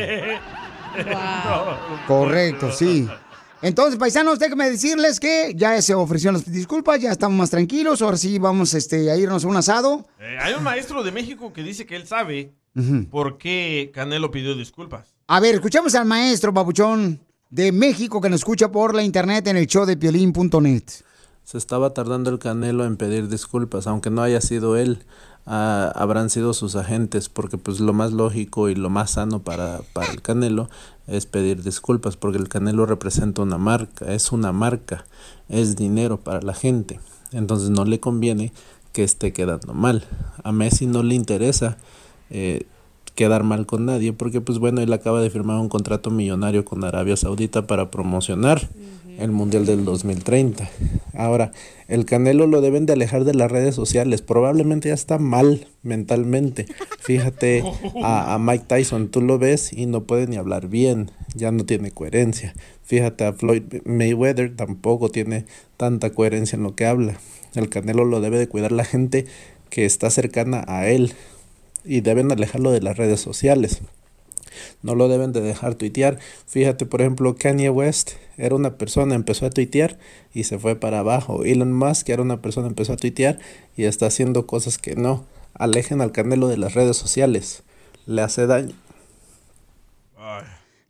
Correcto, 2.06 2.72
sí. 2.72 3.08
Entonces, 3.62 3.98
paisanos, 3.98 4.38
déjenme 4.38 4.70
decirles 4.70 5.18
que 5.18 5.52
ya 5.56 5.80
se 5.80 5.94
ofrecieron 5.94 6.34
las 6.34 6.50
disculpas, 6.50 7.00
ya 7.00 7.10
estamos 7.10 7.38
más 7.38 7.50
tranquilos. 7.50 8.02
Ahora 8.02 8.16
sí 8.16 8.38
vamos 8.38 8.74
este, 8.74 9.10
a 9.10 9.16
irnos 9.16 9.44
a 9.44 9.48
un 9.48 9.56
asado. 9.56 10.06
Eh, 10.20 10.36
hay 10.40 10.54
un 10.54 10.62
maestro 10.62 11.02
de 11.02 11.10
México 11.10 11.52
que 11.52 11.62
dice 11.62 11.86
que 11.86 11.96
él 11.96 12.06
sabe 12.06 12.52
por 13.10 13.38
qué 13.38 13.90
Canelo 13.94 14.30
pidió 14.30 14.54
disculpas. 14.54 15.14
A 15.26 15.40
ver, 15.40 15.54
escuchamos 15.54 15.94
al 15.94 16.04
maestro 16.04 16.52
Babuchón 16.52 17.18
de 17.48 17.72
México 17.72 18.20
que 18.20 18.28
nos 18.28 18.40
escucha 18.40 18.70
por 18.70 18.94
la 18.94 19.02
internet 19.02 19.46
en 19.46 19.56
el 19.56 19.66
show 19.66 19.86
de 19.86 19.96
piolín.net. 19.96 20.84
Se 21.42 21.58
estaba 21.58 21.94
tardando 21.94 22.28
el 22.28 22.38
Canelo 22.38 22.84
en 22.84 22.96
pedir 22.96 23.28
disculpas, 23.28 23.86
aunque 23.86 24.10
no 24.10 24.20
haya 24.22 24.40
sido 24.40 24.76
él, 24.76 25.04
ah, 25.46 25.92
habrán 25.94 26.30
sido 26.30 26.52
sus 26.52 26.76
agentes, 26.76 27.28
porque 27.28 27.58
pues 27.58 27.80
lo 27.80 27.92
más 27.92 28.12
lógico 28.12 28.68
y 28.68 28.74
lo 28.74 28.90
más 28.90 29.12
sano 29.12 29.40
para, 29.40 29.80
para 29.92 30.12
el 30.12 30.22
Canelo 30.22 30.68
es 31.06 31.26
pedir 31.26 31.62
disculpas, 31.62 32.16
porque 32.16 32.38
el 32.38 32.48
Canelo 32.48 32.86
representa 32.86 33.42
una 33.42 33.58
marca, 33.58 34.12
es 34.12 34.32
una 34.32 34.52
marca, 34.52 35.06
es 35.48 35.76
dinero 35.76 36.18
para 36.18 36.42
la 36.42 36.54
gente, 36.54 37.00
entonces 37.32 37.70
no 37.70 37.84
le 37.84 38.00
conviene 38.00 38.52
que 38.92 39.04
esté 39.04 39.32
quedando 39.32 39.74
mal. 39.74 40.04
A 40.42 40.52
Messi 40.52 40.86
no 40.86 41.02
le 41.02 41.14
interesa 41.14 41.76
eh, 42.30 42.66
quedar 43.14 43.44
mal 43.44 43.66
con 43.66 43.86
nadie, 43.86 44.12
porque 44.12 44.40
pues 44.40 44.58
bueno, 44.58 44.80
él 44.80 44.92
acaba 44.92 45.20
de 45.20 45.30
firmar 45.30 45.58
un 45.58 45.68
contrato 45.68 46.10
millonario 46.10 46.64
con 46.64 46.84
Arabia 46.84 47.16
Saudita 47.16 47.66
para 47.66 47.90
promocionar 47.90 48.68
el 49.18 49.30
Mundial 49.30 49.66
del 49.66 49.84
2030. 49.84 50.68
Ahora, 51.14 51.52
el 51.88 52.04
Canelo 52.04 52.46
lo 52.46 52.60
deben 52.60 52.86
de 52.86 52.92
alejar 52.92 53.24
de 53.24 53.34
las 53.34 53.50
redes 53.50 53.74
sociales, 53.74 54.22
probablemente 54.22 54.88
ya 54.88 54.94
está 54.94 55.18
mal 55.18 55.68
mentalmente. 55.82 56.66
Fíjate 57.00 57.64
a, 58.02 58.34
a 58.34 58.38
Mike 58.38 58.64
Tyson, 58.66 59.08
tú 59.08 59.20
lo 59.20 59.38
ves 59.38 59.72
y 59.72 59.86
no 59.86 60.04
puede 60.04 60.26
ni 60.26 60.36
hablar 60.36 60.68
bien, 60.68 61.10
ya 61.34 61.52
no 61.52 61.64
tiene 61.64 61.90
coherencia. 61.90 62.54
Fíjate 62.84 63.24
a 63.24 63.32
Floyd 63.32 63.62
Mayweather, 63.84 64.54
tampoco 64.54 65.10
tiene 65.10 65.46
tanta 65.76 66.10
coherencia 66.10 66.56
en 66.56 66.62
lo 66.62 66.74
que 66.74 66.86
habla. 66.86 67.18
El 67.54 67.68
Canelo 67.68 68.04
lo 68.04 68.20
debe 68.20 68.38
de 68.38 68.48
cuidar 68.48 68.72
la 68.72 68.84
gente 68.84 69.26
que 69.70 69.84
está 69.84 70.10
cercana 70.10 70.64
a 70.68 70.88
él 70.88 71.14
y 71.84 72.00
deben 72.00 72.30
alejarlo 72.32 72.70
de 72.70 72.80
las 72.80 72.96
redes 72.96 73.20
sociales. 73.20 73.80
No 74.82 74.94
lo 74.94 75.08
deben 75.08 75.32
de 75.32 75.40
dejar 75.40 75.74
tuitear. 75.74 76.18
Fíjate, 76.46 76.86
por 76.86 77.00
ejemplo, 77.00 77.36
Kanye 77.36 77.70
West 77.70 78.12
era 78.36 78.54
una 78.54 78.76
persona, 78.76 79.14
empezó 79.14 79.46
a 79.46 79.50
tuitear 79.50 79.98
y 80.32 80.44
se 80.44 80.58
fue 80.58 80.76
para 80.76 81.00
abajo. 81.00 81.44
Elon 81.44 81.72
Musk 81.72 82.08
era 82.08 82.22
una 82.22 82.42
persona, 82.42 82.68
empezó 82.68 82.92
a 82.92 82.96
tuitear 82.96 83.38
y 83.76 83.84
está 83.84 84.06
haciendo 84.06 84.46
cosas 84.46 84.78
que 84.78 84.96
no. 84.96 85.24
Alejen 85.54 86.00
al 86.00 86.12
Canelo 86.12 86.48
de 86.48 86.58
las 86.58 86.74
redes 86.74 86.96
sociales. 86.96 87.62
Le 88.06 88.22
hace 88.22 88.46
daño. 88.46 88.74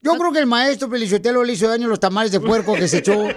Yo 0.07 0.17
creo 0.17 0.33
que 0.33 0.39
el 0.39 0.47
maestro 0.47 0.89
Pelichotelo 0.89 1.43
le 1.43 1.55
hizo 1.55 1.67
daño 1.67 1.87
a 1.87 1.89
los 1.89 1.99
tamales 1.99 2.31
de 2.31 2.39
puerco 2.39 2.75
que 2.75 2.87
se 2.87 2.99
echó. 2.99 3.27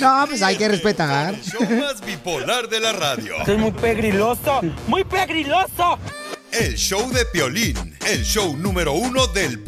No, 0.00 0.24
pues 0.28 0.42
hay 0.42 0.56
que 0.56 0.68
respetar. 0.68 1.34
Show 1.40 1.62
más 1.70 2.00
bipolar 2.04 2.68
de 2.68 2.78
la 2.78 2.92
radio. 2.92 3.34
Es 3.44 3.58
muy 3.58 3.72
pegriloso, 3.72 4.60
muy 4.86 5.02
pegriloso. 5.02 5.98
El 6.52 6.76
show 6.76 7.10
de 7.10 7.24
Piolín, 7.26 7.96
el 8.06 8.22
show 8.24 8.56
número 8.56 8.92
uno 8.92 9.26
del 9.28 9.67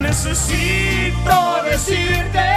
Necesito 0.00 1.62
decirte 1.62 2.48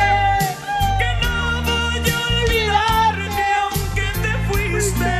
que 0.98 1.10
no 1.22 1.62
voy 1.62 2.10
a 2.10 2.18
olvidarte 2.42 3.44
aunque 3.62 4.08
te 4.22 4.34
fuiste, 4.48 5.14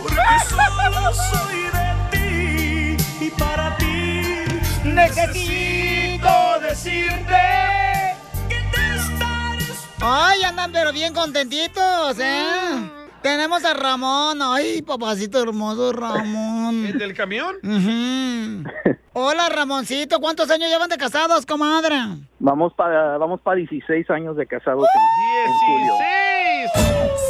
porque 0.00 0.20
solo 0.48 1.12
soy 1.12 1.62
de 1.76 1.88
ti 2.12 3.26
y 3.26 3.30
para 3.30 3.76
ti 3.76 4.44
necesito 4.84 6.60
decirte 6.60 7.42
que 8.48 8.58
te 8.72 8.94
estaré 8.96 9.66
Ay, 10.00 10.42
andan 10.44 10.70
pero 10.70 10.92
bien 10.92 11.12
contentitos, 11.12 12.16
¿eh? 12.20 13.03
Tenemos 13.24 13.64
a 13.64 13.72
Ramón. 13.72 14.38
Ay, 14.42 14.82
papacito 14.82 15.42
hermoso, 15.42 15.94
Ramón. 15.94 16.84
¿El 16.84 16.98
del 16.98 17.14
camión? 17.14 17.56
Ujú. 17.62 18.68
Hola, 19.14 19.48
Ramoncito. 19.48 20.20
¿Cuántos 20.20 20.50
años 20.50 20.68
llevan 20.68 20.90
de 20.90 20.98
casados, 20.98 21.46
comadre? 21.46 21.96
Vamos 22.38 22.74
para 22.74 23.16
vamos 23.16 23.40
para 23.40 23.56
16 23.56 24.10
años 24.10 24.36
de 24.36 24.46
casados 24.46 24.86
en, 24.94 25.00
en 25.46 25.52
julio. 25.56 25.94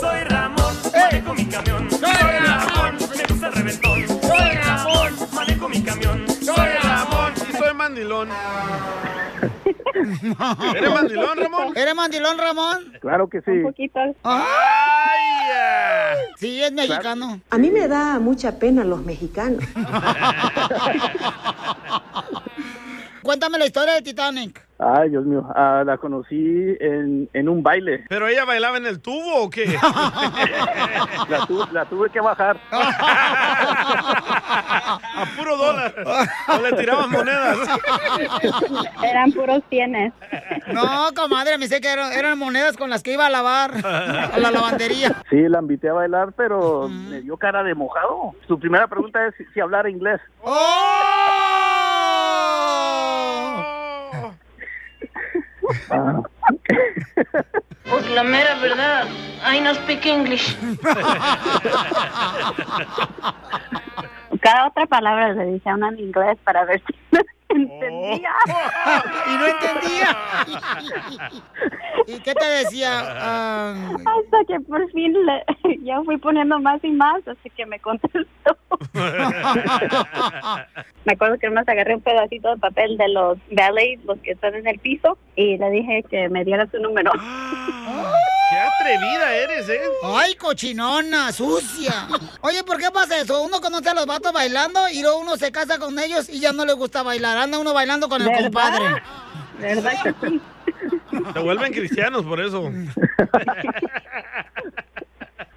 Soy 0.01 0.21
Ramón, 0.25 0.75
manejo 0.93 1.33
mi 1.35 1.45
camión. 1.47 1.89
Soy 1.89 2.11
Ramón, 2.11 2.97
me 2.97 3.25
gusta 3.29 3.47
el 3.47 3.53
reventón. 3.53 4.09
Soy 4.09 4.51
Ramón, 4.65 5.13
manejo 5.33 5.69
mi 5.69 5.81
camión. 5.81 6.29
Soy 6.29 6.71
Ramón 6.83 7.33
y 7.49 7.53
soy 7.57 7.73
mandilón. 7.75 8.29
¿Eres 10.77 10.93
mandilón, 10.93 11.39
Ramón? 11.39 11.77
¿Eres 11.77 11.95
mandilón, 11.95 12.39
Ramón? 12.39 12.93
Claro 13.01 13.29
que 13.29 13.41
sí. 13.43 13.51
Un 13.51 13.63
poquito. 13.63 14.01
Sí, 16.37 16.63
es 16.63 16.73
mexicano. 16.73 17.41
A 17.51 17.59
mí 17.59 17.71
me 17.71 17.89
da 17.89 18.19
mucha 18.19 18.59
pena 18.59 18.85
los 18.85 19.05
mexicanos. 19.05 19.63
Cuéntame 23.25 23.59
la 23.59 23.67
historia 23.67 23.95
de 23.95 24.03
Titanic. 24.03 24.63
Ay, 24.79 25.09
Dios 25.09 25.25
mío, 25.25 25.47
ah, 25.55 25.83
la 25.87 25.97
conocí 25.97 26.77
en, 26.81 27.29
en 27.33 27.49
un 27.49 27.63
baile. 27.63 28.05
¿Pero 28.09 28.27
ella 28.29 28.45
bailaba 28.45 28.77
en 28.77 28.87
el 28.87 29.01
tubo 29.01 29.43
o 29.45 29.49
qué? 29.51 29.65
La, 31.29 31.47
tu- 31.47 31.67
la 31.73 31.85
tuve 31.87 32.11
que 32.11 32.21
bajar. 32.21 32.59
A 35.17 35.27
puro 35.37 35.57
dólar. 35.57 35.95
O 36.49 36.59
le 36.61 36.73
tiraban 36.73 37.11
monedas. 37.11 37.57
Eran 39.03 39.33
puros 39.33 39.63
tienes. 39.71 40.13
No, 40.73 41.09
comadre, 41.17 41.57
me 41.57 41.67
sé 41.69 41.81
que 41.81 41.89
eran, 41.91 42.13
eran 42.13 42.39
monedas 42.39 42.77
con 42.77 42.91
las 42.91 43.03
que 43.03 43.13
iba 43.15 43.27
a 43.27 43.31
lavar 43.31 43.73
a 43.85 44.39
la 44.39 44.51
lavandería. 44.51 45.23
Sí, 45.31 45.49
la 45.49 45.61
invité 45.61 45.89
a 45.89 45.93
bailar, 45.95 46.33
pero 46.37 46.89
me 46.89 47.21
dio 47.23 47.37
cara 47.37 47.63
de 47.63 47.75
mojado. 47.75 48.33
Su 48.47 48.59
primera 48.59 48.87
pregunta 48.87 49.25
es 49.27 49.35
si, 49.37 49.45
si 49.55 49.61
hablara 49.61 49.89
inglés. 49.89 50.21
Ah, 55.91 56.21
Pues 57.91 58.09
la 58.11 58.23
mera 58.25 58.55
verdad, 58.61 59.07
I 59.55 59.61
no 59.61 59.75
speak 59.75 60.07
English. 60.07 60.57
Cada 64.41 64.67
otra 64.69 64.87
palabra 64.87 65.33
le 65.35 65.45
dice 65.47 65.69
a 65.71 65.75
una 65.75 65.89
en 65.89 65.99
inglés 65.99 66.39
para 66.45 66.65
ver 66.65 66.83
si 66.87 66.95
entendía. 67.57 68.31
y 69.27 69.31
no 69.37 69.47
entendía. 69.47 70.17
¿Y 72.07 72.21
qué 72.21 72.35
te 72.35 72.47
decía? 72.47 73.01
Hasta 73.01 74.45
que 74.47 74.61
por 74.61 74.91
fin 74.93 75.15
le, 75.25 75.45
ya 75.85 76.03
fui 76.03 76.17
poniendo 76.19 76.59
más 76.61 76.83
y 76.85 76.91
más, 76.91 77.27
hasta 77.27 77.49
que 77.51 77.67
me 77.67 77.79
contestó. 77.81 78.57
Me 81.05 81.13
acuerdo 81.13 81.39
que 81.39 81.51
más 81.51 81.69
agarré 81.69 81.95
un 81.95 82.01
pedacito 82.01 82.49
de 82.51 82.57
papel 82.57 82.97
de 82.97 83.09
los 83.09 83.39
ballet, 83.51 84.01
los 84.05 84.19
que 84.21 84.33
están 84.33 84.55
en 84.55 84.67
el 84.67 84.79
piso, 84.79 85.19
y 85.37 85.59
le 85.59 85.71
dije 85.71 86.03
que 86.11 86.29
me 86.29 86.45
diera 86.45 86.67
su 86.71 86.79
número. 86.79 87.13
¡Qué 88.51 88.57
atrevida 88.59 89.35
eres, 89.37 89.69
eh! 89.69 89.81
¡Ay, 90.03 90.35
cochinona, 90.35 91.33
sucia! 91.33 92.07
Oye, 92.43 92.63
¿por 92.63 92.79
qué 92.79 92.91
pasa 92.91 93.19
eso? 93.19 93.43
Uno 93.43 93.61
conoce 93.61 93.89
a 93.89 93.95
los 93.95 94.05
vatos 94.07 94.33
bailando 94.33 94.89
y 94.91 95.01
luego 95.01 95.19
uno 95.19 95.37
se 95.37 95.51
casa 95.51 95.79
con 95.79 95.99
ellos 95.99 96.29
y 96.29 96.41
ya 96.41 96.53
no 96.53 96.67
le 96.67 96.75
gusta 96.75 97.03
bailar. 97.03 97.39
Anda 97.45 97.59
uno 97.59 97.73
bailando 97.75 98.09
con 98.09 98.21
el 98.23 98.29
¿Verdad? 98.29 98.43
compadre. 98.45 98.85
¿Verdad 99.61 99.93
que 100.03 100.29
sí? 100.29 100.41
Se 101.33 101.39
vuelven 101.39 101.73
cristianos 101.73 102.25
por 102.25 102.41
eso. 102.41 102.71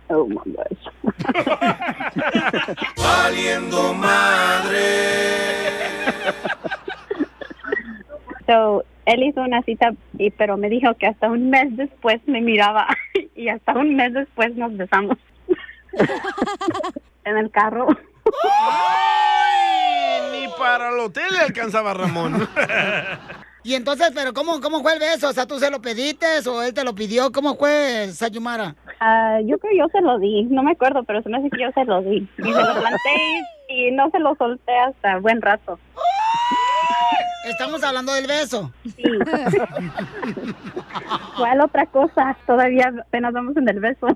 Oh 0.09 0.25
my 0.25 0.37
gosh. 0.45 0.87
Valiendo 2.97 3.93
madre. 3.93 4.79
So, 8.45 8.85
él 9.05 9.23
hizo 9.23 9.41
una 9.41 9.61
cita, 9.63 9.91
y, 10.17 10.31
pero 10.31 10.55
me 10.55 10.69
dijo 10.69 10.93
que 10.95 11.07
hasta 11.07 11.27
un 11.27 11.49
mes 11.49 11.75
después 11.75 12.21
me 12.25 12.39
miraba 12.39 12.87
y 13.35 13.49
hasta 13.49 13.73
un 13.73 13.97
mes 13.97 14.13
después 14.13 14.55
nos 14.55 14.77
besamos 14.77 15.17
en 17.25 17.37
el 17.37 17.51
carro. 17.51 17.87
Para 20.77 20.91
el 20.91 20.99
hotel 20.99 21.25
le 21.31 21.39
alcanzaba 21.39 21.93
Ramón. 21.95 22.47
Y 23.63 23.73
entonces, 23.73 24.11
¿pero 24.15 24.33
cómo, 24.33 24.61
cómo 24.61 24.81
fue 24.81 24.93
el 24.93 24.99
beso? 24.99 25.27
O 25.27 25.33
sea, 25.33 25.45
¿tú 25.45 25.59
se 25.59 25.69
lo 25.69 25.81
pediste 25.81 26.25
o 26.47 26.61
él 26.61 26.73
te 26.73 26.85
lo 26.85 26.95
pidió? 26.95 27.33
¿Cómo 27.33 27.57
fue, 27.57 28.07
Sayumara? 28.13 28.75
Ah, 29.01 29.39
yo 29.43 29.57
creo 29.57 29.71
que 29.71 29.77
yo 29.77 29.87
se 29.91 29.99
lo 29.99 30.17
di, 30.19 30.43
no 30.43 30.63
me 30.63 30.71
acuerdo, 30.71 31.03
pero 31.03 31.21
se 31.21 31.27
me 31.27 31.37
hace 31.37 31.49
que 31.49 31.63
yo 31.63 31.71
se 31.73 31.83
lo 31.83 32.01
di. 32.01 32.25
Y 32.37 32.43
se 32.43 32.63
lo 32.63 32.79
planté 32.79 33.41
y 33.67 33.91
no 33.91 34.09
se 34.11 34.19
lo 34.19 34.35
solté 34.35 34.71
hasta 34.73 35.17
buen 35.17 35.41
rato. 35.41 35.77
Estamos 37.49 37.83
hablando 37.83 38.13
del 38.13 38.27
beso. 38.27 38.71
Sí. 38.83 39.03
¿Cuál 41.37 41.61
otra 41.61 41.85
cosa? 41.85 42.35
Todavía 42.45 42.93
apenas 43.07 43.33
vamos 43.33 43.55
en 43.57 43.69
el 43.69 43.79
beso. 43.79 44.07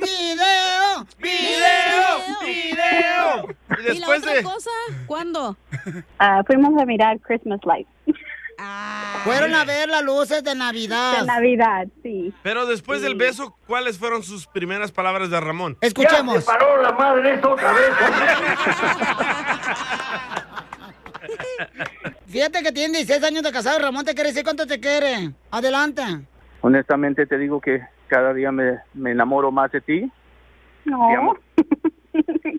¡Video! 0.00 1.06
¡Video! 1.18 2.18
¡Video! 2.44 3.56
Y 3.92 3.96
¿Y 3.96 3.98
la 4.00 4.08
otra 4.08 4.32
de... 4.34 4.42
cosa? 4.42 4.70
¿Cuándo? 5.06 5.56
Ah, 6.18 6.42
fuimos 6.46 6.80
a 6.80 6.84
mirar 6.84 7.20
Christmas 7.20 7.60
Lights. 7.64 7.88
Fueron 9.22 9.54
a 9.54 9.64
ver 9.64 9.88
las 9.88 10.02
luces 10.02 10.42
de 10.42 10.54
Navidad. 10.54 11.20
De 11.20 11.26
Navidad, 11.26 11.86
sí. 12.02 12.32
Pero 12.42 12.66
después 12.66 13.02
del 13.02 13.14
beso, 13.14 13.56
¿cuáles 13.66 13.98
fueron 13.98 14.22
sus 14.24 14.46
primeras 14.46 14.90
palabras 14.90 15.30
de 15.30 15.40
Ramón? 15.40 15.78
Escuchemos. 15.80 16.44
paró 16.44 16.82
la 16.82 16.92
madre 16.92 17.38
otra 17.42 17.72
vez. 17.72 17.90
Fíjate 22.26 22.62
que 22.62 22.72
tiene 22.72 22.98
16 22.98 23.24
años 23.24 23.42
de 23.42 23.52
casado. 23.52 23.78
Ramón 23.78 24.04
te 24.04 24.14
quiere 24.14 24.30
decir 24.30 24.44
cuánto 24.44 24.66
te 24.66 24.80
quiere. 24.80 25.32
Adelante. 25.50 26.02
honestamente 26.60 27.26
te 27.26 27.38
digo 27.38 27.60
que 27.60 27.80
cada 28.06 28.32
día 28.34 28.52
me, 28.52 28.78
me 28.94 29.12
enamoro 29.12 29.50
más 29.50 29.70
de 29.72 29.80
ti. 29.80 30.10
No. 30.84 31.34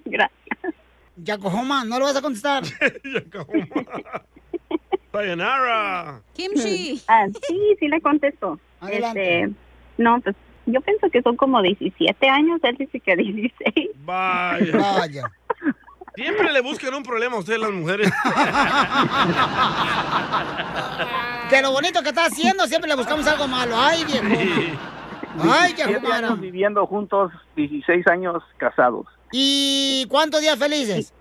Gracias. 0.05 0.75
Yacojoma, 1.17 1.83
no 1.85 1.99
lo 1.99 2.05
vas 2.05 2.15
a 2.15 2.21
contestar. 2.21 2.63
Sayonara. 5.11 6.21
Kimchi. 6.33 7.01
Ah, 7.07 7.25
sí, 7.47 7.75
sí 7.79 7.87
le 7.87 7.99
contesto. 7.99 8.59
Adelante. 8.79 9.43
Este, 9.43 9.55
no, 9.97 10.21
pues 10.21 10.35
yo 10.67 10.81
pienso 10.81 11.09
que 11.09 11.21
son 11.21 11.35
como 11.35 11.61
17 11.61 12.29
años, 12.29 12.59
él 12.63 12.75
dice 12.77 12.99
que 12.99 13.15
16. 13.15 13.89
Vaya. 14.05 14.77
Vaya. 14.77 15.23
Siempre 16.19 16.51
le 16.51 16.61
buscan 16.61 16.93
un 16.93 17.03
problema 17.03 17.37
a 17.37 17.39
ustedes 17.39 17.59
las 17.61 17.71
mujeres. 17.71 18.11
Que 21.49 21.61
lo 21.61 21.71
bonito 21.71 22.03
que 22.03 22.09
está 22.09 22.25
haciendo, 22.25 22.67
siempre 22.67 22.89
le 22.89 22.95
buscamos 22.95 23.25
algo 23.25 23.47
malo. 23.47 23.75
Ay, 23.79 24.03
viejo. 24.03 24.25
Ay, 25.41 25.73
Yacojomara. 25.75 26.27
años 26.27 26.41
viviendo 26.41 26.85
juntos, 26.85 27.31
16 27.55 28.05
años 28.07 28.43
casados. 28.57 29.07
¿Y 29.31 30.05
cuántos 30.09 30.41
días 30.41 30.59
felices? 30.59 31.13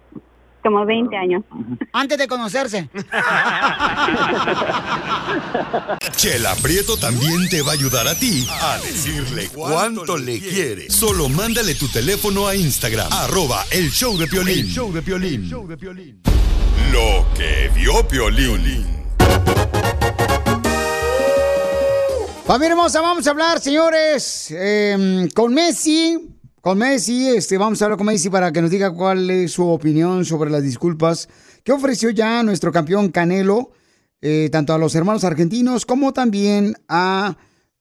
Como 0.63 0.85
20 0.85 1.17
años. 1.17 1.45
Antes 1.93 2.19
de 2.19 2.27
conocerse. 2.27 2.89
Chela 6.17 6.55
Prieto 6.57 6.97
también 6.97 7.49
te 7.49 7.63
va 7.63 7.71
a 7.71 7.75
ayudar 7.75 8.09
a 8.09 8.15
ti 8.15 8.47
a 8.61 8.79
decirle 8.79 9.49
cuánto 9.55 10.17
le 10.17 10.41
quiere. 10.41 10.91
Solo 10.91 11.29
mándale 11.29 11.75
tu 11.75 11.89
teléfono 11.89 12.47
a 12.47 12.57
Instagram, 12.57 13.09
arroba 13.13 13.65
el 13.71 13.91
show 13.91 14.17
de 14.19 14.27
Piolín. 14.27 14.59
El 14.61 14.69
show 14.69 14.93
de 14.93 15.03
Piolín. 15.03 15.49
Lo 16.93 17.27
que 17.35 17.71
vio 17.75 18.07
Piolín. 18.09 18.87
Familia 22.47 22.71
hermosa, 22.71 23.01
vamos 23.03 23.27
a 23.27 23.31
hablar, 23.31 23.61
señores, 23.61 24.51
eh, 24.51 25.29
con 25.35 25.53
Messi. 25.53 26.38
Con 26.69 26.77
Messi, 26.77 27.29
este, 27.29 27.57
vamos 27.57 27.81
a 27.81 27.87
hablar 27.87 27.97
con 27.97 28.09
Messi 28.09 28.29
para 28.29 28.53
que 28.53 28.61
nos 28.61 28.71
diga 28.71 28.93
cuál 28.93 29.31
es 29.31 29.53
su 29.53 29.67
opinión 29.67 30.27
sobre 30.27 30.51
las 30.51 30.63
disculpas 30.63 31.27
que 31.65 31.73
ofreció 31.73 32.11
ya 32.11 32.43
nuestro 32.43 32.73
campeón 32.73 33.09
Canelo, 33.09 33.71
eh, 34.21 34.51
tanto 34.53 34.75
a 34.75 34.79
los 34.79 34.95
hermanos 34.95 35.25
argentinos 35.25 35.87
como 35.87 36.13
también 36.13 36.77
a 36.87 37.39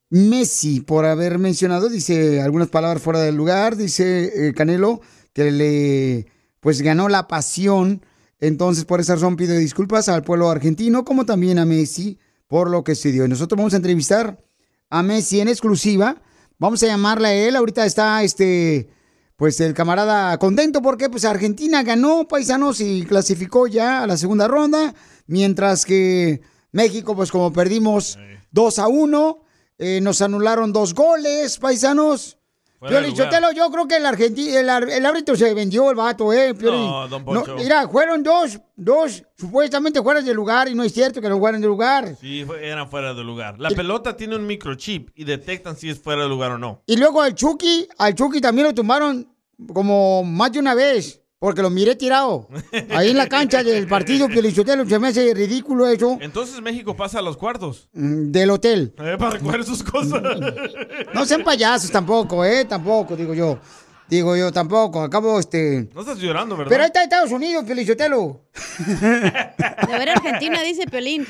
Messi 0.10 0.80
por 0.80 1.04
haber 1.04 1.38
mencionado, 1.38 1.90
dice 1.90 2.40
algunas 2.40 2.70
palabras 2.70 3.04
fuera 3.04 3.20
del 3.20 3.36
lugar, 3.36 3.76
dice 3.76 4.48
eh, 4.48 4.54
Canelo 4.54 5.02
que 5.34 5.52
le, 5.52 6.28
pues 6.62 6.82
ganó 6.82 7.10
la 7.10 7.28
pasión, 7.28 8.02
entonces 8.40 8.86
por 8.86 9.02
esa 9.02 9.16
razón 9.16 9.36
pide 9.36 9.58
disculpas 9.58 10.08
al 10.08 10.24
pueblo 10.24 10.50
argentino 10.50 11.04
como 11.04 11.26
también 11.26 11.60
a 11.60 11.66
Messi 11.66 12.20
por 12.48 12.70
lo 12.70 12.86
que 12.86 12.96
se 12.96 13.12
dio. 13.12 13.26
Y 13.26 13.28
nosotros 13.28 13.58
vamos 13.58 13.74
a 13.74 13.78
entrevistar 13.78 14.42
a 14.90 15.04
Messi 15.04 15.42
en 15.42 15.50
exclusiva. 15.50 16.22
Vamos 16.60 16.82
a 16.82 16.88
llamarle 16.88 17.28
a 17.28 17.34
él. 17.34 17.56
Ahorita 17.56 17.86
está 17.86 18.24
este, 18.24 18.90
pues 19.36 19.60
el 19.62 19.74
camarada 19.76 20.38
contento 20.40 20.82
porque 20.82 21.10
pues 21.10 21.24
Argentina 21.26 21.84
ganó 21.84 22.28
paisanos 22.28 22.82
y 22.82 23.04
clasificó 23.06 23.68
ya 23.68 24.04
a 24.04 24.08
la 24.08 24.18
segunda 24.18 24.48
ronda, 24.48 24.96
mientras 25.28 25.86
que 25.86 26.42
México, 26.72 27.16
pues 27.16 27.32
como 27.32 27.54
perdimos 27.54 28.18
2 28.52 28.80
a 28.80 28.88
1, 28.88 29.44
eh, 29.78 30.00
nos 30.02 30.22
anularon 30.22 30.74
dos 30.74 30.96
goles, 30.96 31.60
paisanos. 31.60 32.37
Piolín. 32.80 33.16
Sotelo, 33.16 33.52
yo 33.52 33.72
creo 33.72 33.88
que 33.88 33.98
el, 33.98 34.06
argenti- 34.06 34.56
el, 34.56 35.06
árbitro 35.06 35.36
se 35.36 35.54
vendió 35.54 35.90
el 35.90 35.96
vato, 35.96 36.32
¿eh? 36.32 36.54
Piolín. 36.54 36.86
No, 36.86 37.08
don 37.08 37.26
Poncho. 37.26 37.56
mira, 37.56 37.88
fueron 37.90 38.22
dos, 38.22 38.60
dos 38.76 39.24
supuestamente 39.36 40.02
fuera 40.04 40.22
de 40.22 40.34
lugar 40.34 40.68
y 40.68 40.76
no 40.76 40.84
es 40.84 40.94
cierto 40.94 41.20
que 41.20 41.30
no 41.30 41.40
fueran 41.40 41.60
de 41.62 41.68
lugar. 41.68 42.16
Sí, 42.20 42.46
eran 42.62 42.88
fuera 42.90 43.14
de 43.16 43.24
lugar. 43.24 43.60
La 43.60 43.70
pelota 43.70 44.16
tiene 44.16 44.36
un 44.36 44.46
microchip 44.46 45.10
y 45.16 45.24
detectan 45.24 45.76
si 45.76 45.90
es 45.90 46.00
fuera 46.00 46.24
de 46.24 46.30
lugar 46.30 46.52
o 46.52 46.58
no. 46.58 46.84
Y 46.86 46.98
luego 46.98 47.22
al 47.22 47.34
Chucky, 47.34 47.88
al 47.98 48.14
Chucky 48.14 48.42
también 48.42 48.68
lo 48.68 48.74
tumbaron 48.76 49.28
como 49.74 50.24
más 50.24 50.52
de 50.52 50.60
una 50.60 50.76
vez, 50.76 51.22
porque 51.40 51.62
lo 51.62 51.70
miré 51.70 51.96
tirado. 51.96 52.48
Ahí 52.90 53.12
en 53.12 53.18
la 53.18 53.28
cancha 53.28 53.64
del 53.64 53.88
partido 53.88 54.28
Piolín 54.30 54.54
Sotelo, 54.56 54.88
se 54.88 55.00
me 55.00 55.10
hace 55.10 55.34
ridículo 55.34 55.88
eso, 55.88 56.18
Entonces 56.20 56.62
México 56.62 56.96
pasa 56.96 57.20
a 57.20 57.22
los 57.22 57.38
cuartos. 57.38 57.90
mm, 57.94 58.32
del 58.32 58.50
hotel. 58.50 58.94
Eh, 58.98 59.16
para 59.20 59.32
recoger 59.32 59.64
sus 59.64 59.84
cosas. 59.84 60.22
No 61.14 61.26
sean 61.26 61.44
payasos 61.44 61.92
tampoco, 61.92 62.44
¿eh? 62.44 62.66
Tampoco, 62.66 63.16
digo 63.16 63.34
yo. 63.34 63.60
Digo 64.10 64.38
yo, 64.38 64.54
tampoco. 64.54 65.02
Acabo, 65.02 65.38
este... 65.38 65.90
No 65.94 66.00
estás 66.00 66.18
llorando, 66.18 66.56
¿verdad? 66.56 66.70
Pero 66.70 66.84
ahí 66.84 66.88
está 66.88 67.04
Estados 67.04 67.30
Unidos, 67.32 67.66
Felicitelo. 67.68 68.42
De 68.80 69.98
ver 70.00 70.10
Argentina, 70.10 70.62
dice 70.64 70.86
Pelín. 70.88 71.28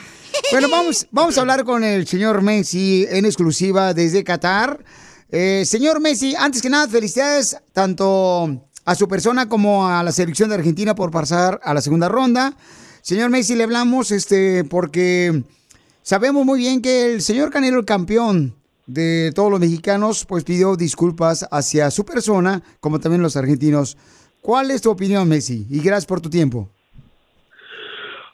Bueno, 0.51 0.69
vamos, 0.69 1.07
vamos 1.09 1.35
a 1.37 1.41
hablar 1.41 1.63
con 1.63 1.83
el 1.83 2.05
señor 2.07 2.43
Messi 2.43 3.07
en 3.09 3.25
exclusiva 3.25 3.95
desde 3.95 4.23
Qatar. 4.23 4.83
Eh, 5.29 5.63
señor 5.65 5.99
Messi, 5.99 6.35
antes 6.35 6.61
que 6.61 6.69
nada, 6.69 6.87
felicidades 6.87 7.57
tanto 7.73 8.69
a 8.87 8.95
su 8.95 9.09
persona 9.09 9.49
como 9.49 9.85
a 9.85 10.01
la 10.01 10.13
selección 10.13 10.47
de 10.47 10.55
Argentina 10.55 10.95
por 10.95 11.11
pasar 11.11 11.59
a 11.61 11.73
la 11.73 11.81
segunda 11.81 12.07
ronda. 12.07 12.53
Señor 13.01 13.29
Messi, 13.29 13.53
le 13.53 13.65
hablamos 13.65 14.11
este, 14.11 14.63
porque 14.63 15.43
sabemos 16.01 16.45
muy 16.45 16.59
bien 16.59 16.81
que 16.81 17.13
el 17.13 17.21
señor 17.21 17.51
Canelo, 17.51 17.79
el 17.79 17.85
campeón 17.85 18.53
de 18.85 19.33
todos 19.35 19.51
los 19.51 19.59
mexicanos, 19.59 20.25
pues 20.25 20.45
pidió 20.45 20.77
disculpas 20.77 21.45
hacia 21.51 21.91
su 21.91 22.05
persona, 22.05 22.61
como 22.79 23.01
también 23.01 23.21
los 23.21 23.35
argentinos. 23.35 23.97
¿Cuál 24.41 24.71
es 24.71 24.81
tu 24.81 24.89
opinión, 24.89 25.27
Messi? 25.27 25.67
Y 25.69 25.81
gracias 25.81 26.05
por 26.05 26.21
tu 26.21 26.29
tiempo. 26.29 26.69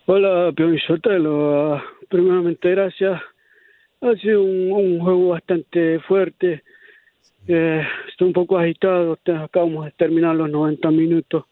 Hola, 0.06 0.52
Pion 0.56 0.78
Sotelo. 0.86 1.74
Ah, 1.74 1.84
primeramente, 2.10 2.70
gracias. 2.70 3.20
Ha 4.02 4.16
sido 4.22 4.44
un 4.44 5.00
juego 5.00 5.30
bastante 5.30 6.00
fuerte. 6.02 6.62
Eh, 7.48 7.86
estoy 8.10 8.28
un 8.28 8.34
poco 8.34 8.58
agitado. 8.58 9.18
Acabamos 9.44 9.86
de 9.86 9.92
terminar 9.92 10.36
los 10.36 10.50
90 10.50 10.92
minutos. 10.92 11.46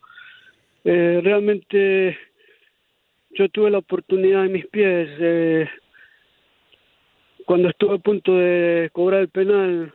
Eh, 0.84 1.20
realmente, 1.24 2.18
yo 3.32 3.50
tuve 3.50 3.70
la 3.70 3.80
oportunidad 3.80 4.46
en 4.46 4.52
mis 4.54 4.68
pies. 4.68 5.10
eh, 5.20 5.70
cuando 7.46 7.70
estuve 7.70 7.96
a 7.96 8.00
punto 8.00 8.36
de 8.38 8.90
cobrar 8.94 9.22
el 9.22 9.30
penal, 9.30 9.94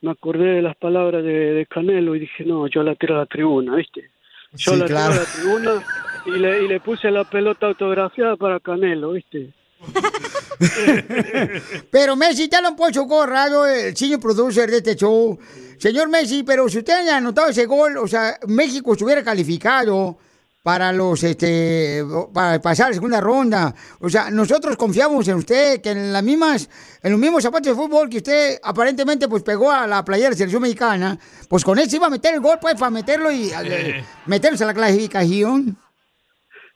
me 0.00 0.10
acordé 0.12 0.44
de 0.54 0.62
las 0.62 0.76
palabras 0.76 1.22
de, 1.22 1.52
de 1.52 1.66
Canelo 1.66 2.14
y 2.16 2.20
dije, 2.20 2.44
no, 2.44 2.66
yo 2.68 2.82
la 2.82 2.94
tiro 2.94 3.16
a 3.16 3.18
la 3.18 3.26
tribuna, 3.26 3.76
¿viste? 3.76 4.10
Yo 4.52 4.72
Sí, 4.72 4.78
la 4.78 4.86
claro. 4.86 5.12
tiro 5.12 5.20
a 5.20 5.24
la 5.24 5.30
tribuna 5.30 5.84
y 6.26 6.38
le, 6.38 6.62
y 6.64 6.68
le 6.68 6.80
puse 6.80 7.10
la 7.10 7.24
pelota 7.24 7.66
autografiada 7.66 8.36
para 8.36 8.60
Canelo, 8.60 9.12
¿viste? 9.12 9.50
Pero 11.90 12.16
Messi, 12.16 12.48
te 12.48 12.60
lo 12.60 12.76
puesto 12.76 13.06
corrado 13.06 13.66
el 13.66 13.96
señor 13.96 14.20
producer 14.20 14.70
de 14.70 14.78
este 14.78 14.96
show. 14.96 15.38
Señor 15.78 16.10
Messi, 16.10 16.42
pero 16.42 16.68
si 16.68 16.78
usted 16.78 16.92
haya 16.92 17.16
anotado 17.16 17.48
ese 17.48 17.64
gol, 17.64 17.96
o 17.96 18.06
sea, 18.06 18.38
México 18.46 18.92
estuviera 18.92 19.24
calificado 19.24 20.18
para 20.62 20.92
los 20.92 21.22
este 21.22 22.04
para 22.34 22.60
pasar 22.60 22.88
la 22.88 22.94
segunda 22.94 23.18
ronda. 23.18 23.74
O 24.00 24.10
sea, 24.10 24.30
nosotros 24.30 24.76
confiamos 24.76 25.26
en 25.28 25.36
usted, 25.36 25.80
que 25.80 25.92
en 25.92 26.12
las 26.12 26.22
mismas, 26.22 26.68
en 27.02 27.12
los 27.12 27.20
mismos 27.20 27.42
zapatos 27.42 27.68
de 27.68 27.82
fútbol 27.82 28.10
que 28.10 28.18
usted 28.18 28.58
aparentemente 28.62 29.26
pues 29.26 29.42
pegó 29.42 29.70
a 29.70 29.86
la 29.86 30.04
playera 30.04 30.30
de 30.30 30.36
selección 30.36 30.60
mexicana, 30.60 31.18
pues 31.48 31.64
con 31.64 31.78
él 31.78 31.88
se 31.88 31.96
iba 31.96 32.08
a 32.08 32.10
meter 32.10 32.34
el 32.34 32.40
gol, 32.40 32.58
pues, 32.60 32.74
para 32.74 32.90
meterlo 32.90 33.32
y 33.32 33.50
eh, 33.50 34.04
meterse 34.26 34.64
a 34.64 34.66
la 34.66 34.74
clasificación. 34.74 35.78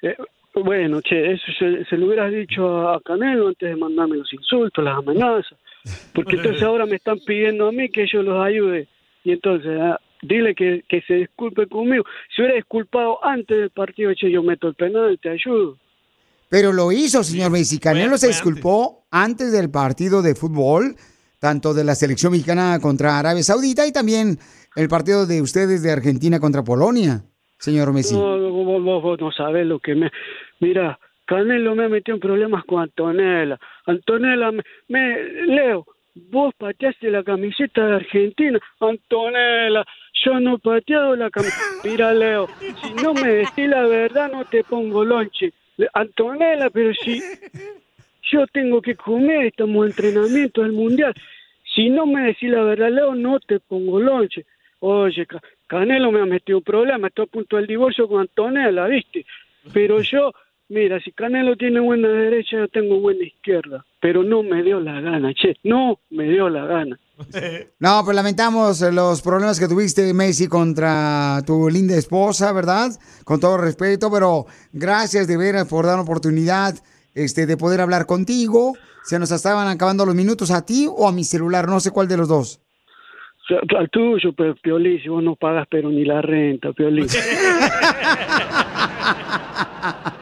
Eh, 0.01 0.17
bueno, 0.55 1.01
che, 1.01 1.33
eso 1.33 1.45
se, 1.59 1.85
se 1.87 1.97
lo 1.97 2.07
hubieras 2.07 2.33
dicho 2.33 2.89
a, 2.89 3.01
Canelo 3.01 3.49
antes 3.49 3.69
de 3.69 3.77
mandarme 3.77 4.17
los 4.17 4.33
insultos, 4.33 4.85
las 4.85 4.99
amenazas. 4.99 5.59
Porque 6.15 6.37
entonces 6.37 6.63
ahora 6.63 6.87
me 6.87 6.97
están 6.97 7.19
pidiendo 7.21 7.69
a 7.69 7.73
mí 7.73 7.89
que 7.89 8.07
yo 8.07 8.23
los 8.23 8.45
ayude. 8.45 8.87
Y 9.25 9.33
entonces, 9.33 9.73
ah, 9.81 9.99
dile 10.23 10.55
que, 10.55 10.85
que 10.89 11.01
se 11.03 11.15
disculpe 11.15 11.67
conmigo. 11.67 12.05
Si 12.35 12.43
hubiera 12.43 12.57
disculpado 12.57 13.25
antes 13.25 13.59
del 13.59 13.71
partido, 13.71 14.13
che, 14.15 14.31
yo 14.31 14.43
meto 14.43 14.69
el 14.69 14.75
penal, 14.75 15.19
te 15.21 15.31
ayudo. 15.31 15.77
Pero 16.49 16.73
lo 16.73 16.93
hizo, 16.93 17.25
señor 17.25 17.51
Messi. 17.51 17.79
Canelo 17.81 18.17
se 18.17 18.29
disculpó 18.29 19.07
antes 19.11 19.51
del 19.51 19.71
partido 19.71 20.23
de 20.23 20.35
fútbol, 20.35 20.95
tanto 21.41 21.75
de 21.75 21.83
la 21.85 21.95
selección 21.95 22.33
mexicana 22.33 22.79
contra 22.81 23.19
Arabia 23.19 23.43
Saudita 23.43 23.87
y 23.87 23.93
también 23.93 24.39
el 24.77 24.89
partido 24.89 25.27
de 25.27 25.43
ustedes 25.43 25.83
de 25.83 25.91
Argentina 25.91 26.39
contra 26.39 26.63
Polonia, 26.63 27.25
señor 27.59 27.93
Messi. 27.93 28.15
No, 28.15 28.39
vos- 28.51 29.03
vos 29.03 29.21
no 29.21 29.33
sabés 29.33 29.67
lo 29.67 29.81
que 29.81 29.95
me... 29.95 30.11
Mira, 30.61 30.99
Canelo 31.27 31.75
me 31.75 31.89
metió 31.89 32.15
en 32.15 32.21
problemas 32.21 32.65
con 32.65 32.83
Antonella. 32.83 33.59
Antonella, 33.87 34.51
me, 34.89 35.23
Leo, 35.47 35.87
vos 36.31 36.55
pateaste 36.57 37.11
la 37.11 37.23
camiseta 37.23 37.87
de 37.87 37.95
Argentina. 37.97 38.59
Antonella, 38.81 39.85
yo 40.25 40.41
no 40.41 40.57
he 40.57 40.59
pateado 40.59 41.17
la 41.17 41.31
camiseta. 41.31 41.63
Mira, 41.83 42.13
Leo, 42.15 42.49
si 42.83 42.95
no 42.95 43.15
me 43.15 43.29
decís 43.33 43.69
la 43.69 43.87
verdad, 43.87 44.31
no 44.31 44.45
te 44.45 44.65
pongo 44.65 45.05
lonche. 45.05 45.53
Antonella, 45.93 46.71
pero 46.71 46.93
si 46.95 47.23
yo 48.31 48.47
tengo 48.49 48.81
que 48.81 48.95
comer, 48.97 49.47
estamos 49.47 49.85
en 49.85 49.91
entrenamiento 49.91 50.63
del 50.63 50.73
mundial. 50.73 51.15
Si 51.75 51.91
no 51.91 52.07
me 52.07 52.23
decís 52.27 52.51
la 52.51 52.63
verdad, 52.63 52.91
Leo, 52.91 53.15
no 53.15 53.41
te 53.41 53.61
pongo 53.61 53.99
lonche. 54.01 54.45
Oye, 54.81 55.27
Ca- 55.27 55.41
Canelo 55.67 56.13
me 56.13 56.21
ha 56.21 56.27
metido 56.27 56.59
un 56.59 56.65
problema, 56.65 57.09
estoy 57.09 57.25
a 57.25 57.29
punto 57.33 57.57
del 57.57 57.67
divorcio 57.67 58.07
con 58.07 58.21
Antonella, 58.21 58.87
¿viste? 58.87 59.25
Pero 59.73 60.01
yo, 60.03 60.31
mira, 60.75 61.01
si 61.01 61.13
Canelo 61.13 61.57
tiene 61.57 61.81
buena 61.81 62.09
derecha, 62.09 62.59
yo 62.59 62.69
tengo 62.69 63.01
buena 63.01 63.25
izquierda. 63.25 63.87
Pero 64.01 64.25
no 64.25 64.43
me 64.43 64.63
dio 64.63 64.81
la 64.81 65.01
gana, 65.01 65.33
che, 65.33 65.57
no 65.63 66.01
me 66.11 66.25
dio 66.25 66.49
la 66.49 66.67
gana. 66.67 66.99
No, 67.79 68.03
pues 68.05 68.17
lamentamos 68.17 68.81
los 68.93 69.23
problemas 69.23 69.61
que 69.61 69.69
tuviste, 69.69 70.13
Messi, 70.13 70.49
contra 70.49 71.41
tu 71.47 71.71
linda 71.71 71.97
esposa, 71.97 72.53
¿verdad? 72.53 72.91
Con 73.25 73.39
todo 73.39 73.57
respeto, 73.57 74.11
pero 74.11 74.47
gracias 74.73 75.29
de 75.29 75.37
veras 75.37 75.69
por 75.69 75.87
dar 75.87 75.97
la 75.97 76.03
oportunidad 76.03 76.75
este, 77.15 77.47
de 77.47 77.57
poder 77.57 77.81
hablar 77.81 78.07
contigo. 78.07 78.75
Se 79.05 79.19
nos 79.19 79.31
estaban 79.31 79.69
acabando 79.69 80.05
los 80.05 80.15
minutos 80.15 80.51
a 80.51 80.67
ti 80.67 80.87
o 80.89 81.07
a 81.07 81.13
mi 81.13 81.23
celular, 81.23 81.69
no 81.69 81.79
sé 81.79 81.93
cuál 81.93 82.09
de 82.09 82.17
los 82.17 82.29
dos. 82.29 82.61
Al 83.77 83.91
tuyo, 83.91 84.33
pero 84.33 84.57
Piolín, 84.57 85.01
si 85.03 85.09
vos 85.09 85.23
no 85.23 85.37
pagas 85.37 85.67
pero 85.71 85.91
ni 85.91 86.05
la 86.05 86.23
renta, 86.23 86.73
Piolín. 86.73 87.07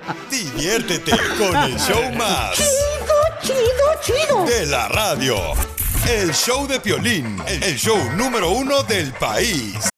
Diviértete 0.42 1.12
con 1.38 1.56
el 1.56 1.78
show 1.78 2.12
más. 2.14 2.56
Chido, 2.56 3.14
chido, 3.42 4.26
chido. 4.26 4.44
De 4.44 4.66
la 4.66 4.88
radio. 4.88 5.36
El 6.08 6.34
show 6.34 6.66
de 6.66 6.80
Piolín, 6.80 7.40
el 7.46 7.76
show 7.78 7.96
número 8.16 8.50
uno 8.50 8.82
del 8.82 9.12
país. 9.12 9.91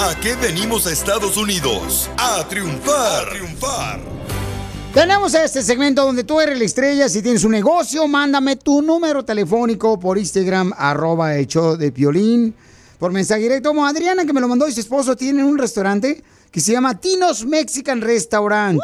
¿A 0.00 0.14
qué 0.20 0.36
venimos 0.36 0.86
a 0.86 0.92
Estados 0.92 1.36
Unidos? 1.36 2.08
A 2.18 2.46
triunfar. 2.46 3.26
A 3.26 3.30
triunfar. 3.30 4.00
Tenemos 4.94 5.34
este 5.34 5.60
segmento 5.60 6.04
donde 6.04 6.22
tú 6.22 6.40
eres 6.40 6.56
la 6.56 6.64
estrella. 6.64 7.08
Si 7.08 7.20
tienes 7.20 7.42
un 7.42 7.50
negocio, 7.50 8.06
mándame 8.06 8.54
tu 8.54 8.80
número 8.80 9.24
telefónico 9.24 9.98
por 9.98 10.16
Instagram, 10.16 10.72
arroba 10.76 11.34
el 11.34 11.48
show 11.48 11.76
de 11.76 11.90
Piolín, 11.90 12.54
por 13.00 13.10
mensaje 13.10 13.42
directo. 13.42 13.70
Como 13.70 13.84
Adriana, 13.84 14.24
que 14.24 14.32
me 14.32 14.40
lo 14.40 14.46
mandó 14.46 14.68
y 14.68 14.72
su 14.72 14.78
esposo, 14.78 15.16
tienen 15.16 15.44
un 15.44 15.58
restaurante 15.58 16.22
que 16.52 16.60
se 16.60 16.70
llama 16.70 17.00
Tino's 17.00 17.44
Mexican 17.44 18.00
Restaurant. 18.00 18.78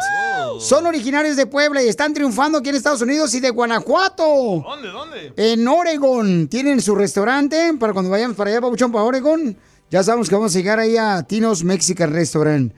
Son 0.58 0.84
originarios 0.84 1.36
de 1.36 1.46
Puebla 1.46 1.80
y 1.80 1.86
están 1.86 2.12
triunfando 2.12 2.58
aquí 2.58 2.70
en 2.70 2.74
Estados 2.74 3.02
Unidos 3.02 3.32
y 3.34 3.40
de 3.40 3.50
Guanajuato. 3.50 4.24
¿Dónde, 4.66 4.88
dónde? 4.88 5.32
En 5.36 5.68
Oregon. 5.68 6.48
Tienen 6.48 6.82
su 6.82 6.96
restaurante 6.96 7.72
para 7.78 7.92
cuando 7.92 8.10
vayamos 8.10 8.36
para 8.36 8.50
allá, 8.50 8.60
Pabuchón, 8.60 8.90
para 8.90 9.04
Oregon. 9.04 9.56
Ya 9.90 10.02
sabemos 10.02 10.28
que 10.28 10.34
vamos 10.34 10.54
a 10.54 10.58
llegar 10.58 10.78
ahí 10.78 10.96
a 10.96 11.22
Tino's 11.22 11.62
Mexican 11.62 12.12
Restaurant. 12.12 12.72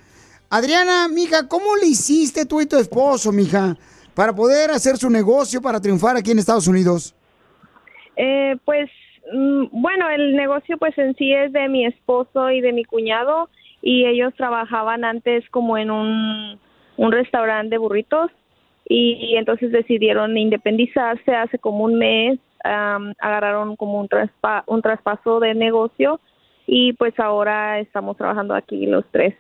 Adriana, 0.51 1.09
mija, 1.09 1.49
¿cómo 1.49 1.77
le 1.77 1.87
hiciste 1.87 2.47
tú 2.47 2.61
y 2.61 2.67
tu 2.67 2.77
esposo, 2.77 3.33
mija, 3.33 3.77
para 4.15 4.35
poder 4.35 4.71
hacer 4.71 4.97
su 4.97 5.11
negocio 5.11 5.61
para 5.61 5.81
triunfar 5.81 6.17
aquí 6.17 6.31
en 6.31 6.39
Estados 6.39 6.69
Unidos? 6.69 7.15
Eh, 8.17 8.57
pues 8.65 8.91
mm, 9.33 9.65
bueno, 9.73 10.09
el 10.11 10.37
negocio 10.37 10.79
pues 10.79 10.97
en 10.99 11.15
sí 11.17 11.33
es 11.33 11.53
de 11.53 11.69
mi 11.69 11.85
esposo 11.87 12.51
y 12.51 12.61
de 12.61 12.73
mi 12.73 12.85
cuñado 12.85 13.49
y 13.83 14.07
ellos 14.07 14.33
trabajaban 14.37 15.05
antes 15.05 15.49
como 15.51 15.79
en 15.79 15.91
un, 15.91 16.59
restaurante 16.99 17.75
de 17.75 17.79
burritos 17.79 18.31
y, 18.89 19.37
entonces 19.37 19.71
decidieron 19.71 20.37
independizarse 20.39 21.35
hace 21.35 21.59
como 21.59 21.85
un 21.85 21.99
mes, 21.99 22.39
agarraron 22.63 23.77
como 23.77 24.01
un, 24.01 24.09
traspa- 24.09 24.65
un 24.67 24.81
traspaso 24.81 25.41
de 25.41 25.55
negocio 25.55 26.21
y 26.67 26.93
pues 26.95 27.19
ahora 27.19 27.81
estamos 27.81 28.17
trabajando 28.17 28.55
aquí 28.55 28.87
los 28.87 29.05
tres. 29.11 29.35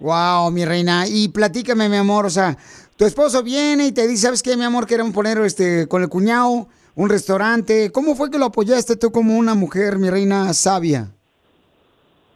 Wow, 0.00 0.50
mi 0.50 0.64
reina. 0.64 1.04
Y 1.08 1.28
platícame, 1.28 1.88
mi 1.88 1.96
amor, 1.96 2.26
o 2.26 2.30
sea, 2.30 2.56
tu 2.96 3.04
esposo 3.04 3.42
viene 3.42 3.86
y 3.86 3.92
te 3.92 4.06
dice, 4.06 4.26
¿sabes 4.26 4.42
qué, 4.42 4.56
mi 4.56 4.64
amor? 4.64 4.86
Queremos 4.86 5.14
poner 5.14 5.38
este 5.38 5.88
con 5.88 6.02
el 6.02 6.08
cuñado 6.08 6.68
un 6.94 7.10
restaurante. 7.10 7.90
¿Cómo 7.92 8.14
fue 8.14 8.30
que 8.30 8.38
lo 8.38 8.46
apoyaste 8.46 8.96
tú 8.96 9.10
como 9.10 9.36
una 9.36 9.54
mujer, 9.54 9.98
mi 9.98 10.10
reina 10.10 10.52
sabia? 10.52 11.08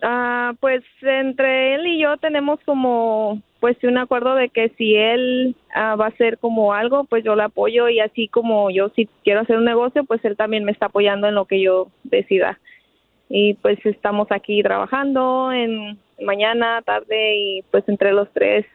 Ah, 0.03 0.53
pues 0.61 0.83
entre 1.03 1.75
él 1.75 1.87
y 1.87 2.03
yo 2.03 2.17
tenemos 2.19 2.61
como 2.65 3.43
pues 3.61 3.77
un 3.83 3.99
acuerdo 3.99 4.37
de 4.37 4.49
que 4.49 4.69
si 4.79 4.95
él 4.95 5.57
ah, 5.75 5.97
va 5.97 6.07
a 6.07 6.09
hacer 6.11 6.39
como 6.39 6.73
algo, 6.73 7.05
pues 7.05 7.25
yo 7.25 7.35
le 7.35 7.43
apoyo 7.43 7.89
y 7.89 7.99
así 7.99 8.29
como 8.29 8.71
yo 8.71 8.91
si 8.91 9.09
quiero 9.25 9.41
hacer 9.41 9.57
un 9.57 9.65
negocio, 9.65 10.05
pues 10.05 10.25
él 10.25 10.37
también 10.37 10.65
me 10.65 10.71
está 10.71 10.87
apoyando 10.87 11.27
en 11.27 11.35
lo 11.35 11.47
que 11.47 11.61
yo 11.61 11.89
decida. 12.05 12.59
Y 13.29 13.55
pues 13.55 13.79
estamos 13.85 14.29
aquí 14.31 14.63
trabajando 14.63 15.53
en 15.53 15.99
mañana, 16.25 16.83
tarde 16.83 17.37
y 17.37 17.63
pues 17.71 17.85
entre 17.89 18.13
los 18.13 18.29
tres 18.33 18.67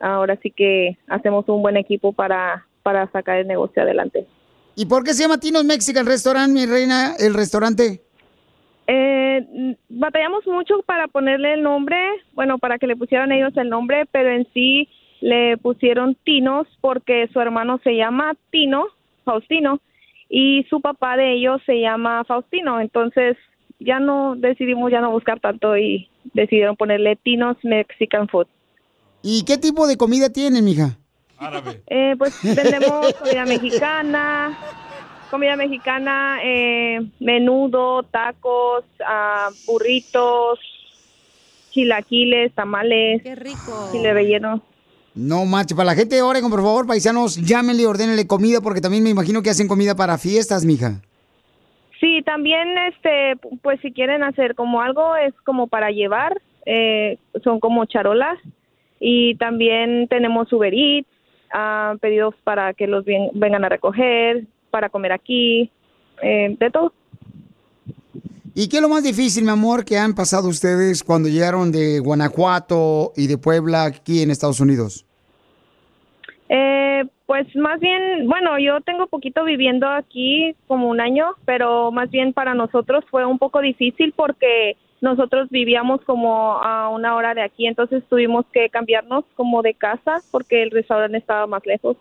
ahora 0.00 0.36
sí 0.42 0.50
que 0.50 0.96
hacemos 1.08 1.48
un 1.48 1.62
buen 1.62 1.76
equipo 1.76 2.12
para 2.12 2.66
para 2.82 3.10
sacar 3.10 3.38
el 3.38 3.46
negocio 3.46 3.82
adelante. 3.82 4.26
¿Y 4.76 4.86
por 4.86 5.04
qué 5.04 5.14
se 5.14 5.22
llama 5.22 5.38
Tino's 5.38 5.64
Mexican 5.64 6.06
Restaurant, 6.06 6.52
mi 6.52 6.66
reina, 6.66 7.14
el 7.18 7.34
restaurante? 7.34 8.02
Eh, 8.86 9.76
batallamos 9.88 10.46
mucho 10.46 10.82
para 10.84 11.08
ponerle 11.08 11.54
el 11.54 11.62
nombre, 11.62 11.96
bueno, 12.34 12.58
para 12.58 12.78
que 12.78 12.86
le 12.86 12.96
pusieran 12.96 13.32
ellos 13.32 13.56
el 13.56 13.70
nombre, 13.70 14.04
pero 14.12 14.30
en 14.30 14.46
sí 14.52 14.88
le 15.20 15.56
pusieron 15.56 16.16
Tinos 16.24 16.66
porque 16.82 17.28
su 17.32 17.40
hermano 17.40 17.80
se 17.82 17.96
llama 17.96 18.34
Tino, 18.50 18.88
Faustino, 19.24 19.80
y 20.28 20.66
su 20.68 20.82
papá 20.82 21.16
de 21.16 21.32
ellos 21.32 21.62
se 21.64 21.80
llama 21.80 22.24
Faustino. 22.24 22.80
Entonces 22.80 23.38
ya 23.84 24.00
no 24.00 24.34
decidimos 24.36 24.90
ya 24.90 25.00
no 25.00 25.10
buscar 25.10 25.40
tanto 25.40 25.76
y 25.76 26.08
decidieron 26.32 26.76
ponerle 26.76 27.16
Tinos 27.16 27.56
Mexican 27.62 28.28
Food. 28.28 28.46
¿Y 29.22 29.44
qué 29.44 29.58
tipo 29.58 29.86
de 29.86 29.96
comida 29.96 30.30
tienen, 30.30 30.64
mija? 30.64 30.98
Eh, 31.86 32.14
pues 32.18 32.38
tenemos 32.40 33.12
comida 33.14 33.44
mexicana, 33.44 34.58
comida 35.30 35.56
mexicana, 35.56 36.38
eh, 36.42 37.00
menudo, 37.20 38.02
tacos, 38.04 38.84
ah, 39.06 39.50
burritos, 39.66 40.58
chilaquiles, 41.70 42.54
tamales. 42.54 43.22
Qué 43.22 43.34
rico. 43.34 43.88
Chile 43.92 44.14
relleno. 44.14 44.62
No, 45.14 45.44
macho, 45.44 45.76
para 45.76 45.86
la 45.86 45.94
gente 45.94 46.16
de 46.16 46.22
Oregon, 46.22 46.50
por 46.50 46.60
favor, 46.62 46.86
paisanos, 46.86 47.36
llámenle 47.36 47.82
y 47.82 47.86
ordénenle 47.86 48.26
comida 48.26 48.60
porque 48.60 48.80
también 48.80 49.04
me 49.04 49.10
imagino 49.10 49.42
que 49.42 49.50
hacen 49.50 49.68
comida 49.68 49.94
para 49.94 50.18
fiestas, 50.18 50.64
mija. 50.64 51.02
Sí, 52.04 52.20
también, 52.22 52.68
este, 52.92 53.34
pues 53.62 53.80
si 53.80 53.90
quieren 53.90 54.22
hacer 54.22 54.54
como 54.54 54.82
algo, 54.82 55.16
es 55.16 55.32
como 55.46 55.68
para 55.68 55.90
llevar, 55.90 56.38
eh, 56.66 57.16
son 57.42 57.60
como 57.60 57.86
charolas. 57.86 58.36
Y 59.00 59.36
también 59.36 60.06
tenemos 60.08 60.52
Uber 60.52 60.74
Eats, 60.74 61.08
ah, 61.50 61.94
pedidos 62.02 62.34
para 62.44 62.74
que 62.74 62.86
los 62.86 63.06
ven- 63.06 63.30
vengan 63.32 63.64
a 63.64 63.70
recoger, 63.70 64.44
para 64.70 64.90
comer 64.90 65.12
aquí, 65.12 65.70
eh, 66.22 66.54
de 66.60 66.70
todo. 66.70 66.92
¿Y 68.54 68.68
qué 68.68 68.76
es 68.76 68.82
lo 68.82 68.90
más 68.90 69.02
difícil, 69.02 69.44
mi 69.44 69.50
amor, 69.50 69.86
que 69.86 69.96
han 69.96 70.14
pasado 70.14 70.48
ustedes 70.50 71.02
cuando 71.02 71.30
llegaron 71.30 71.72
de 71.72 72.00
Guanajuato 72.00 73.12
y 73.16 73.28
de 73.28 73.38
Puebla 73.38 73.84
aquí 73.84 74.20
en 74.20 74.30
Estados 74.30 74.60
Unidos? 74.60 75.06
Eh, 76.56 77.04
pues 77.26 77.48
más 77.56 77.80
bien, 77.80 78.28
bueno, 78.28 78.60
yo 78.60 78.80
tengo 78.82 79.08
poquito 79.08 79.42
viviendo 79.42 79.88
aquí, 79.88 80.54
como 80.68 80.88
un 80.88 81.00
año, 81.00 81.32
pero 81.44 81.90
más 81.90 82.08
bien 82.12 82.32
para 82.32 82.54
nosotros 82.54 83.04
fue 83.10 83.26
un 83.26 83.40
poco 83.40 83.60
difícil 83.60 84.12
porque 84.14 84.76
nosotros 85.00 85.48
vivíamos 85.50 86.00
como 86.02 86.62
a 86.62 86.90
una 86.90 87.16
hora 87.16 87.34
de 87.34 87.42
aquí, 87.42 87.66
entonces 87.66 88.04
tuvimos 88.08 88.46
que 88.52 88.68
cambiarnos 88.68 89.24
como 89.34 89.62
de 89.62 89.74
casa 89.74 90.22
porque 90.30 90.62
el 90.62 90.70
restaurante 90.70 91.18
estaba 91.18 91.48
más 91.48 91.66
lejos. 91.66 91.96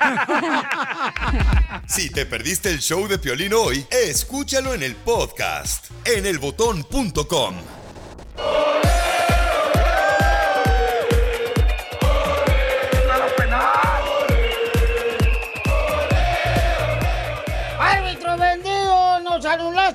Si 1.86 2.10
te 2.10 2.26
perdiste 2.26 2.70
el 2.70 2.80
show 2.80 3.06
de 3.08 3.18
Piolín 3.18 3.52
hoy, 3.54 3.86
escúchalo 3.90 4.74
en 4.74 4.82
el 4.82 4.94
podcast 4.94 5.90
en 6.04 6.26
elbotón.com. 6.26 7.54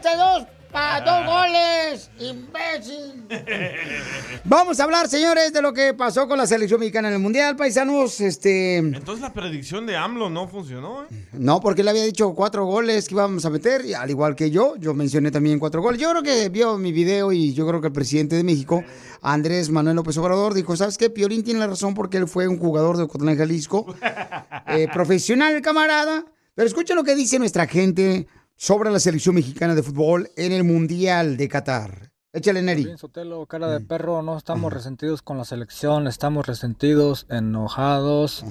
¡Árbitro 0.05 0.11
vendido! 0.11 0.13
¡Nos 0.13 0.13
anulaste 0.13 0.17
dos, 0.17 0.47
pa- 0.71 1.01
dos 1.01 1.25
goles! 1.25 2.09
imbécil! 2.19 3.27
Vamos 4.45 4.79
a 4.79 4.83
hablar, 4.83 5.07
señores, 5.07 5.53
de 5.53 5.61
lo 5.61 5.73
que 5.73 5.93
pasó 5.93 6.27
con 6.27 6.37
la 6.37 6.45
selección 6.47 6.79
mexicana 6.79 7.07
en 7.07 7.15
el 7.15 7.19
Mundial, 7.19 7.55
paisanos. 7.55 8.19
Este. 8.21 8.77
Entonces 8.77 9.21
la 9.21 9.33
predicción 9.33 9.85
de 9.85 9.95
AMLO 9.95 10.29
no 10.29 10.47
funcionó, 10.47 11.03
¿eh? 11.03 11.07
No, 11.33 11.59
porque 11.61 11.81
él 11.81 11.87
había 11.87 12.03
dicho 12.03 12.33
cuatro 12.33 12.65
goles 12.65 13.07
que 13.07 13.15
íbamos 13.15 13.45
a 13.45 13.49
meter, 13.49 13.85
y 13.85 13.93
al 13.93 14.09
igual 14.09 14.35
que 14.35 14.51
yo, 14.51 14.75
yo 14.77 14.93
mencioné 14.93 15.31
también 15.31 15.59
cuatro 15.59 15.81
goles. 15.81 15.99
Yo 15.99 16.09
creo 16.11 16.23
que 16.23 16.49
vio 16.49 16.77
mi 16.77 16.91
video 16.91 17.31
y 17.31 17.53
yo 17.53 17.67
creo 17.67 17.79
que 17.81 17.87
el 17.87 17.93
presidente 17.93 18.35
de 18.35 18.43
México, 18.43 18.83
Andrés 19.21 19.69
Manuel 19.69 19.95
López 19.95 20.17
Obrador, 20.17 20.53
dijo, 20.53 20.75
¿sabes 20.75 20.97
qué? 20.97 21.09
Piolín 21.09 21.43
tiene 21.43 21.59
la 21.59 21.67
razón 21.67 21.93
porque 21.93 22.17
él 22.17 22.27
fue 22.27 22.47
un 22.47 22.57
jugador 22.59 22.97
de 22.97 23.03
Ocotlán, 23.03 23.37
Jalisco, 23.37 23.95
eh, 24.67 24.87
profesional, 24.91 25.61
camarada. 25.61 26.25
Pero 26.55 26.67
escucha 26.67 26.93
lo 26.93 27.03
que 27.03 27.15
dice 27.15 27.39
nuestra 27.39 27.65
gente 27.65 28.27
sobre 28.63 28.91
la 28.91 28.99
selección 29.01 29.35
mexicana 29.35 29.75
de 29.75 29.83
fútbol 29.83 30.29
en 30.37 30.53
el 30.53 30.63
Mundial 30.63 31.35
de 31.35 31.49
Qatar. 31.49 32.13
Échale, 32.31 32.61
Neri. 32.61 32.85
Bien, 32.85 32.97
Sotelo, 32.97 33.45
cara 33.45 33.67
de 33.67 33.81
perro, 33.81 34.21
no 34.21 34.37
estamos 34.37 34.71
resentidos 34.71 35.21
con 35.21 35.37
la 35.37 35.43
selección, 35.43 36.07
estamos 36.07 36.47
resentidos, 36.47 37.25
enojados, 37.29 38.45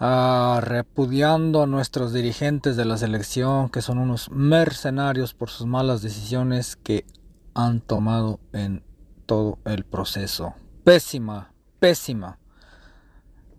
ah, 0.00 0.60
repudiando 0.62 1.62
a 1.62 1.66
nuestros 1.66 2.14
dirigentes 2.14 2.78
de 2.78 2.86
la 2.86 2.96
selección, 2.96 3.68
que 3.68 3.82
son 3.82 3.98
unos 3.98 4.30
mercenarios 4.30 5.34
por 5.34 5.50
sus 5.50 5.66
malas 5.66 6.00
decisiones 6.00 6.76
que 6.76 7.04
han 7.52 7.82
tomado 7.82 8.40
en 8.54 8.84
todo 9.26 9.58
el 9.66 9.84
proceso. 9.84 10.54
Pésima, 10.82 11.52
pésima. 11.78 12.38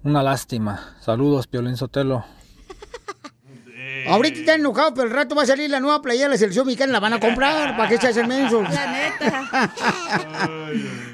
Una 0.04 0.24
lástima. 0.24 0.96
Saludos, 1.02 1.46
Piolín 1.46 1.78
Sotelo. 1.78 2.26
Ahorita 4.08 4.39
está 4.39 4.56
enojado, 4.56 4.93
pero 4.93 5.08
el 5.08 5.14
rato 5.14 5.36
va 5.36 5.43
a 5.43 5.45
salir 5.45 5.70
la 5.70 5.80
nueva 5.80 6.02
playera 6.02 6.28
de 6.28 6.36
la 6.36 6.38
selección 6.38 6.66
mexicana, 6.66 6.93
la 6.93 7.00
van 7.00 7.14
a 7.14 7.20
comprar. 7.20 7.76
¿Para 7.76 7.89
qué 7.89 7.98
se 7.98 8.08
hacen 8.08 8.28
mensos? 8.28 8.64
La 8.70 8.91
neta. 8.91 9.72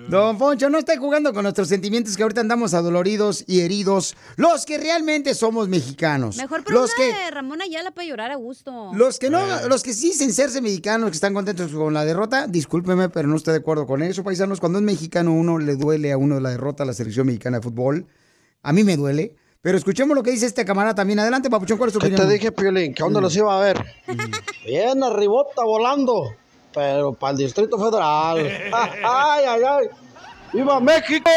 Don 0.07 0.38
Poncho, 0.38 0.69
no 0.69 0.77
esté 0.77 0.97
jugando 0.97 1.34
con 1.34 1.43
nuestros 1.43 1.69
sentimientos 1.69 2.15
que 2.15 2.23
ahorita 2.23 2.41
andamos 2.41 2.73
adoloridos 2.73 3.43
y 3.47 3.61
heridos. 3.61 4.15
Los 4.36 4.65
que 4.65 4.77
realmente 4.77 5.34
somos 5.34 5.69
mexicanos. 5.69 6.38
Mejor 6.38 6.59
los 6.71 6.91
pregunta 6.93 6.93
que 6.97 7.25
de 7.25 7.31
Ramón 7.31 7.61
Ayala 7.61 7.91
para 7.91 8.07
llorar 8.07 8.31
a 8.31 8.36
gusto. 8.36 8.91
los 8.93 9.17
que 9.17 9.29
no, 9.29 9.67
los 9.67 9.81
que 9.81 9.93
sí 9.93 10.09
dicen 10.09 10.34
serse 10.34 10.61
mexicanos, 10.61 11.09
que 11.09 11.15
están 11.15 11.34
contentos 11.34 11.71
con 11.71 11.93
la 11.93 12.05
derrota, 12.05 12.47
discúlpeme, 12.47 13.09
pero 13.09 13.27
no 13.27 13.36
estoy 13.38 13.53
de 13.53 13.59
acuerdo 13.59 13.88
con 13.88 14.03
eso, 14.03 14.23
paisanos. 14.23 14.59
Cuando 14.59 14.79
un 14.79 14.86
mexicano 14.86 15.34
uno 15.34 15.57
le 15.57 15.75
duele 15.75 16.11
a 16.11 16.17
uno 16.17 16.39
la 16.39 16.49
derrota 16.49 16.84
a 16.84 16.86
la 16.86 16.93
selección 16.93 17.25
mexicana 17.25 17.57
de 17.57 17.63
fútbol, 17.63 18.05
a 18.61 18.73
mí 18.73 18.84
me 18.84 18.97
duele. 18.97 19.36
Pero 19.64 19.78
escuchemos 19.78 20.14
lo 20.14 20.22
que 20.22 20.32
dice 20.32 20.45
este 20.45 20.66
camarada 20.66 20.93
también. 20.93 21.20
Adelante, 21.20 21.49
Papuchón, 21.49 21.78
¿cuál 21.78 21.88
es 21.88 21.93
tu 21.93 21.99
¿Qué 21.99 22.07
opinión? 22.07 22.28
te 22.28 22.34
dije, 22.34 22.51
Piolín? 22.51 22.93
¿Que 22.93 23.01
dónde 23.01 23.22
los 23.22 23.34
iba 23.34 23.57
a 23.57 23.61
ver? 23.64 23.82
Bien, 24.66 25.01
arribota 25.01 25.64
volando, 25.64 26.36
pero 26.74 27.14
para 27.14 27.32
el 27.32 27.38
Distrito 27.38 27.78
Federal. 27.78 28.39
¡Ay, 28.74 29.45
ay, 29.47 29.61
ay! 29.66 29.88
¡Viva 30.51 30.82
México! 30.82 31.30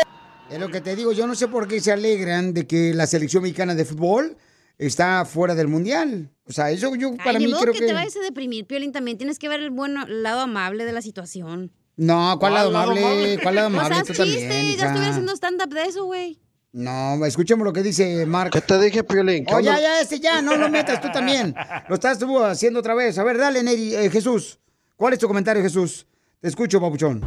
Es 0.51 0.59
lo 0.59 0.69
que 0.69 0.81
te 0.81 0.97
digo, 0.97 1.13
yo 1.13 1.29
no 1.29 1.37
sé 1.37 1.47
por 1.47 1.69
qué 1.69 1.81
se 1.81 1.93
alegran 1.93 2.53
de 2.53 2.67
que 2.67 2.93
la 2.95 3.07
selección 3.07 3.45
mexicana 3.45 3.77
de 3.77 3.85
fútbol 3.85 4.37
está 4.77 5.25
fuera 5.25 5.55
del 5.55 5.69
mundial. 5.69 6.33
O 6.49 6.53
sea, 6.53 6.73
eso 6.73 6.97
yo 6.97 7.15
para 7.17 7.39
mí 7.39 7.47
modo 7.47 7.61
creo 7.61 7.75
que, 7.75 7.79
que... 7.79 7.87
te 7.87 7.93
vayas 7.93 8.17
a 8.17 8.21
deprimir, 8.23 8.67
Piolín. 8.67 8.91
También 8.91 9.19
tienes 9.19 9.39
que 9.39 9.49
ver 9.49 9.61
el 9.61 9.71
bueno 9.71 10.05
el 10.05 10.25
lado 10.25 10.41
amable 10.41 10.85
de 10.85 10.93
la 10.93 11.01
situación. 11.01 11.71
No, 11.97 12.37
¿cuál 12.41 12.55
lado 12.55 12.73
lado 12.73 12.91
amable? 12.91 13.07
amable? 13.07 13.39
¿Cuál 13.41 13.55
lado 13.55 13.67
amable? 13.69 14.03
Tú 14.05 14.15
también, 14.15 14.39
chiste, 14.41 14.49
ya 14.49 14.73
hija. 14.73 14.87
estuviera 14.87 15.11
haciendo 15.11 15.33
stand-up 15.33 15.73
de 15.73 15.83
eso, 15.85 16.05
güey. 16.05 16.41
No, 16.77 17.25
escuchemos 17.25 17.65
lo 17.65 17.73
que 17.73 17.83
dice 17.83 18.27
Mark. 18.27 18.51
¿Qué 18.51 18.61
te 18.61 18.79
dije, 18.79 19.03
Piolín? 19.03 19.47
¿Que 19.47 19.55
Oh, 19.55 19.61
ya, 19.61 19.81
ya, 19.81 19.99
ese 20.03 20.21
ya, 20.21 20.43
no 20.43 20.59
lo 20.59 20.69
metas 20.69 21.01
tú 21.01 21.09
también. 21.11 21.55
Lo 21.89 21.95
estás 21.95 22.19
tú 22.19 22.45
haciendo 22.45 22.81
otra 22.81 22.95
vez. 22.95 23.17
A 23.19 23.25
ver, 23.25 23.39
dale, 23.39 23.63
Neri, 23.63 23.95
eh, 23.95 24.11
Jesús. 24.11 24.61
¿Cuál 24.95 25.15
es 25.15 25.19
tu 25.19 25.27
comentario, 25.27 25.63
Jesús? 25.63 26.07
Te 26.39 26.49
escucho, 26.49 26.79
papuchón. 26.79 27.23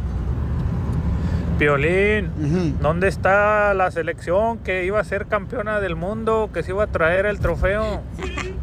Piolín, 1.58 2.78
¿dónde 2.80 3.08
está 3.08 3.74
la 3.74 3.90
selección 3.90 4.58
que 4.58 4.84
iba 4.84 5.00
a 5.00 5.04
ser 5.04 5.26
campeona 5.26 5.80
del 5.80 5.96
mundo, 5.96 6.50
que 6.54 6.62
se 6.62 6.70
iba 6.70 6.84
a 6.84 6.86
traer 6.86 7.26
el 7.26 7.40
trofeo? 7.40 8.02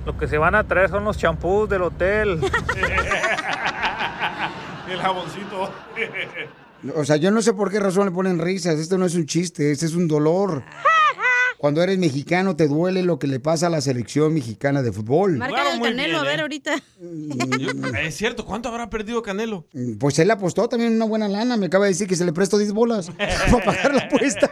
Lo 0.05 0.17
que 0.17 0.29
se 0.29 0.37
van 0.37 0.55
a 0.55 0.63
traer 0.69 0.89
son 0.89 1.03
los 1.03 1.17
champús 1.17 1.67
del 1.67 1.81
hotel. 1.81 2.39
El 4.89 5.01
jaboncito. 5.01 5.69
O 6.95 7.05
sea, 7.05 7.15
yo 7.17 7.31
no 7.31 7.41
sé 7.41 7.53
por 7.53 7.71
qué 7.71 7.79
razón 7.79 8.05
le 8.05 8.11
ponen 8.11 8.39
risas. 8.39 8.79
Esto 8.79 8.97
no 8.97 9.05
es 9.05 9.15
un 9.15 9.25
chiste, 9.25 9.71
este 9.71 9.85
es 9.85 9.93
un 9.95 10.07
dolor. 10.07 10.63
Cuando 11.57 11.81
eres 11.81 11.97
mexicano 11.97 12.55
te 12.55 12.67
duele 12.67 13.01
lo 13.01 13.17
que 13.17 13.25
le 13.25 13.39
pasa 13.39 13.65
a 13.65 13.69
la 13.71 13.81
selección 13.81 14.31
mexicana 14.31 14.83
de 14.83 14.91
fútbol. 14.91 15.37
Marca 15.37 15.73
el 15.73 15.81
canelo, 15.81 16.05
bien, 16.05 16.15
a 16.15 16.21
ver 16.23 16.37
¿eh? 16.37 16.41
ahorita. 16.43 16.75
Yo- 17.57 17.71
es 17.99 18.15
cierto, 18.15 18.45
¿cuánto 18.45 18.69
habrá 18.69 18.91
perdido 18.91 19.23
Canelo? 19.23 19.65
Pues 19.99 20.19
él 20.19 20.29
apostó 20.29 20.69
también 20.69 20.93
una 20.95 21.05
buena 21.05 21.27
lana. 21.27 21.57
Me 21.57 21.65
acaba 21.65 21.85
de 21.85 21.91
decir 21.91 22.07
que 22.07 22.15
se 22.15 22.25
le 22.25 22.31
prestó 22.33 22.59
10 22.59 22.73
bolas 22.73 23.09
para 23.51 23.65
pagar 23.65 23.95
la 23.95 24.01
apuesta. 24.03 24.51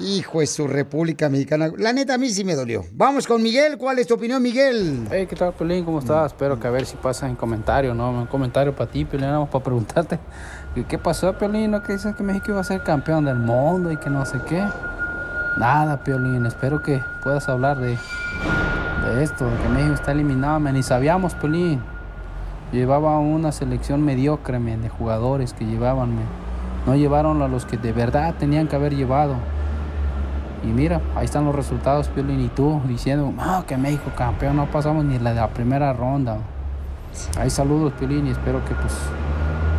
Hijo 0.00 0.38
de 0.40 0.46
su 0.46 0.68
República 0.68 1.28
Mexicana. 1.28 1.70
La 1.76 1.92
neta, 1.92 2.14
a 2.14 2.18
mí 2.18 2.30
sí 2.30 2.44
me 2.44 2.54
dolió. 2.54 2.84
Vamos 2.92 3.26
con 3.26 3.42
Miguel. 3.42 3.76
¿Cuál 3.78 3.98
es 3.98 4.06
tu 4.06 4.14
opinión, 4.14 4.40
Miguel? 4.40 5.08
Hey, 5.10 5.26
¿qué 5.28 5.34
tal, 5.34 5.52
Pelín? 5.54 5.84
¿Cómo 5.84 5.98
estás? 5.98 6.32
Espero 6.32 6.60
que 6.60 6.68
a 6.68 6.70
ver 6.70 6.86
si 6.86 6.96
pasa 6.96 7.28
en 7.28 7.34
comentario, 7.34 7.94
¿no? 7.94 8.10
Un 8.10 8.26
comentario 8.26 8.74
para 8.76 8.88
ti, 8.88 9.04
Pelín, 9.04 9.28
vamos 9.28 9.48
para 9.48 9.64
preguntarte. 9.64 10.20
¿Qué, 10.88 10.98
pasó, 10.98 11.36
Pelín? 11.36 11.72
¿No 11.72 11.82
que 11.82 11.94
dices 11.94 12.14
que 12.14 12.22
México 12.22 12.46
iba 12.50 12.60
a 12.60 12.64
ser 12.64 12.84
campeón 12.84 13.24
del 13.24 13.38
mundo 13.38 13.90
y 13.90 13.96
que 13.96 14.08
no 14.08 14.24
sé 14.24 14.38
qué? 14.48 14.64
Nada, 15.58 16.04
Piolín. 16.04 16.46
Espero 16.46 16.80
que 16.80 17.02
puedas 17.24 17.48
hablar 17.48 17.80
de, 17.80 17.98
esto, 19.20 19.50
de 19.50 19.56
que 19.56 19.68
México 19.68 19.94
está 19.94 20.12
eliminado, 20.12 20.60
men. 20.60 20.74
Ni 20.74 20.84
sabíamos, 20.84 21.34
Piolín. 21.34 21.80
Llevaba 22.70 23.18
una 23.18 23.50
selección 23.50 24.04
mediocre, 24.04 24.60
men, 24.60 24.82
de 24.82 24.88
jugadores 24.88 25.54
que 25.54 25.64
llevaban. 25.64 26.10
No 26.86 26.94
llevaron 26.94 27.42
a 27.42 27.48
los 27.48 27.66
que 27.66 27.76
de 27.76 27.92
verdad 27.92 28.36
tenían 28.38 28.68
que 28.68 28.76
haber 28.76 28.94
llevado. 28.94 29.34
Y 30.64 30.66
mira, 30.66 31.00
ahí 31.14 31.24
están 31.24 31.44
los 31.44 31.54
resultados, 31.54 32.08
Piolín, 32.08 32.40
y 32.40 32.48
tú 32.48 32.80
diciendo, 32.86 33.32
no, 33.36 33.64
que 33.66 33.76
México 33.76 34.10
campeón, 34.16 34.56
no 34.56 34.66
pasamos 34.66 35.04
ni 35.04 35.18
la 35.18 35.30
de 35.30 35.40
la 35.40 35.48
primera 35.48 35.92
ronda. 35.92 36.38
Ahí 37.38 37.50
saludos, 37.50 37.92
Piolín, 37.98 38.26
y 38.26 38.30
espero 38.30 38.64
que 38.64 38.74
pues 38.74 38.94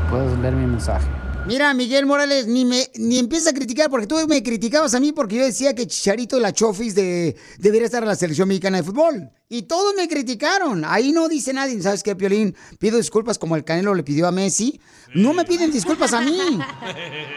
puedas 0.09 0.37
leer 0.39 0.55
mi 0.55 0.65
mensaje. 0.65 1.07
Mira, 1.49 1.73
Miguel 1.73 2.05
Morales, 2.05 2.47
ni 2.47 2.63
me 2.63 2.87
ni 2.95 3.17
empieza 3.19 3.49
a 3.49 3.53
criticar, 3.53 3.89
porque 3.89 4.07
tú 4.07 4.15
me 4.27 4.41
criticabas 4.43 4.93
a 4.93 4.99
mí 4.99 5.11
porque 5.11 5.35
yo 5.37 5.43
decía 5.45 5.73
que 5.75 5.87
Chicharito 5.87 6.35
de 6.35 6.41
la 6.41 6.53
Chofis 6.53 6.95
de, 6.95 7.35
debería 7.57 7.85
estar 7.87 8.01
en 8.03 8.07
la 8.09 8.15
selección 8.15 8.47
mexicana 8.47 8.77
de 8.77 8.83
fútbol. 8.83 9.29
Y 9.49 9.63
todos 9.63 9.93
me 9.97 10.07
criticaron. 10.07 10.83
Ahí 10.85 11.11
no 11.11 11.27
dice 11.27 11.51
nadie. 11.53 11.81
¿Sabes 11.81 12.03
qué, 12.03 12.15
Piolín? 12.15 12.55
Pido 12.77 12.97
disculpas 12.97 13.37
como 13.39 13.55
el 13.55 13.63
Canelo 13.63 13.95
le 13.95 14.03
pidió 14.03 14.27
a 14.27 14.31
Messi. 14.31 14.79
No 15.15 15.33
me 15.33 15.43
piden 15.43 15.71
disculpas 15.71 16.13
a 16.13 16.21
mí. 16.21 16.39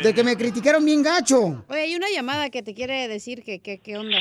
De 0.02 0.12
que 0.12 0.22
me 0.22 0.36
criticaron 0.36 0.84
bien 0.84 1.02
gacho. 1.02 1.64
Oye, 1.68 1.80
hay 1.80 1.96
una 1.96 2.10
llamada 2.14 2.50
que 2.50 2.62
te 2.62 2.74
quiere 2.74 3.08
decir 3.08 3.42
que, 3.42 3.60
que- 3.60 3.80
qué 3.80 3.96
onda. 3.96 4.18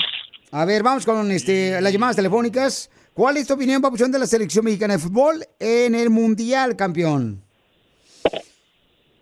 A 0.51 0.65
ver, 0.65 0.83
vamos 0.83 1.05
con 1.05 1.29
este, 1.31 1.79
las 1.81 1.91
llamadas 1.91 2.15
telefónicas. 2.15 2.89
¿Cuál 3.13 3.35
es 3.37 3.47
tu 3.47 3.53
opinión, 3.55 3.81
papuchón, 3.81 4.11
de 4.11 4.19
la 4.19 4.27
selección 4.27 4.63
mexicana 4.63 4.93
de 4.93 4.99
fútbol 4.99 5.45
en 5.59 5.95
el 5.95 6.09
Mundial, 6.09 6.77
campeón? 6.77 7.43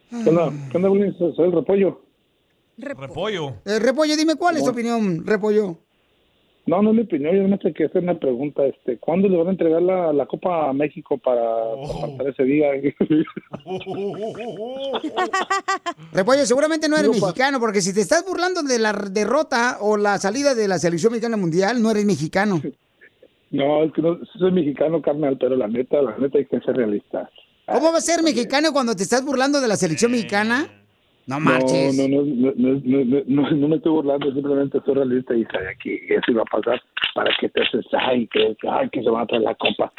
¿Qué 0.10 0.30
onda? 0.30 0.51
¿Qué 0.72 0.78
onda? 0.78 0.89
Soy 1.36 1.45
el 1.45 1.51
repollo. 1.51 2.01
Repollo. 2.78 3.55
Eh, 3.66 3.80
Repollo, 3.80 4.16
dime 4.16 4.36
cuál 4.36 4.57
es 4.57 4.64
tu 4.64 4.70
opinión, 4.70 5.26
Repollo. 5.26 5.78
No, 6.66 6.82
no 6.84 6.89
es 6.91 6.95
mi 6.97 7.01
opinión, 7.01 7.36
yo 7.36 7.47
no 7.47 7.57
sé 7.57 7.74
qué 7.74 7.86
hacer 7.86 8.03
una 8.03 8.20
pregunta. 8.20 8.64
Este, 8.66 8.97
¿Cuándo 8.99 9.28
le 9.28 9.38
van 9.38 9.47
a 9.47 9.51
entregar 9.51 9.82
la, 9.82 10.14
la 10.14 10.28
Copa 10.28 10.70
a 10.70 10.74
México 10.74 11.18
para, 11.18 11.41
para 11.41 11.99
faltar 11.99 12.28
ese 12.28 12.43
día? 12.43 12.70
Repollo, 16.14 16.45
seguramente 16.45 16.88
no 16.88 16.95
eres 16.95 17.12
Digo, 17.12 17.26
mexicano, 17.26 17.60
porque 17.60 17.82
si 17.82 17.91
te 17.93 18.01
estás 18.01 18.24
burlando 18.24 18.62
de 18.62 18.78
la 18.78 18.93
derrota 18.93 19.78
o 19.82 19.97
la 19.97 20.20
salida 20.20 20.53
de 20.53 20.68
la 20.68 20.78
selección 20.78 21.12
mexicana 21.12 21.38
mundial, 21.38 21.82
no 21.82 21.89
eres 21.89 22.05
mexicano. 22.05 22.62
no, 23.51 23.84
es 23.84 23.91
que 23.93 24.03
no, 24.03 24.20
soy 24.38 24.51
mexicano, 24.51 25.01
carnal, 25.01 25.38
pero 25.39 25.55
la 25.55 25.68
neta, 25.68 26.03
la 26.03 26.18
neta 26.18 26.38
hay 26.38 26.45
que 26.45 26.60
ser 26.60 26.76
realista. 26.76 27.32
¿Cómo 27.72 27.91
va 27.91 27.97
a 27.97 28.01
ser 28.01 28.24
mexicano 28.24 28.74
cuando 28.74 28.95
te 28.95 29.03
estás 29.03 29.24
burlando 29.24 29.61
de 29.61 29.67
la 29.67 29.76
selección 29.76 30.11
mexicana? 30.11 30.67
No 31.28 31.39
marches. 31.39 31.95
No, 31.95 32.07
no, 32.07 32.24
no, 32.24 32.51
no, 32.55 32.57
no, 32.84 33.05
no, 33.05 33.24
no, 33.28 33.51
no 33.51 33.67
me 33.67 33.76
estoy 33.76 33.91
burlando, 33.91 34.34
simplemente 34.34 34.80
soy 34.84 34.95
realista 34.95 35.36
y 35.36 35.45
sabía 35.45 35.76
que 35.82 35.95
eso 36.09 36.32
iba 36.32 36.41
a 36.41 36.45
pasar 36.45 36.82
para 37.13 37.30
que 37.39 37.49
te 37.49 37.61
haces, 37.61 37.86
ay, 37.99 38.28
que, 38.28 38.55
ay, 38.67 38.89
que 38.89 39.03
se 39.03 39.09
van 39.09 39.24
a 39.24 39.28
traer 39.28 39.43
la 39.43 39.55
copa. 39.55 39.93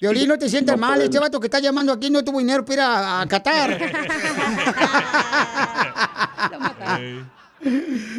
Violín, 0.00 0.28
no 0.28 0.38
te 0.38 0.48
sientas 0.48 0.76
No 0.76 0.86
mal, 0.86 1.00
este 1.00 1.18
vato 1.18 1.40
que 1.40 1.46
está 1.46 1.58
llamando 1.58 1.92
aquí 1.92 2.10
no 2.10 2.22
tuvo 2.22 2.38
dinero 2.38 2.64
para 2.64 2.74
ir 2.74 2.80
a, 2.80 3.20
a 3.22 3.26
Qatar. 3.26 3.78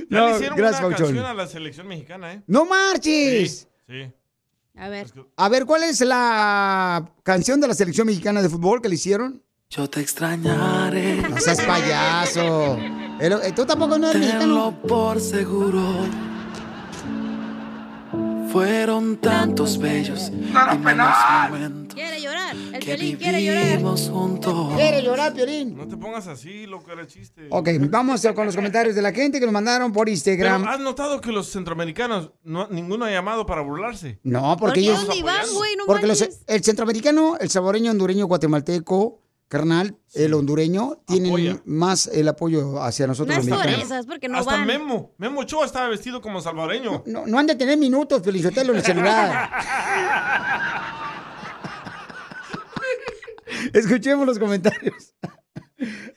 No, 0.10 0.40
gracias, 0.40 0.52
una 0.58 0.72
canción 0.96 1.18
a 1.20 1.34
la 1.34 1.48
selección 1.48 1.88
mexicana, 1.88 2.34
¿eh? 2.34 2.42
¡No 2.48 2.66
marches! 2.66 3.68
Sí. 3.88 4.12
A 4.80 4.90
ver. 4.90 5.12
A 5.38 5.50
ver, 5.50 5.66
¿cuál 5.66 5.84
es 5.84 6.02
la 6.02 7.12
canción 7.24 7.60
de 7.60 7.68
la 7.68 7.74
selección 7.74 8.06
mexicana 8.08 8.42
de 8.42 8.50
fútbol 8.50 8.82
que 8.82 8.90
le 8.90 8.96
hicieron? 8.96 9.42
Yo 9.70 9.90
te 9.90 10.00
extrañaré. 10.02 11.24
No 11.30 11.38
seas 11.40 11.62
payaso. 11.62 12.78
Pero, 13.20 13.42
eh, 13.42 13.52
Tú 13.54 13.66
tampoco 13.66 13.98
no 13.98 14.10
eres 14.10 14.22
Tenlo 14.22 14.72
mexicano. 14.72 14.88
por 14.88 15.20
seguro. 15.20 15.82
Fueron 18.52 19.18
tantos 19.18 19.78
bellos 19.78 20.32
y 20.34 20.52
malos 20.54 20.78
momentos 21.50 21.87
Quiere 21.98 22.22
llorar. 22.22 22.56
El 22.74 22.86
violín 22.86 23.18
quiere 23.18 23.44
llorar. 23.44 23.98
juntos. 24.12 24.76
¿Quiere 24.76 25.02
llorar, 25.02 25.34
Piolín? 25.34 25.76
No 25.76 25.88
te 25.88 25.98
pongas 25.98 26.28
así, 26.28 26.68
loco, 26.68 26.92
era 26.92 27.08
chiste. 27.08 27.48
Ok, 27.50 27.70
vamos 27.90 28.26
con 28.36 28.46
los 28.46 28.56
comentarios 28.56 28.94
de 28.94 29.02
la 29.02 29.12
gente 29.12 29.40
que 29.40 29.46
nos 29.48 29.54
mandaron 29.54 29.92
por 29.92 30.08
Instagram. 30.08 30.62
Pero 30.62 30.74
has 30.74 30.80
notado 30.80 31.20
que 31.22 31.32
los 31.32 31.52
centroamericanos, 31.52 32.32
no- 32.44 32.68
ninguno 32.68 33.06
ha 33.06 33.10
llamado 33.12 33.48
para 33.48 33.62
burlarse. 33.62 34.20
No, 34.22 34.56
porque 34.58 34.82
ellos... 34.82 35.08
porque 35.88 36.06
los- 36.06 36.30
el 36.46 36.64
centroamericano, 36.64 37.38
el 37.40 37.50
saboreño, 37.50 37.90
hondureño, 37.90 38.28
guatemalteco, 38.28 39.24
carnal, 39.48 39.98
el 40.14 40.34
hondureño, 40.34 41.00
tienen 41.08 41.62
más 41.66 42.08
el 42.08 42.28
apoyo 42.28 42.82
hacia 42.82 43.08
nosotros 43.08 43.46
No 43.46 43.56
los 43.64 44.06
porque 44.06 44.28
no 44.28 44.38
Hasta 44.40 44.52
van. 44.52 44.68
Memo. 44.68 45.14
Memo 45.18 45.40
Ochoa 45.42 45.66
estaba 45.66 45.88
vestido 45.88 46.22
como 46.22 46.42
salvadoreño. 46.42 47.04
No, 47.08 47.26
no 47.26 47.40
han 47.40 47.48
de 47.48 47.56
tener 47.56 47.78
minutos, 47.78 48.22
Felizotelo, 48.24 48.74
en 48.74 48.78
el 48.80 48.84
celular. 48.84 49.50
Escuchemos 53.74 54.26
los 54.26 54.40
comentarios. 54.40 55.14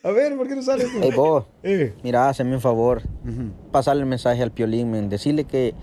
A 0.03 0.11
ver, 0.11 0.37
¿por 0.37 0.49
qué 0.49 0.57
no 0.57 0.63
sale? 0.63 0.85
Hey, 1.03 1.11
vos, 1.15 1.45
Eh. 1.63 1.95
mira, 2.03 2.29
hazme 2.29 2.55
un 2.55 2.61
favor, 2.61 3.03
pasarle 3.71 4.03
el 4.03 4.09
mensaje 4.09 4.43
al 4.43 4.51
Piolín, 4.53 4.91
men, 4.91 5.09
decirle 5.11 5.45
que 5.45 5.75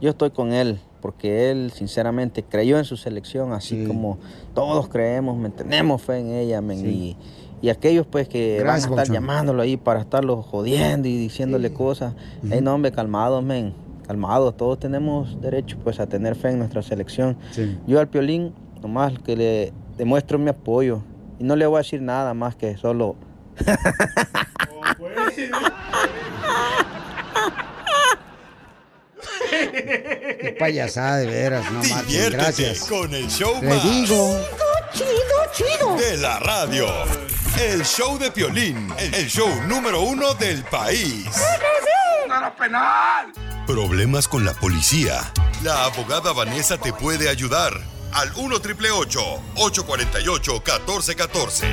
yo 0.00 0.10
estoy 0.10 0.30
con 0.30 0.52
él, 0.52 0.78
porque 1.00 1.50
él 1.50 1.72
sinceramente 1.74 2.42
creyó 2.42 2.78
en 2.78 2.84
su 2.84 2.96
selección, 2.98 3.52
así 3.52 3.86
como 3.86 4.18
todos 4.54 4.88
creemos, 4.88 5.36
men, 5.38 5.52
tenemos 5.52 6.02
fe 6.02 6.18
en 6.18 6.28
ella, 6.32 6.60
men, 6.60 6.86
y, 6.86 7.16
y 7.62 7.70
aquellos 7.70 8.06
pues 8.06 8.28
que 8.28 8.58
Gracias, 8.60 8.90
van 8.90 8.98
a 8.98 9.02
estar 9.02 9.06
Papuchón. 9.06 9.14
llamándolo 9.14 9.62
ahí 9.62 9.76
para 9.78 10.00
estarlo 10.00 10.42
jodiendo 10.42 11.08
y 11.08 11.16
diciéndole 11.16 11.72
cosas, 11.72 12.14
hey, 12.50 12.60
no, 12.62 12.74
hombre, 12.74 12.92
calmados, 12.92 13.42
men, 13.42 13.72
calmados, 14.06 14.56
todos 14.58 14.78
tenemos 14.78 15.40
derecho 15.40 15.78
pues 15.82 15.98
a 16.00 16.06
tener 16.06 16.34
fe 16.34 16.50
en 16.50 16.58
nuestra 16.58 16.82
selección. 16.82 17.38
Yo 17.86 17.98
al 17.98 18.08
Piolín, 18.08 18.52
nomás 18.82 19.14
que 19.20 19.36
le 19.36 19.72
demuestro 19.96 20.38
mi 20.38 20.50
apoyo, 20.50 21.02
y 21.38 21.44
no 21.44 21.56
le 21.56 21.66
voy 21.66 21.76
a 21.76 21.82
decir 21.82 22.00
nada 22.02 22.34
más 22.34 22.56
que 22.56 22.76
solo... 22.76 23.16
Qué 30.40 30.56
payasada, 30.58 31.18
de 31.18 31.26
veras, 31.26 31.70
no 31.70 31.80
Diviértete 31.80 32.36
gracias. 32.36 32.80
con 32.88 33.12
el 33.14 33.28
show 33.28 33.54
Le 33.60 33.68
más 33.68 33.82
digo. 33.82 34.40
Chido, 34.92 35.08
chido. 35.54 35.96
de 35.96 36.16
la 36.18 36.38
radio. 36.40 36.86
El 37.60 37.84
show 37.84 38.18
de 38.18 38.30
Piolín, 38.30 38.88
el 38.98 39.26
show 39.28 39.48
número 39.66 40.02
uno 40.02 40.34
del 40.34 40.62
país. 40.64 41.26
penal! 42.58 43.32
Problemas 43.66 44.26
con 44.28 44.44
la 44.44 44.52
policía. 44.54 45.20
La 45.62 45.84
abogada 45.84 46.32
Vanessa 46.32 46.76
te 46.76 46.92
puede 46.92 47.28
ayudar. 47.28 47.72
Al 48.12 48.30
1 48.36 48.60
triple 48.60 48.90
848 48.90 50.52
1414. 50.52 51.66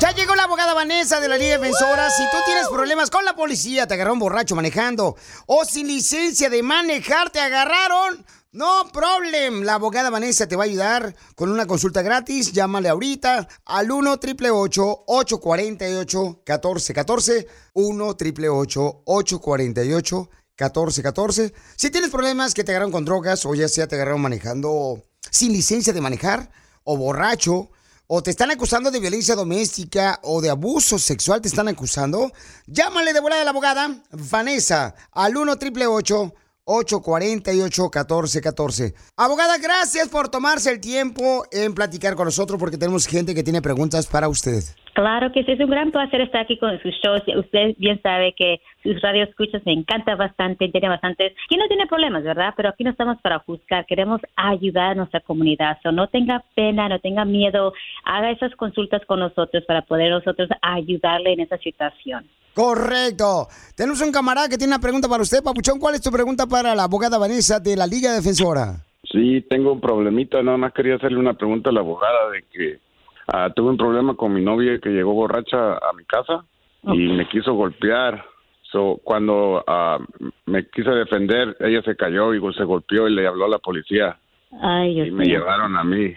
Ya 0.00 0.10
llegó 0.10 0.34
la 0.34 0.42
abogada 0.42 0.74
Vanessa 0.74 1.20
de 1.20 1.28
la 1.28 1.38
Liga 1.38 1.58
Defensora. 1.58 2.10
Si 2.10 2.22
tú 2.24 2.36
tienes 2.44 2.66
problemas 2.68 3.08
con 3.08 3.24
la 3.24 3.36
policía, 3.36 3.86
te 3.86 3.94
agarraron 3.94 4.18
borracho 4.18 4.56
manejando 4.56 5.16
o 5.46 5.64
sin 5.64 5.86
licencia 5.86 6.50
de 6.50 6.62
manejar, 6.62 7.30
te 7.30 7.40
agarraron. 7.40 8.26
No 8.50 8.90
problem. 8.92 9.62
La 9.62 9.74
abogada 9.74 10.10
Vanessa 10.10 10.48
te 10.48 10.56
va 10.56 10.64
a 10.64 10.66
ayudar 10.66 11.14
con 11.36 11.50
una 11.50 11.66
consulta 11.66 12.02
gratis. 12.02 12.52
Llámale 12.52 12.88
ahorita 12.88 13.46
al 13.64 13.90
1 13.90 14.10
888 14.12 15.04
848 15.06 16.42
1414 16.44 17.46
1 17.74 18.06
888 18.06 19.02
848 19.04 20.30
1414 20.58 21.52
Si 21.76 21.90
tienes 21.90 22.10
problemas 22.10 22.54
que 22.54 22.64
te 22.64 22.72
agarraron 22.72 22.92
con 22.92 23.04
drogas 23.04 23.44
o 23.44 23.54
ya 23.54 23.68
sea 23.68 23.86
te 23.86 23.94
agarraron 23.94 24.22
manejando 24.22 25.04
sin 25.30 25.52
licencia 25.52 25.92
de 25.92 26.00
manejar 26.00 26.50
o 26.84 26.96
borracho 26.96 27.70
o 28.06 28.22
te 28.22 28.30
están 28.30 28.50
acusando 28.50 28.90
de 28.90 29.00
violencia 29.00 29.34
doméstica 29.34 30.20
o 30.22 30.40
de 30.40 30.50
abuso 30.50 30.98
sexual, 30.98 31.40
te 31.40 31.48
están 31.48 31.68
acusando, 31.68 32.32
llámale 32.66 33.12
de 33.12 33.20
volada 33.20 33.42
a 33.42 33.44
la 33.44 33.50
abogada 33.50 34.02
Vanessa 34.12 34.94
al 35.12 35.36
1 35.36 35.52
888 35.52 36.34
848 36.68 37.82
1414 37.82 38.94
Abogada, 39.16 39.58
gracias 39.58 40.08
por 40.08 40.28
tomarse 40.28 40.70
el 40.70 40.80
tiempo 40.80 41.44
en 41.50 41.74
platicar 41.74 42.14
con 42.16 42.26
nosotros 42.26 42.58
porque 42.58 42.78
tenemos 42.78 43.06
gente 43.06 43.34
que 43.34 43.44
tiene 43.44 43.62
preguntas 43.62 44.06
para 44.06 44.28
usted. 44.28 44.64
Claro 44.96 45.30
que 45.30 45.44
sí, 45.44 45.52
es 45.52 45.60
un 45.60 45.68
gran 45.68 45.90
placer 45.90 46.22
estar 46.22 46.40
aquí 46.40 46.56
con 46.56 46.80
sus 46.80 46.94
shows. 47.02 47.20
Usted 47.36 47.74
bien 47.76 48.00
sabe 48.00 48.34
que 48.34 48.62
sus 48.82 48.98
radioescuchas 49.02 49.60
me 49.66 49.74
encanta 49.74 50.16
bastante, 50.16 50.70
tiene 50.70 50.88
bastantes. 50.88 51.34
¿Quién 51.48 51.60
no 51.60 51.68
tiene 51.68 51.86
problemas, 51.86 52.24
verdad? 52.24 52.54
Pero 52.56 52.70
aquí 52.70 52.82
no 52.82 52.92
estamos 52.92 53.20
para 53.20 53.40
juzgar, 53.40 53.84
queremos 53.84 54.22
ayudar 54.36 54.92
a 54.92 54.94
nuestra 54.94 55.20
comunidad. 55.20 55.76
So, 55.82 55.92
no 55.92 56.08
tenga 56.08 56.42
pena, 56.54 56.88
no 56.88 56.98
tenga 56.98 57.26
miedo, 57.26 57.74
haga 58.04 58.30
esas 58.30 58.56
consultas 58.56 59.04
con 59.04 59.20
nosotros 59.20 59.62
para 59.68 59.82
poder 59.82 60.10
nosotros 60.12 60.48
ayudarle 60.62 61.34
en 61.34 61.40
esa 61.40 61.58
situación. 61.58 62.24
Correcto. 62.54 63.48
Tenemos 63.76 64.00
un 64.00 64.10
camarada 64.10 64.48
que 64.48 64.56
tiene 64.56 64.72
una 64.72 64.80
pregunta 64.80 65.08
para 65.10 65.22
usted, 65.22 65.42
Papuchón. 65.44 65.78
¿Cuál 65.78 65.96
es 65.96 66.00
tu 66.00 66.10
pregunta 66.10 66.46
para 66.46 66.74
la 66.74 66.84
abogada 66.84 67.18
Vanessa 67.18 67.60
de 67.60 67.76
la 67.76 67.86
Liga 67.86 68.14
Defensora? 68.14 68.76
Sí, 69.12 69.44
tengo 69.50 69.74
un 69.74 69.80
problemita. 69.82 70.42
Nada 70.42 70.56
más 70.56 70.72
quería 70.72 70.94
hacerle 70.94 71.18
una 71.18 71.34
pregunta 71.34 71.68
a 71.68 71.74
la 71.74 71.80
abogada 71.80 72.30
de 72.30 72.44
que 72.50 72.85
ah, 73.28 73.50
tuve 73.54 73.70
un 73.70 73.76
problema 73.76 74.14
con 74.14 74.32
mi 74.32 74.42
novia 74.42 74.78
que 74.78 74.90
llegó 74.90 75.12
borracha 75.14 75.74
a 75.74 75.92
mi 75.96 76.04
casa 76.04 76.44
y 76.84 77.08
me 77.08 77.28
quiso 77.28 77.54
golpear. 77.54 78.24
So, 78.72 79.00
cuando 79.04 79.64
ah, 79.66 79.98
me 80.46 80.68
quise 80.68 80.90
defender, 80.90 81.56
ella 81.60 81.82
se 81.82 81.96
cayó 81.96 82.34
y 82.34 82.54
se 82.54 82.64
golpeó 82.64 83.08
y 83.08 83.14
le 83.14 83.26
habló 83.26 83.46
a 83.46 83.48
la 83.48 83.58
policía 83.58 84.18
Ay, 84.60 84.94
Dios 84.94 85.08
y 85.08 85.10
me 85.10 85.24
llevaron 85.24 85.76
a 85.76 85.84
mí. 85.84 86.14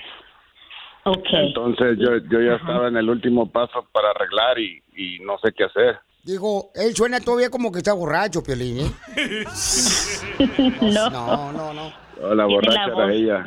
Entonces 1.06 1.98
yo, 1.98 2.18
yo 2.30 2.42
ya 2.42 2.56
estaba 2.56 2.88
en 2.88 2.98
el 2.98 3.10
último 3.10 3.50
paso 3.50 3.88
para 3.92 4.12
arreglar 4.12 4.60
y, 4.60 4.82
y 4.96 5.20
no 5.24 5.38
sé 5.40 5.52
qué 5.54 5.64
hacer. 5.64 6.00
Digo, 6.24 6.70
él 6.76 6.94
suena 6.96 7.20
todavía 7.20 7.50
como 7.50 7.72
que 7.72 7.80
está 7.80 7.94
borracho, 7.94 8.44
Piolín, 8.44 8.80
¿eh? 8.80 8.92
no. 10.82 11.10
No, 11.10 11.52
no, 11.54 11.74
no. 11.74 12.09
Oh, 12.22 12.36
la 12.36 12.46
Tiene 12.46 12.54
borracha 12.54 12.86
era 12.86 13.14
ella. 13.14 13.46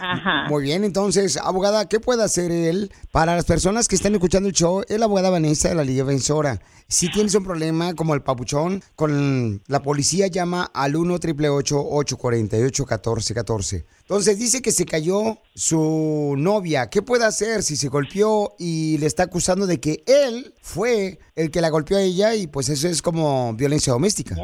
Ajá. 0.00 0.48
Muy 0.48 0.62
bien, 0.62 0.84
entonces, 0.84 1.36
abogada, 1.36 1.88
¿qué 1.88 2.00
puede 2.00 2.22
hacer 2.22 2.50
él 2.50 2.90
para 3.12 3.34
las 3.34 3.44
personas 3.44 3.88
que 3.88 3.96
están 3.96 4.14
escuchando 4.14 4.48
el 4.48 4.54
show? 4.54 4.82
Es 4.88 4.98
la 4.98 5.04
abogada 5.04 5.30
Vanessa 5.30 5.68
de 5.68 5.74
la 5.74 5.84
Liga 5.84 6.04
Defensora. 6.04 6.60
Si 6.88 7.10
tienes 7.10 7.34
un 7.34 7.44
problema 7.44 7.94
como 7.94 8.14
el 8.14 8.22
papuchón, 8.22 8.82
con 8.96 9.62
la 9.66 9.82
policía 9.82 10.26
llama 10.26 10.70
al 10.74 10.96
1 10.96 11.14
888 11.14 11.78
848 11.78 12.82
1414 12.82 13.86
Entonces 14.00 14.38
dice 14.38 14.62
que 14.62 14.72
se 14.72 14.86
cayó 14.86 15.38
su 15.54 16.34
novia. 16.36 16.90
¿Qué 16.90 17.02
puede 17.02 17.26
hacer 17.26 17.62
si 17.62 17.76
se 17.76 17.88
golpeó 17.88 18.54
y 18.58 18.98
le 18.98 19.06
está 19.06 19.24
acusando 19.24 19.66
de 19.66 19.78
que 19.78 20.02
él 20.06 20.54
fue 20.62 21.20
el 21.36 21.50
que 21.50 21.60
la 21.60 21.70
golpeó 21.70 21.98
a 21.98 22.02
ella 22.02 22.34
y 22.34 22.46
pues 22.46 22.68
eso 22.68 22.88
es 22.88 23.02
como 23.02 23.54
violencia 23.54 23.92
doméstica? 23.92 24.34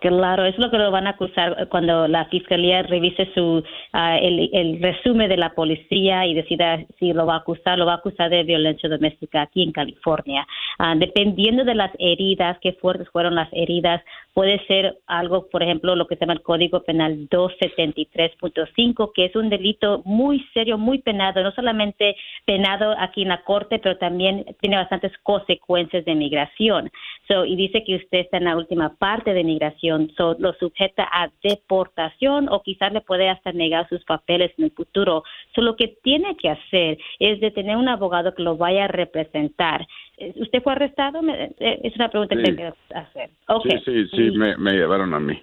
Claro, 0.00 0.46
es 0.46 0.58
lo 0.58 0.70
que 0.70 0.78
lo 0.78 0.90
van 0.90 1.06
a 1.06 1.10
acusar 1.10 1.68
cuando 1.68 2.08
la 2.08 2.24
fiscalía 2.26 2.82
revise 2.82 3.28
su 3.34 3.62
ah, 3.92 4.16
el, 4.18 4.48
el 4.52 4.80
resumen 4.80 5.28
de 5.28 5.36
la 5.36 5.50
policía 5.50 6.26
y 6.26 6.32
decida 6.32 6.78
si 6.98 7.12
lo 7.12 7.26
va 7.26 7.34
a 7.34 7.38
acusar, 7.38 7.78
lo 7.78 7.84
va 7.84 7.92
a 7.92 7.96
acusar 7.96 8.30
de 8.30 8.42
violencia 8.42 8.88
doméstica 8.88 9.42
aquí 9.42 9.62
en 9.62 9.72
California. 9.72 10.46
Ah, 10.78 10.94
dependiendo 10.96 11.64
de 11.64 11.74
las 11.74 11.90
heridas, 11.98 12.56
qué 12.62 12.72
fuertes 12.72 13.10
fueron 13.10 13.34
las 13.34 13.48
heridas, 13.52 14.02
puede 14.40 14.64
ser 14.64 14.96
algo, 15.06 15.50
por 15.50 15.62
ejemplo, 15.62 15.94
lo 15.94 16.06
que 16.06 16.16
se 16.16 16.22
llama 16.22 16.32
el 16.32 16.40
Código 16.40 16.82
Penal 16.82 17.28
273.5, 17.28 19.12
que 19.14 19.26
es 19.26 19.36
un 19.36 19.50
delito 19.50 20.00
muy 20.06 20.42
serio, 20.54 20.78
muy 20.78 21.00
penado, 21.02 21.42
no 21.42 21.52
solamente 21.52 22.16
penado 22.46 22.94
aquí 22.98 23.20
en 23.20 23.28
la 23.28 23.42
corte, 23.42 23.78
pero 23.80 23.98
también 23.98 24.46
tiene 24.62 24.76
bastantes 24.76 25.12
consecuencias 25.24 26.06
de 26.06 26.14
migración. 26.14 26.90
So, 27.28 27.44
y 27.44 27.54
dice 27.54 27.84
que 27.84 27.96
usted 27.96 28.20
está 28.20 28.38
en 28.38 28.44
la 28.44 28.56
última 28.56 28.96
parte 28.96 29.34
de 29.34 29.44
migración, 29.44 30.10
so, 30.16 30.34
lo 30.38 30.54
sujeta 30.54 31.06
a 31.12 31.28
deportación 31.42 32.48
o 32.48 32.62
quizás 32.62 32.94
le 32.94 33.02
puede 33.02 33.28
hasta 33.28 33.52
negar 33.52 33.90
sus 33.90 34.02
papeles 34.06 34.52
en 34.56 34.64
el 34.64 34.70
futuro. 34.70 35.22
So, 35.54 35.60
lo 35.60 35.76
que 35.76 35.98
tiene 36.02 36.34
que 36.38 36.48
hacer 36.48 36.96
es 37.18 37.40
de 37.40 37.50
tener 37.50 37.76
un 37.76 37.90
abogado 37.90 38.34
que 38.34 38.42
lo 38.42 38.56
vaya 38.56 38.86
a 38.86 38.88
representar. 38.88 39.86
Eh, 40.16 40.32
¿Usted 40.36 40.62
fue 40.62 40.72
arrestado? 40.72 41.20
Eh, 41.28 41.80
Es 41.82 41.94
una 41.96 42.08
pregunta 42.08 42.36
que 42.36 42.42
Sí. 42.44 42.50
te 42.50 42.56
quiero 42.56 42.74
hacer. 42.94 43.30
Okay. 43.48 43.78
Sí, 43.78 43.84
sí, 43.84 44.08
sí, 44.16 44.29
me, 44.32 44.56
me 44.56 44.72
llevaron 44.72 45.14
a 45.14 45.20
mí. 45.20 45.40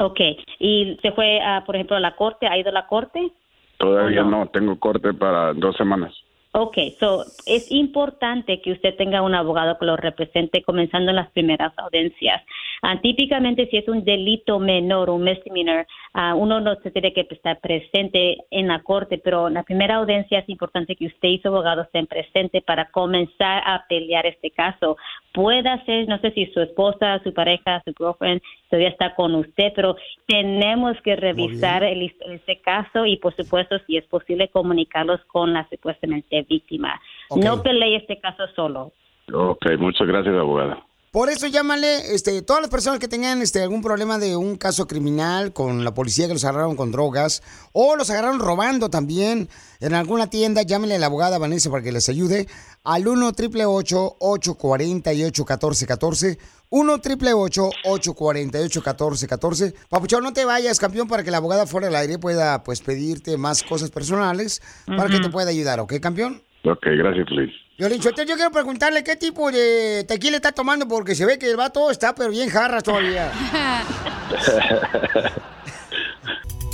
Ok, 0.00 0.20
¿y 0.58 0.96
se 1.02 1.12
fue, 1.12 1.40
a, 1.40 1.64
por 1.64 1.74
ejemplo, 1.74 1.96
a 1.96 2.00
la 2.00 2.14
corte? 2.14 2.46
¿Ha 2.46 2.56
ido 2.58 2.70
a 2.70 2.72
la 2.72 2.86
corte? 2.86 3.32
Todavía 3.78 4.22
no, 4.22 4.46
tengo 4.48 4.78
corte 4.78 5.12
para 5.12 5.52
dos 5.54 5.76
semanas. 5.76 6.14
Ok, 6.52 6.76
so 6.98 7.24
es 7.46 7.70
importante 7.70 8.60
que 8.62 8.72
usted 8.72 8.96
tenga 8.96 9.22
un 9.22 9.34
abogado 9.34 9.78
que 9.78 9.86
lo 9.86 9.96
represente 9.96 10.62
comenzando 10.62 11.10
en 11.10 11.16
las 11.16 11.30
primeras 11.30 11.72
audiencias. 11.78 12.42
Ah, 12.82 13.00
típicamente, 13.00 13.66
si 13.70 13.76
es 13.76 13.88
un 13.88 14.04
delito 14.04 14.58
menor, 14.58 15.10
un 15.10 15.24
misdemeanor, 15.24 15.86
ah, 16.14 16.34
uno 16.34 16.60
no 16.60 16.76
se 16.76 16.90
tiene 16.90 17.12
que 17.12 17.26
estar 17.30 17.60
presente 17.60 18.38
en 18.50 18.68
la 18.68 18.82
corte, 18.82 19.18
pero 19.18 19.48
en 19.48 19.54
la 19.54 19.64
primera 19.64 19.96
audiencia 19.96 20.38
es 20.38 20.48
importante 20.48 20.94
que 20.94 21.06
usted 21.06 21.28
y 21.28 21.38
su 21.40 21.48
abogado 21.48 21.82
estén 21.82 22.06
presentes 22.06 22.62
para 22.62 22.90
comenzar 22.90 23.62
a 23.66 23.84
pelear 23.88 24.26
este 24.26 24.50
caso. 24.50 24.96
Puede 25.32 25.84
ser, 25.84 26.08
no 26.08 26.18
sé 26.20 26.30
si 26.32 26.46
su 26.46 26.60
esposa, 26.60 27.20
su 27.22 27.32
pareja, 27.34 27.82
su 27.84 27.92
girlfriend 27.94 28.40
todavía 28.68 28.88
está 28.88 29.14
con 29.14 29.34
usted, 29.34 29.72
pero 29.74 29.96
tenemos 30.26 30.96
que 31.02 31.16
revisar 31.16 31.82
el, 31.84 32.12
este 32.30 32.60
caso 32.60 33.06
y, 33.06 33.16
por 33.16 33.34
supuesto, 33.34 33.78
si 33.86 33.96
es 33.96 34.04
posible, 34.06 34.48
comunicarlos 34.48 35.20
con 35.26 35.52
la 35.52 35.68
supuestamente 35.68 36.42
víctima. 36.48 37.00
No 37.34 37.62
pelee 37.62 37.96
este 37.96 38.18
caso 38.18 38.46
solo. 38.54 38.92
Ok, 39.32 39.66
muchas 39.78 40.06
gracias, 40.06 40.34
abogada. 40.34 40.87
Por 41.10 41.30
eso 41.30 41.46
llámale, 41.46 42.14
este, 42.14 42.42
todas 42.42 42.60
las 42.60 42.70
personas 42.70 43.00
que 43.00 43.08
tengan 43.08 43.40
este, 43.40 43.62
algún 43.62 43.80
problema 43.80 44.18
de 44.18 44.36
un 44.36 44.56
caso 44.56 44.86
criminal 44.86 45.54
con 45.54 45.82
la 45.82 45.94
policía 45.94 46.26
que 46.26 46.34
los 46.34 46.44
agarraron 46.44 46.76
con 46.76 46.92
drogas 46.92 47.42
o 47.72 47.96
los 47.96 48.10
agarraron 48.10 48.40
robando 48.40 48.90
también 48.90 49.48
en 49.80 49.94
alguna 49.94 50.28
tienda, 50.28 50.62
llámenle 50.62 50.96
a 50.96 50.98
la 50.98 51.06
abogada 51.06 51.38
Vanessa 51.38 51.70
para 51.70 51.82
que 51.82 51.92
les 51.92 52.10
ayude 52.10 52.46
al 52.84 53.08
1 53.08 53.26
888 53.28 54.16
848 54.18 55.42
1414 55.44 56.38
1 56.70 56.92
888 56.92 57.70
848 57.84 58.80
1414 58.80 59.74
Papuchón, 59.88 60.22
no 60.22 60.34
te 60.34 60.44
vayas, 60.44 60.78
campeón, 60.78 61.08
para 61.08 61.24
que 61.24 61.30
la 61.30 61.38
abogada 61.38 61.66
fuera 61.66 61.86
del 61.86 61.96
aire 61.96 62.18
pueda 62.18 62.62
pues 62.64 62.82
pedirte 62.82 63.38
más 63.38 63.62
cosas 63.62 63.90
personales 63.90 64.60
para 64.86 65.08
que 65.08 65.20
te 65.20 65.30
pueda 65.30 65.50
ayudar, 65.50 65.80
¿ok, 65.80 65.94
campeón? 66.00 66.42
Ok, 66.72 66.86
gracias, 66.98 67.30
Luis. 67.30 67.52
Violín, 67.78 68.00
yo 68.00 68.12
quiero 68.12 68.50
preguntarle 68.50 69.04
qué 69.04 69.16
tipo 69.16 69.50
de 69.50 70.04
tequila 70.06 70.36
está 70.36 70.52
tomando 70.52 70.86
porque 70.88 71.14
se 71.14 71.24
ve 71.24 71.38
que 71.38 71.48
el 71.50 71.56
vato 71.56 71.90
está 71.90 72.14
pero 72.14 72.30
bien 72.30 72.50
jarras 72.50 72.82
todavía. 72.82 73.32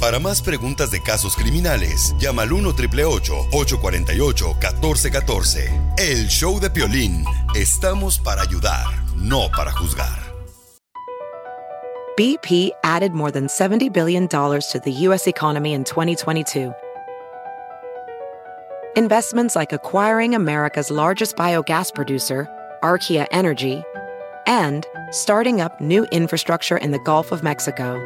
Para 0.00 0.18
más 0.18 0.42
preguntas 0.42 0.90
de 0.90 1.00
casos 1.02 1.34
criminales, 1.36 2.14
llama 2.18 2.42
al 2.42 2.52
1 2.52 2.68
848 2.68 4.46
1414 4.60 5.80
El 5.96 6.26
show 6.28 6.60
de 6.60 6.68
Piolín. 6.68 7.24
Estamos 7.54 8.18
para 8.18 8.42
ayudar, 8.42 8.84
no 9.16 9.48
para 9.56 9.72
juzgar. 9.72 10.34
BP 12.18 12.72
added 12.82 13.12
more 13.12 13.32
than 13.32 13.46
$70 13.46 13.92
billion 13.92 14.28
to 14.28 14.80
the 14.84 14.92
U.S. 15.08 15.26
economy 15.26 15.72
in 15.72 15.84
2022. 15.84 16.72
Investments 18.96 19.56
like 19.56 19.72
acquiring 19.72 20.36
America's 20.36 20.88
largest 20.88 21.34
biogas 21.34 21.92
producer, 21.92 22.48
Archaea 22.80 23.26
Energy, 23.32 23.82
and 24.46 24.86
starting 25.10 25.60
up 25.60 25.80
new 25.80 26.04
infrastructure 26.12 26.76
in 26.76 26.92
the 26.92 27.00
Gulf 27.00 27.32
of 27.32 27.42
Mexico. 27.42 27.98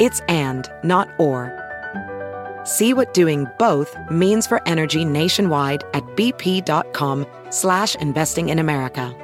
It's 0.00 0.18
and, 0.26 0.68
not 0.82 1.06
or. 1.20 1.52
See 2.64 2.92
what 2.92 3.14
doing 3.14 3.46
both 3.56 3.96
means 4.10 4.48
for 4.48 4.60
energy 4.66 5.04
nationwide 5.04 5.84
at 5.94 6.02
bp.com 6.16 7.24
slash 7.50 7.94
investing 7.94 8.48
in 8.48 8.58
America. 8.58 9.14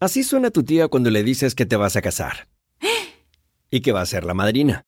Así 0.00 0.22
suena 0.22 0.50
tu 0.50 0.62
tía 0.62 0.88
cuando 0.88 1.10
le 1.10 1.22
dices 1.22 1.54
que 1.54 1.66
te 1.66 1.76
vas 1.76 1.96
a 1.96 2.00
casar. 2.00 2.46
Y 3.70 3.80
que 3.80 3.92
va 3.92 4.00
a 4.00 4.06
ser 4.06 4.24
la 4.24 4.32
madrina. 4.32 4.87